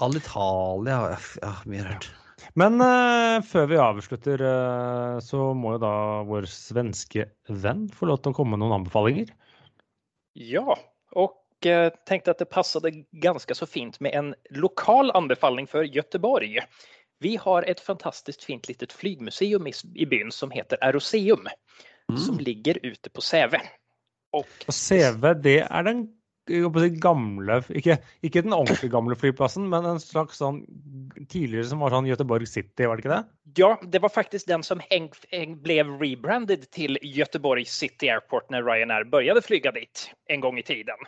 All 0.00 0.14
Italia 0.16 1.16
Ja, 1.42 1.54
mye 1.68 1.86
rart. 1.88 2.10
Men 2.58 2.78
uh, 2.82 3.42
før 3.46 3.68
vi 3.70 3.80
avslutter, 3.80 4.42
uh, 4.42 5.18
så 5.24 5.52
må 5.56 5.76
jo 5.76 5.82
da 5.82 5.94
vår 6.28 6.48
svenske 6.50 7.26
venn 7.48 7.86
få 7.92 8.10
lov 8.10 8.22
til 8.22 8.32
å 8.32 8.36
komme 8.36 8.56
med 8.56 8.64
noen 8.64 8.80
anbefalinger. 8.80 9.32
Ja, 10.32 10.78
och 11.12 11.32
eh, 11.32 11.41
tänkte 12.06 12.30
att 12.30 12.38
det 12.38 12.44
passade 12.44 12.90
ganska 13.10 13.54
så 13.54 13.66
fint 13.66 14.00
med 14.00 14.14
en 14.14 14.34
lokal 14.50 15.10
anbefaling 15.10 15.66
för 15.66 15.84
Göteborg. 15.84 16.58
Vi 17.20 17.36
har 17.36 17.62
ett 17.62 17.80
fantastiskt 17.80 18.44
fint 18.44 18.68
litet 18.68 18.92
flygmuseum 18.92 19.66
i, 19.66 19.72
byen 19.94 20.08
byn 20.08 20.32
som 20.32 20.50
heter 20.50 20.78
Aeroseum 20.84 21.46
som 22.18 22.34
Mm. 22.34 22.44
ligger 22.44 22.78
ute 22.82 23.10
på 23.10 23.20
Säve. 23.20 23.60
Og, 24.32 24.46
Og 24.66 24.74
CV, 24.74 25.34
det 25.34 25.60
er 25.70 25.82
den 25.82 26.08
å 26.50 26.70
gamle 26.98 27.60
ikke, 27.70 27.98
ikke 28.26 28.42
den 28.42 28.52
ordentlig 28.52 28.90
gamle 28.90 29.14
flyplassen, 29.14 29.68
men 29.70 29.84
en 29.86 30.00
slags 30.02 30.40
sånn 30.42 30.64
tidligere 31.30 31.68
som 31.70 31.78
var 31.84 31.94
sånn 31.94 32.08
Göteborg 32.08 32.48
City, 32.50 32.86
var 32.86 32.96
det 32.98 33.04
ikke 33.04 33.14
det? 33.14 33.24
ja, 33.56 33.78
det 33.82 34.00
var 34.02 34.08
faktisk 34.08 34.46
den 34.48 34.62
som 34.62 34.80
heng, 34.90 35.10
heng 35.30 35.54
ble 35.62 35.82
rebranded 36.00 36.66
til 36.72 36.98
Göteborg 37.02 37.68
City 37.68 38.08
Airport 38.10 38.50
når 38.50 38.66
Ryanair 38.66 39.04
började 39.04 39.42
flyga 39.42 39.72
dit 39.72 40.10
en 40.28 40.40
gang 40.40 40.58
i 40.58 40.62
tiden. 40.62 41.06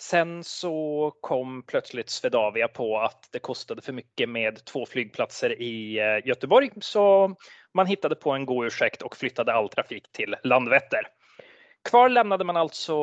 Sen 0.00 0.44
så 0.44 1.12
kom 1.20 1.62
plötsligt 1.66 2.10
Swedavia 2.10 2.68
på 2.68 2.98
att 2.98 3.28
det 3.32 3.38
kostade 3.38 3.82
för 3.82 3.92
mycket 3.92 4.28
med 4.28 4.64
två 4.64 4.86
flygplatser 4.86 5.62
i 5.62 5.98
eh, 5.98 6.28
Göteborg 6.28 6.70
så 6.80 7.34
man 7.74 7.86
hittade 7.86 8.14
på 8.14 8.30
en 8.30 8.46
god 8.46 8.66
ursäkt 8.66 9.02
och 9.02 9.16
flyttade 9.16 9.52
all 9.52 9.68
trafik 9.68 10.12
till 10.12 10.36
Landvetter. 10.42 11.02
Kvar 11.88 12.08
lämnade 12.08 12.44
man 12.44 12.56
alltså 12.56 12.94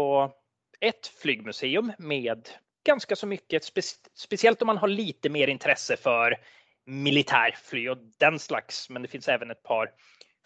ett 0.80 1.08
flygmuseum 1.08 1.92
med 1.98 2.50
ganska 2.86 3.16
så 3.16 3.28
mycket, 3.28 3.64
spe, 3.64 4.56
om 4.60 4.68
man 4.68 4.78
har 4.78 4.88
lite 4.88 5.30
mer 5.30 5.48
intresse 5.48 5.98
för 5.98 6.38
militärflyg 6.86 7.92
och 7.92 7.98
den 8.20 8.40
slags. 8.40 8.90
Men 8.90 9.02
det 9.02 9.08
finns 9.08 9.28
även 9.28 9.52
ett 9.52 9.64
par 9.64 9.90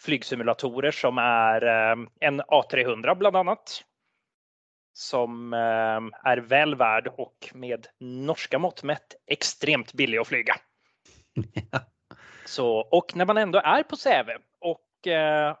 flygsimulatorer 0.00 0.90
som 0.90 1.18
är 1.18 1.66
eh, 1.66 1.96
en 2.20 2.42
A300 2.42 3.14
bland 3.14 3.36
annat. 3.36 3.84
Som 4.98 5.52
eh, 5.52 6.30
är 6.30 6.36
väl 6.36 6.74
värd 6.74 7.08
och 7.16 7.50
med 7.54 7.86
norska 8.00 8.58
mått 8.58 8.82
mätt 8.82 9.14
extremt 9.26 9.92
billig 9.92 10.18
att 10.18 10.28
flyga. 10.28 10.54
Så, 12.44 12.76
och 12.76 13.16
när 13.16 13.24
man 13.26 13.36
ändå 13.36 13.58
är 13.58 13.82
på 13.82 13.96
Säve 13.96 14.38
och 14.60 15.06
eh, 15.06 15.56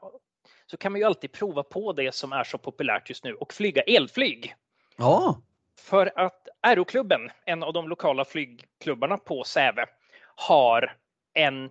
så 0.66 0.76
kan 0.76 0.92
man 0.92 1.00
ju 1.00 1.04
alltid 1.04 1.32
prova 1.32 1.62
på 1.62 1.92
det 1.92 2.14
som 2.14 2.32
är 2.32 2.44
så 2.44 2.58
populärt 2.58 3.08
just 3.08 3.24
nu 3.24 3.34
och 3.34 3.52
flyga 3.52 3.82
elflyg. 3.82 4.54
Ja, 4.96 5.42
För 5.80 6.12
att 6.18 6.48
Aeroklubben, 6.60 7.30
en 7.46 7.62
av 7.62 7.72
de 7.72 7.88
lokala 7.88 8.24
flygklubbarna 8.24 9.18
på 9.18 9.44
Säve, 9.44 9.86
har 10.36 10.96
en 11.34 11.70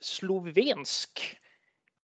slovensk 0.00 1.38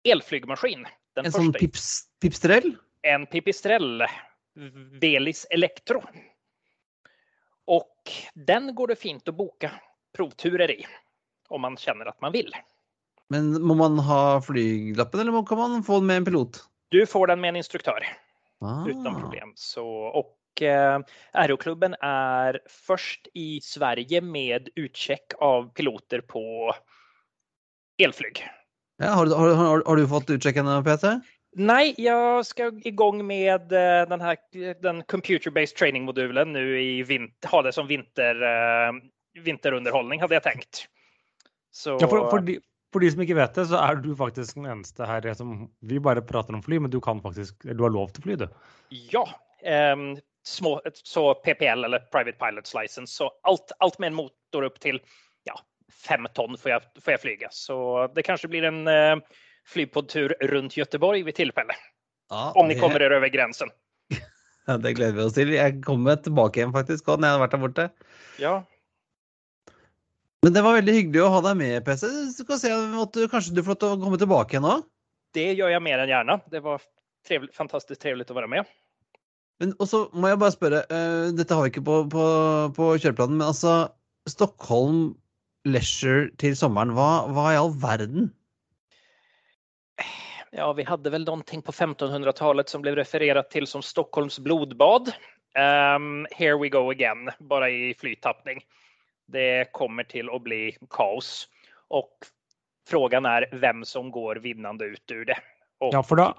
elflygmaskin. 0.05 0.87
En 1.15 1.33
första, 1.33 1.59
pips, 1.59 2.03
pipstrell. 2.21 2.77
en 3.03 3.27
Pipistrel 3.27 4.05
Velis 5.01 5.47
Electro. 5.51 6.03
Och 7.67 8.11
den 8.35 8.75
går 8.75 8.87
det 8.87 8.97
fint 8.97 9.29
å 9.29 9.33
boka 9.33 9.71
provturer 10.17 10.71
i 10.71 10.87
om 11.49 11.61
man 11.63 11.77
kjenner 11.77 12.09
at 12.11 12.21
man 12.21 12.33
vil. 12.33 12.51
Men 13.33 13.53
må 13.63 13.75
man 13.75 13.99
ha 13.99 14.41
flyglappen, 14.45 15.21
eller 15.21 15.47
kan 15.47 15.59
man 15.59 15.83
få 15.85 16.01
den 16.01 16.07
med 16.07 16.17
en 16.17 16.25
pilot? 16.25 16.59
Du 16.89 17.07
får 17.07 17.27
den 17.27 17.41
med 17.41 17.49
en 17.49 17.57
instruktør. 17.57 18.05
Ah. 18.61 18.85
Uten 18.89 19.21
problem. 19.21 19.53
Så, 19.57 19.87
och 19.89 20.63
eh, 20.63 21.01
Aeroklubben 21.33 21.95
är 22.01 22.61
först 22.69 23.29
i 23.35 23.61
Sverige 23.61 24.21
med 24.21 24.69
utcheck 24.77 25.33
av 25.41 25.73
piloter 25.75 26.21
på 26.21 26.73
elflyg. 28.03 28.45
Ja, 28.97 29.07
har, 29.11 29.27
du- 29.27 29.35
har, 29.35 29.55
har, 29.55 29.83
har 29.87 29.97
du 29.97 30.09
fått 30.09 30.31
utsjekkene 30.31 30.83
Peter? 30.85 31.21
Nej, 31.53 31.95
jag 31.99 32.47
ska 32.47 32.73
igång 32.85 33.27
med 33.27 33.73
eh, 33.73 34.09
den 34.09 34.21
här 34.21 34.37
den 34.83 35.03
computer-based 35.03 35.77
training-modulen 35.77 36.53
nu 36.53 36.83
i 36.83 37.03
vinter, 37.03 37.49
ha 37.49 37.63
det 37.63 37.73
som 37.73 37.87
vinter, 37.87 38.43
eh, 38.43 38.93
vinterunderhållning 39.43 40.21
hade 40.21 40.35
jag 40.35 40.43
tänkt. 40.43 40.87
Så, 41.71 41.99
Ja, 42.01 42.09
for, 42.09 42.31
for, 42.31 42.39
de, 42.39 42.61
for 42.93 43.01
de 43.01 43.11
som 43.11 43.23
ikke 43.23 43.37
vet 43.37 43.55
det, 43.55 43.67
så 43.67 43.81
er 43.81 44.01
du 44.01 44.11
faktisk 44.17 44.55
den 44.55 44.67
eneste 44.67 45.07
her 45.09 45.35
som 45.35 45.71
Vi 45.81 46.01
bare 46.01 46.23
prater 46.23 46.55
om 46.55 46.63
fly, 46.63 46.79
men 46.79 46.91
du 46.91 47.01
kan 47.01 47.23
faktisk 47.23 47.63
Du 47.63 47.83
har 47.83 47.91
lov 47.91 48.13
til 48.13 48.23
å 48.23 48.29
fly, 48.29 48.37
du. 48.37 48.49
Ja, 49.13 49.27
Um, 49.63 50.19
små, 50.45 50.81
så 50.93 51.35
PPL 51.35 51.85
eller 51.85 51.99
Private 51.99 52.39
Pilots 52.47 52.75
License. 52.75 53.15
Så 53.15 53.31
alt, 53.43 53.73
alt 53.79 53.99
med 53.99 54.07
en 54.07 54.15
motor 54.15 54.67
opp 54.67 54.81
til 54.83 54.99
ja, 55.47 55.55
fem 56.09 56.27
tonn 56.35 56.59
får 56.59 56.71
jeg, 56.71 56.83
får 57.05 57.15
jag 57.15 57.21
flyga. 57.21 57.49
Så 57.51 57.77
det 58.15 58.27
kanskje 58.27 58.51
blir 58.51 58.67
en 58.67 58.89
eh, 58.91 59.17
flygpoddtur 59.69 60.35
rundt 60.53 60.77
Göteborg 60.79 61.25
ved 61.27 61.39
tilfelle. 61.39 61.77
Ja, 62.33 62.51
Om 62.57 62.69
ni 62.69 62.79
kommer 62.81 63.03
dere 63.03 63.21
over 63.21 63.33
grensen. 63.33 63.73
Ja, 64.63 64.77
det 64.79 64.93
gleder 64.95 65.17
vi 65.17 65.23
oss 65.25 65.35
til. 65.35 65.49
Jeg 65.51 65.81
kommer 65.83 66.21
tilbake 66.23 66.61
igjen, 66.61 66.71
faktisk, 66.71 67.09
når 67.11 67.27
jeg 67.27 67.35
har 67.35 67.41
vært 67.43 67.55
der 67.57 67.61
borte. 67.65 67.87
Ja, 68.39 68.53
Men 70.47 70.55
det 70.55 70.63
var 70.63 70.77
veldig 70.77 70.95
hyggelig 70.95 71.25
å 71.25 71.33
ha 71.35 71.41
deg 71.49 71.57
med, 71.59 71.81
PC. 71.83 72.05
Så 72.31 72.47
kan 72.47 72.61
se 72.63 72.71
at 72.71 73.19
du, 73.19 73.25
kanskje 73.31 73.57
du 73.57 73.65
får 73.67 73.75
lov 73.75 73.81
til 73.83 73.91
å 73.91 73.99
komme 74.05 74.21
tilbake 74.23 74.55
igjen 74.55 74.69
òg? 74.71 74.85
det 75.37 75.49
gjør 75.57 75.73
jeg 75.73 75.85
mer 75.85 76.03
enn 76.03 76.13
gjerne. 76.13 76.39
Det 76.53 76.61
var 76.65 76.85
trevlig, 77.27 77.53
fantastisk 77.57 78.01
trivelig 78.03 78.29
å 78.31 78.37
være 78.37 78.51
med. 78.53 78.71
Men 79.63 79.75
også 79.83 80.07
må 80.17 80.31
jeg 80.31 80.41
bare 80.43 80.55
spørre, 80.55 80.85
uh, 80.91 81.33
dette 81.37 81.57
har 81.57 81.65
vi 81.65 81.73
ikke 81.73 81.85
på, 81.87 81.99
på, 82.13 82.27
på 82.77 82.93
kjøreplanen, 82.99 83.39
men 83.39 83.49
altså 83.53 83.93
Stockholm 84.31 85.13
Leisure 85.69 86.31
til 86.43 86.57
sommeren, 86.59 86.95
hva, 86.97 87.29
hva 87.31 87.53
i 87.53 87.59
all 87.61 87.71
verden? 87.83 88.33
Ja, 90.55 90.73
vi 90.73 90.83
hade 90.83 91.11
väl 91.11 91.25
någonting 91.25 91.63
på 91.63 91.73
1500-talet 91.73 92.69
som 92.69 92.83
blev 92.83 92.97
refererat 92.97 93.51
till 93.51 93.67
som 93.67 93.83
Stockholms 93.83 94.39
blodbad. 94.39 95.13
Um, 95.97 96.27
here 96.31 96.59
we 96.59 96.69
go 96.69 96.91
again, 96.91 97.31
bara 97.39 97.71
i 97.71 97.95
flytapning. 97.95 98.61
Det 99.27 99.73
kommer 99.73 100.05
till 100.05 100.31
att 100.31 100.43
bli 100.43 100.77
kaos 100.91 101.49
och 101.89 102.13
frågan 102.89 103.25
är 103.27 103.49
vem 103.53 103.85
som 103.85 104.11
går 104.11 104.37
vinnande 104.37 104.85
ut 104.85 105.11
ur 105.11 105.25
det. 105.25 105.37
Och, 105.81 105.95
Ja, 105.95 106.03
for 106.03 106.17
da, 106.17 106.35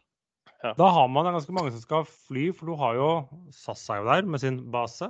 Ja. 0.62 0.90
har 0.90 1.08
man 1.08 1.26
ganske 1.34 1.52
mange 1.52 1.72
som 1.72 1.82
skal 1.82 2.06
fly, 2.06 2.54
for 2.54 2.66
du 2.66 2.74
har 2.74 2.96
jo 2.96 3.08
SAS 3.52 3.90
er 3.90 3.98
jo 3.98 4.06
der 4.06 4.22
med 4.22 4.42
sin 4.42 4.72
base. 4.72 5.10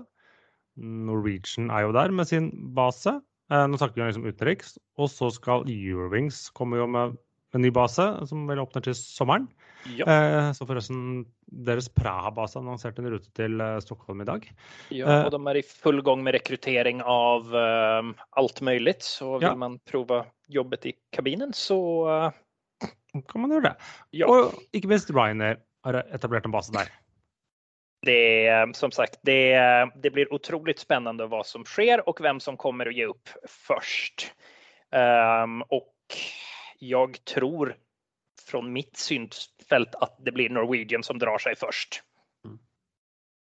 Norwegian 0.78 1.70
er 1.70 1.82
jo 1.86 1.92
der 1.92 2.10
med 2.10 2.28
sin 2.28 2.74
base. 2.76 3.22
Eh, 3.52 3.68
nå 3.68 3.78
snakker 3.78 4.02
vi 4.02 4.08
liksom 4.08 4.26
utenriks. 4.26 4.78
Og 4.98 5.10
så 5.10 5.30
skal 5.34 5.68
Eurowings 5.70 6.50
komme 6.50 6.78
jo 6.78 6.88
med 6.88 7.18
en 7.54 7.62
ny 7.62 7.70
base, 7.74 8.06
som 8.30 8.48
vel 8.50 8.62
åpner 8.64 8.84
til 8.86 8.96
sommeren. 8.98 9.48
Ja. 9.98 10.06
Eh, 10.08 10.52
så 10.56 10.66
forresten, 10.66 11.26
deres 11.66 11.90
Praha-base 11.92 12.56
annonserte 12.62 13.04
en 13.04 13.12
rute 13.12 13.30
til 13.36 13.60
eh, 13.62 13.80
Stockholm 13.84 14.22
i 14.24 14.28
dag. 14.30 14.46
Ja, 14.96 15.20
og 15.20 15.26
och 15.26 15.32
de 15.32 15.48
er 15.52 15.58
i 15.60 15.62
full 15.62 16.02
gang 16.02 16.24
med 16.24 16.34
rekruttering 16.34 17.02
av 17.02 17.54
eh, 17.56 18.14
alt 18.38 18.62
mulig. 18.62 18.96
Så 19.04 19.40
vil 19.40 19.50
Ja. 19.50 19.56
man 19.56 19.80
prøve 19.86 20.26
jobbet 20.50 20.86
i 20.86 20.94
kabinen 21.12 21.52
så 21.54 21.80
eh, 22.08 22.32
Kan 23.30 23.42
man 23.42 23.52
gjøre 23.52 23.62
det. 23.70 23.76
ja. 24.12 24.26
Og 24.28 24.54
ikke 24.74 24.88
minst 24.90 25.12
Ryanair 25.12 25.58
har 25.84 26.04
etablert 26.12 26.46
en 26.46 26.52
base 26.52 26.72
der. 26.72 26.90
Det 28.06 28.76
som 28.76 28.92
sagt, 28.92 29.20
det, 29.24 29.56
det 30.02 30.12
blir 30.12 30.28
utrolig 30.34 30.76
spennende 30.80 31.28
hva 31.28 31.44
som 31.46 31.64
skjer, 31.64 32.02
og 32.08 32.20
hvem 32.20 32.40
som 32.40 32.58
kommer 32.58 32.88
å 32.88 32.92
gi 32.92 33.06
opp 33.06 33.30
først. 33.48 34.32
Um, 34.92 35.62
och 35.70 35.88
jag 36.90 37.26
tror 37.26 37.76
från 38.48 38.74
mitt 38.74 38.98
synfält 38.98 39.96
att 39.96 40.18
det 40.20 40.32
blir 40.32 40.50
Norwegian 40.50 41.04
som 41.04 41.20
drar 41.20 41.38
sig 41.38 41.56
först. 41.56 42.04
Mm. 42.46 42.60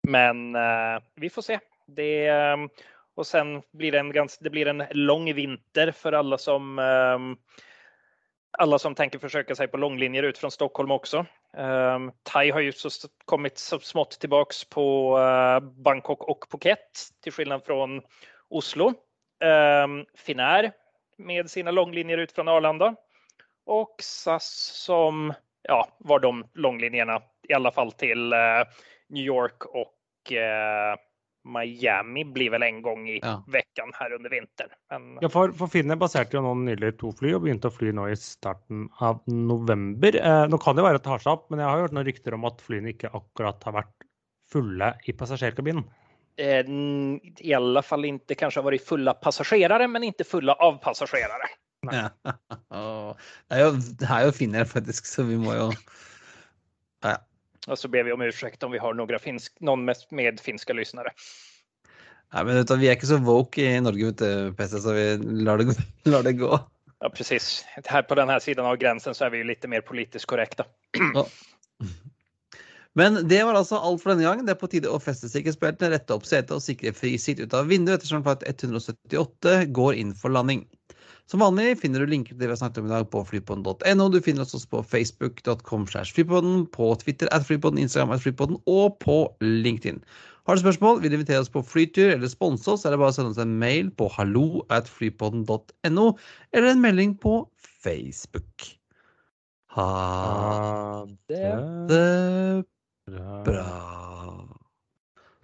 Men 0.08 0.56
eh, 0.56 1.04
vi 1.16 1.30
får 1.30 1.42
se. 1.42 1.60
Det, 1.88 2.28
ehm, 2.28 2.70
och 3.16 3.28
sen 3.28 3.62
blir 3.72 3.92
det 3.92 4.00
en, 4.00 4.12
gans, 4.12 4.38
det 4.38 4.50
blir 4.50 4.68
en 4.68 4.84
lång 4.92 5.34
vinter 5.34 5.92
för 5.92 6.14
alla 6.14 6.38
som 6.38 6.80
ehm, 6.80 7.38
alla 8.58 8.80
som 8.80 8.96
tänker 8.96 9.20
försöka 9.20 9.56
sig 9.56 9.68
på 9.68 9.78
långlinjer 9.78 10.24
ut 10.24 10.38
från 10.38 10.52
Stockholm 10.52 10.92
också. 10.92 11.26
Um, 11.58 12.12
Thai 12.24 12.52
har 12.52 12.60
ju 12.60 12.72
så 12.72 12.90
kommit 13.26 13.58
så 13.58 13.80
smått 13.80 14.20
tillbaks 14.20 14.66
på 14.66 15.18
uh, 15.18 15.60
Bangkok 15.60 16.24
och 16.24 16.50
Phuket 16.52 17.10
till 17.24 17.32
skillnad 17.32 17.64
från 17.66 18.02
Oslo. 18.50 18.94
Um, 19.84 20.06
Finnair 20.16 20.72
med 21.18 21.50
sina 21.50 21.72
långlinjer 21.72 22.18
ut 22.18 22.32
från 22.32 22.48
Arlanda 22.48 22.96
och 23.66 23.96
SAS 24.02 24.48
som 24.86 25.34
ja, 25.68 25.88
var 25.98 26.20
de 26.20 26.46
långlinjerna 26.54 27.22
i 27.50 27.54
alla 27.54 27.72
fall 27.72 27.92
till 27.92 28.34
eh, 28.34 28.40
New 29.10 29.24
York 29.24 29.66
och 29.66 30.32
eh, 30.32 30.96
Miami 31.44 32.26
blir 32.26 32.50
väl 32.50 32.64
en 32.64 32.82
gång 32.82 33.10
i 33.10 33.20
Ja. 33.24 33.44
veckan 33.48 33.92
här 33.94 34.14
under 34.14 34.30
vinteren. 34.30 34.70
Men, 34.90 35.18
Ja, 35.22 35.30
for, 35.30 35.52
for 35.52 35.68
Finne 35.68 35.96
baserte 35.98 36.38
jo 36.38 36.42
nå 36.46 36.54
nylig 36.54 36.92
to 37.02 37.10
fly 37.18 37.32
og 37.34 37.42
begynte 37.46 37.72
å 37.72 37.74
fly 37.74 37.90
nå 37.98 38.06
i 38.12 38.16
starten 38.20 38.84
av 39.02 39.24
november. 39.26 40.16
Eh, 40.22 40.44
nå 40.50 40.58
kan 40.62 40.76
det 40.78 40.86
være 40.86 41.02
at 41.02 41.04
det 41.08 41.10
har 41.16 41.24
seg 41.24 41.34
opp, 41.34 41.48
men 41.50 41.60
jeg 41.64 41.70
har 41.72 41.82
hørt 41.82 41.96
noen 41.98 42.06
rykter 42.06 42.38
om 42.38 42.46
at 42.46 42.62
flyene 42.62 42.94
ikke 42.94 43.10
akkurat 43.18 43.64
har 43.66 43.74
vært 43.80 44.06
fulle 44.52 44.92
i 45.10 45.14
passasjerkabinen. 45.18 45.84
eh, 46.38 46.64
i 47.42 47.54
alle 47.54 47.82
fall 47.82 48.06
ikke 48.06 48.38
kanskje 48.38 48.62
har 48.62 48.70
vært 48.72 48.86
fulle 48.86 49.14
passasjerer, 49.26 49.88
men 49.90 50.04
ikke 50.12 50.24
fulle 50.30 50.54
av 50.54 50.78
passagerare. 50.84 51.50
Ja. 51.90 52.10
Det 53.52 53.58
er 53.58 53.66
jo, 53.66 53.72
det 54.00 54.08
er 54.08 54.26
jo 54.28 54.34
finner, 54.36 54.68
faktisk, 54.70 55.08
så 55.10 55.26
vi 55.28 55.36
må 55.40 55.56
jo 55.58 55.72
ja. 57.04 57.18
Og 57.68 57.78
så 57.78 57.90
ber 57.92 58.06
vi 58.06 58.14
om 58.14 58.22
unnskyldning 58.22 58.68
om 58.68 58.76
vi 58.76 58.82
har 58.82 58.94
noen, 58.98 59.18
finsk, 59.22 59.54
noen 59.66 59.84
med, 59.86 60.04
med 60.16 60.40
finske 60.42 60.74
lyssnare. 60.78 61.12
Nei, 62.32 62.44
men 62.48 62.62
du, 62.62 62.76
Vi 62.80 62.88
er 62.88 62.96
ikke 62.96 63.10
så 63.10 63.20
woke 63.22 63.66
i 63.66 63.82
Norge, 63.84 64.14
PC, 64.58 64.78
så 64.86 64.96
vi 64.96 65.08
lar 65.44 65.62
det, 65.62 65.76
lar 66.14 66.24
det 66.26 66.38
gå. 66.40 66.52
Ja, 67.02 67.10
precis. 67.10 67.66
Här 67.86 68.02
på 68.02 68.16
denne 68.16 68.40
siden 68.40 68.42
sidan 68.42 68.66
av 68.66 68.78
gränsen 68.78 69.16
så 69.18 69.26
er 69.26 69.30
vi 69.30 69.38
ju 69.38 69.44
lite 69.44 69.68
mer 69.68 69.82
politisk 69.82 70.30
korrekta. 70.30 70.66
Ja. 71.16 71.26
Men 72.94 73.28
det 73.28 73.44
var 73.48 73.56
altså 73.56 73.78
alt 73.80 74.02
for 74.04 74.12
denne 74.12 74.26
gang. 74.28 74.42
Det 74.46 74.52
er 74.52 74.60
på 74.60 74.68
tide 74.68 74.90
å 74.92 75.00
feste 75.00 75.30
sikkerhetsbeltene, 75.32 75.94
rette 75.94 76.12
opp 76.12 76.26
setet 76.28 76.52
og 76.52 76.64
sikre 76.64 76.92
fri 76.92 77.14
sikt 77.16 77.40
ut 77.40 77.54
av 77.56 77.70
vinduet 77.72 78.02
ettersom 78.02 78.26
flight 78.26 78.44
178 78.44 79.54
går 79.72 80.00
inn 80.02 80.12
for 80.18 80.34
landing. 80.36 80.66
Som 81.30 81.44
vanlig 81.44 81.78
finner 81.80 82.02
du 82.02 82.12
linker 82.12 82.34
til 82.34 82.42
det 82.42 82.50
vi 82.50 82.56
har 82.56 82.60
snakket 82.60 82.82
om 82.82 82.90
i 82.90 82.94
dag 82.94 83.06
på 83.14 83.22
flypodden.no. 83.28 84.08
Du 84.12 84.20
finner 84.24 84.44
oss 84.44 84.56
også 84.58 84.72
på 84.74 84.82
facebook.com 84.94 85.86
slash 85.92 86.16
flypodden, 86.18 86.66
på 86.74 86.92
Twitter 87.04 87.32
at 87.32 87.46
flypodden, 87.48 87.80
Instagram 87.84 88.16
at 88.18 88.24
flypodden 88.26 88.60
og 88.68 88.98
på 89.04 89.24
LinkedIn. 89.42 90.02
Har 90.50 90.58
du 90.58 90.64
spørsmål, 90.64 91.02
vil 91.02 91.14
du 91.14 91.20
invitere 91.20 91.40
oss 91.44 91.52
på 91.54 91.62
flytur 91.62 92.10
eller 92.10 92.28
sponse 92.28 92.72
oss, 92.72 92.84
er 92.86 92.96
det 92.96 93.00
bare 93.00 93.14
å 93.14 93.16
sende 93.16 93.36
oss 93.36 93.42
en 93.42 93.60
mail 93.62 93.92
på 93.94 94.10
hallo 94.16 94.64
at 94.74 94.90
flypodden.no, 94.90 96.08
eller 96.52 96.72
en 96.72 96.82
melding 96.82 97.14
på 97.22 97.44
Facebook. 97.62 98.72
Ha 99.78 101.06
det 101.30 101.52
det 101.88 102.66
bra. 103.08 103.44
bra. 103.46 103.70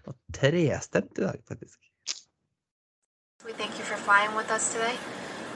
Og 0.07 0.15
trestemt 0.33 1.19
i 1.19 1.21
dag, 1.21 1.39
faktisk. 1.47 1.79
We 3.45 3.53
thank 3.53 3.79
you 3.79 3.85
for 3.85 3.95
flying 3.97 4.35
with 4.35 4.51
us 4.51 4.73
today. 4.73 4.97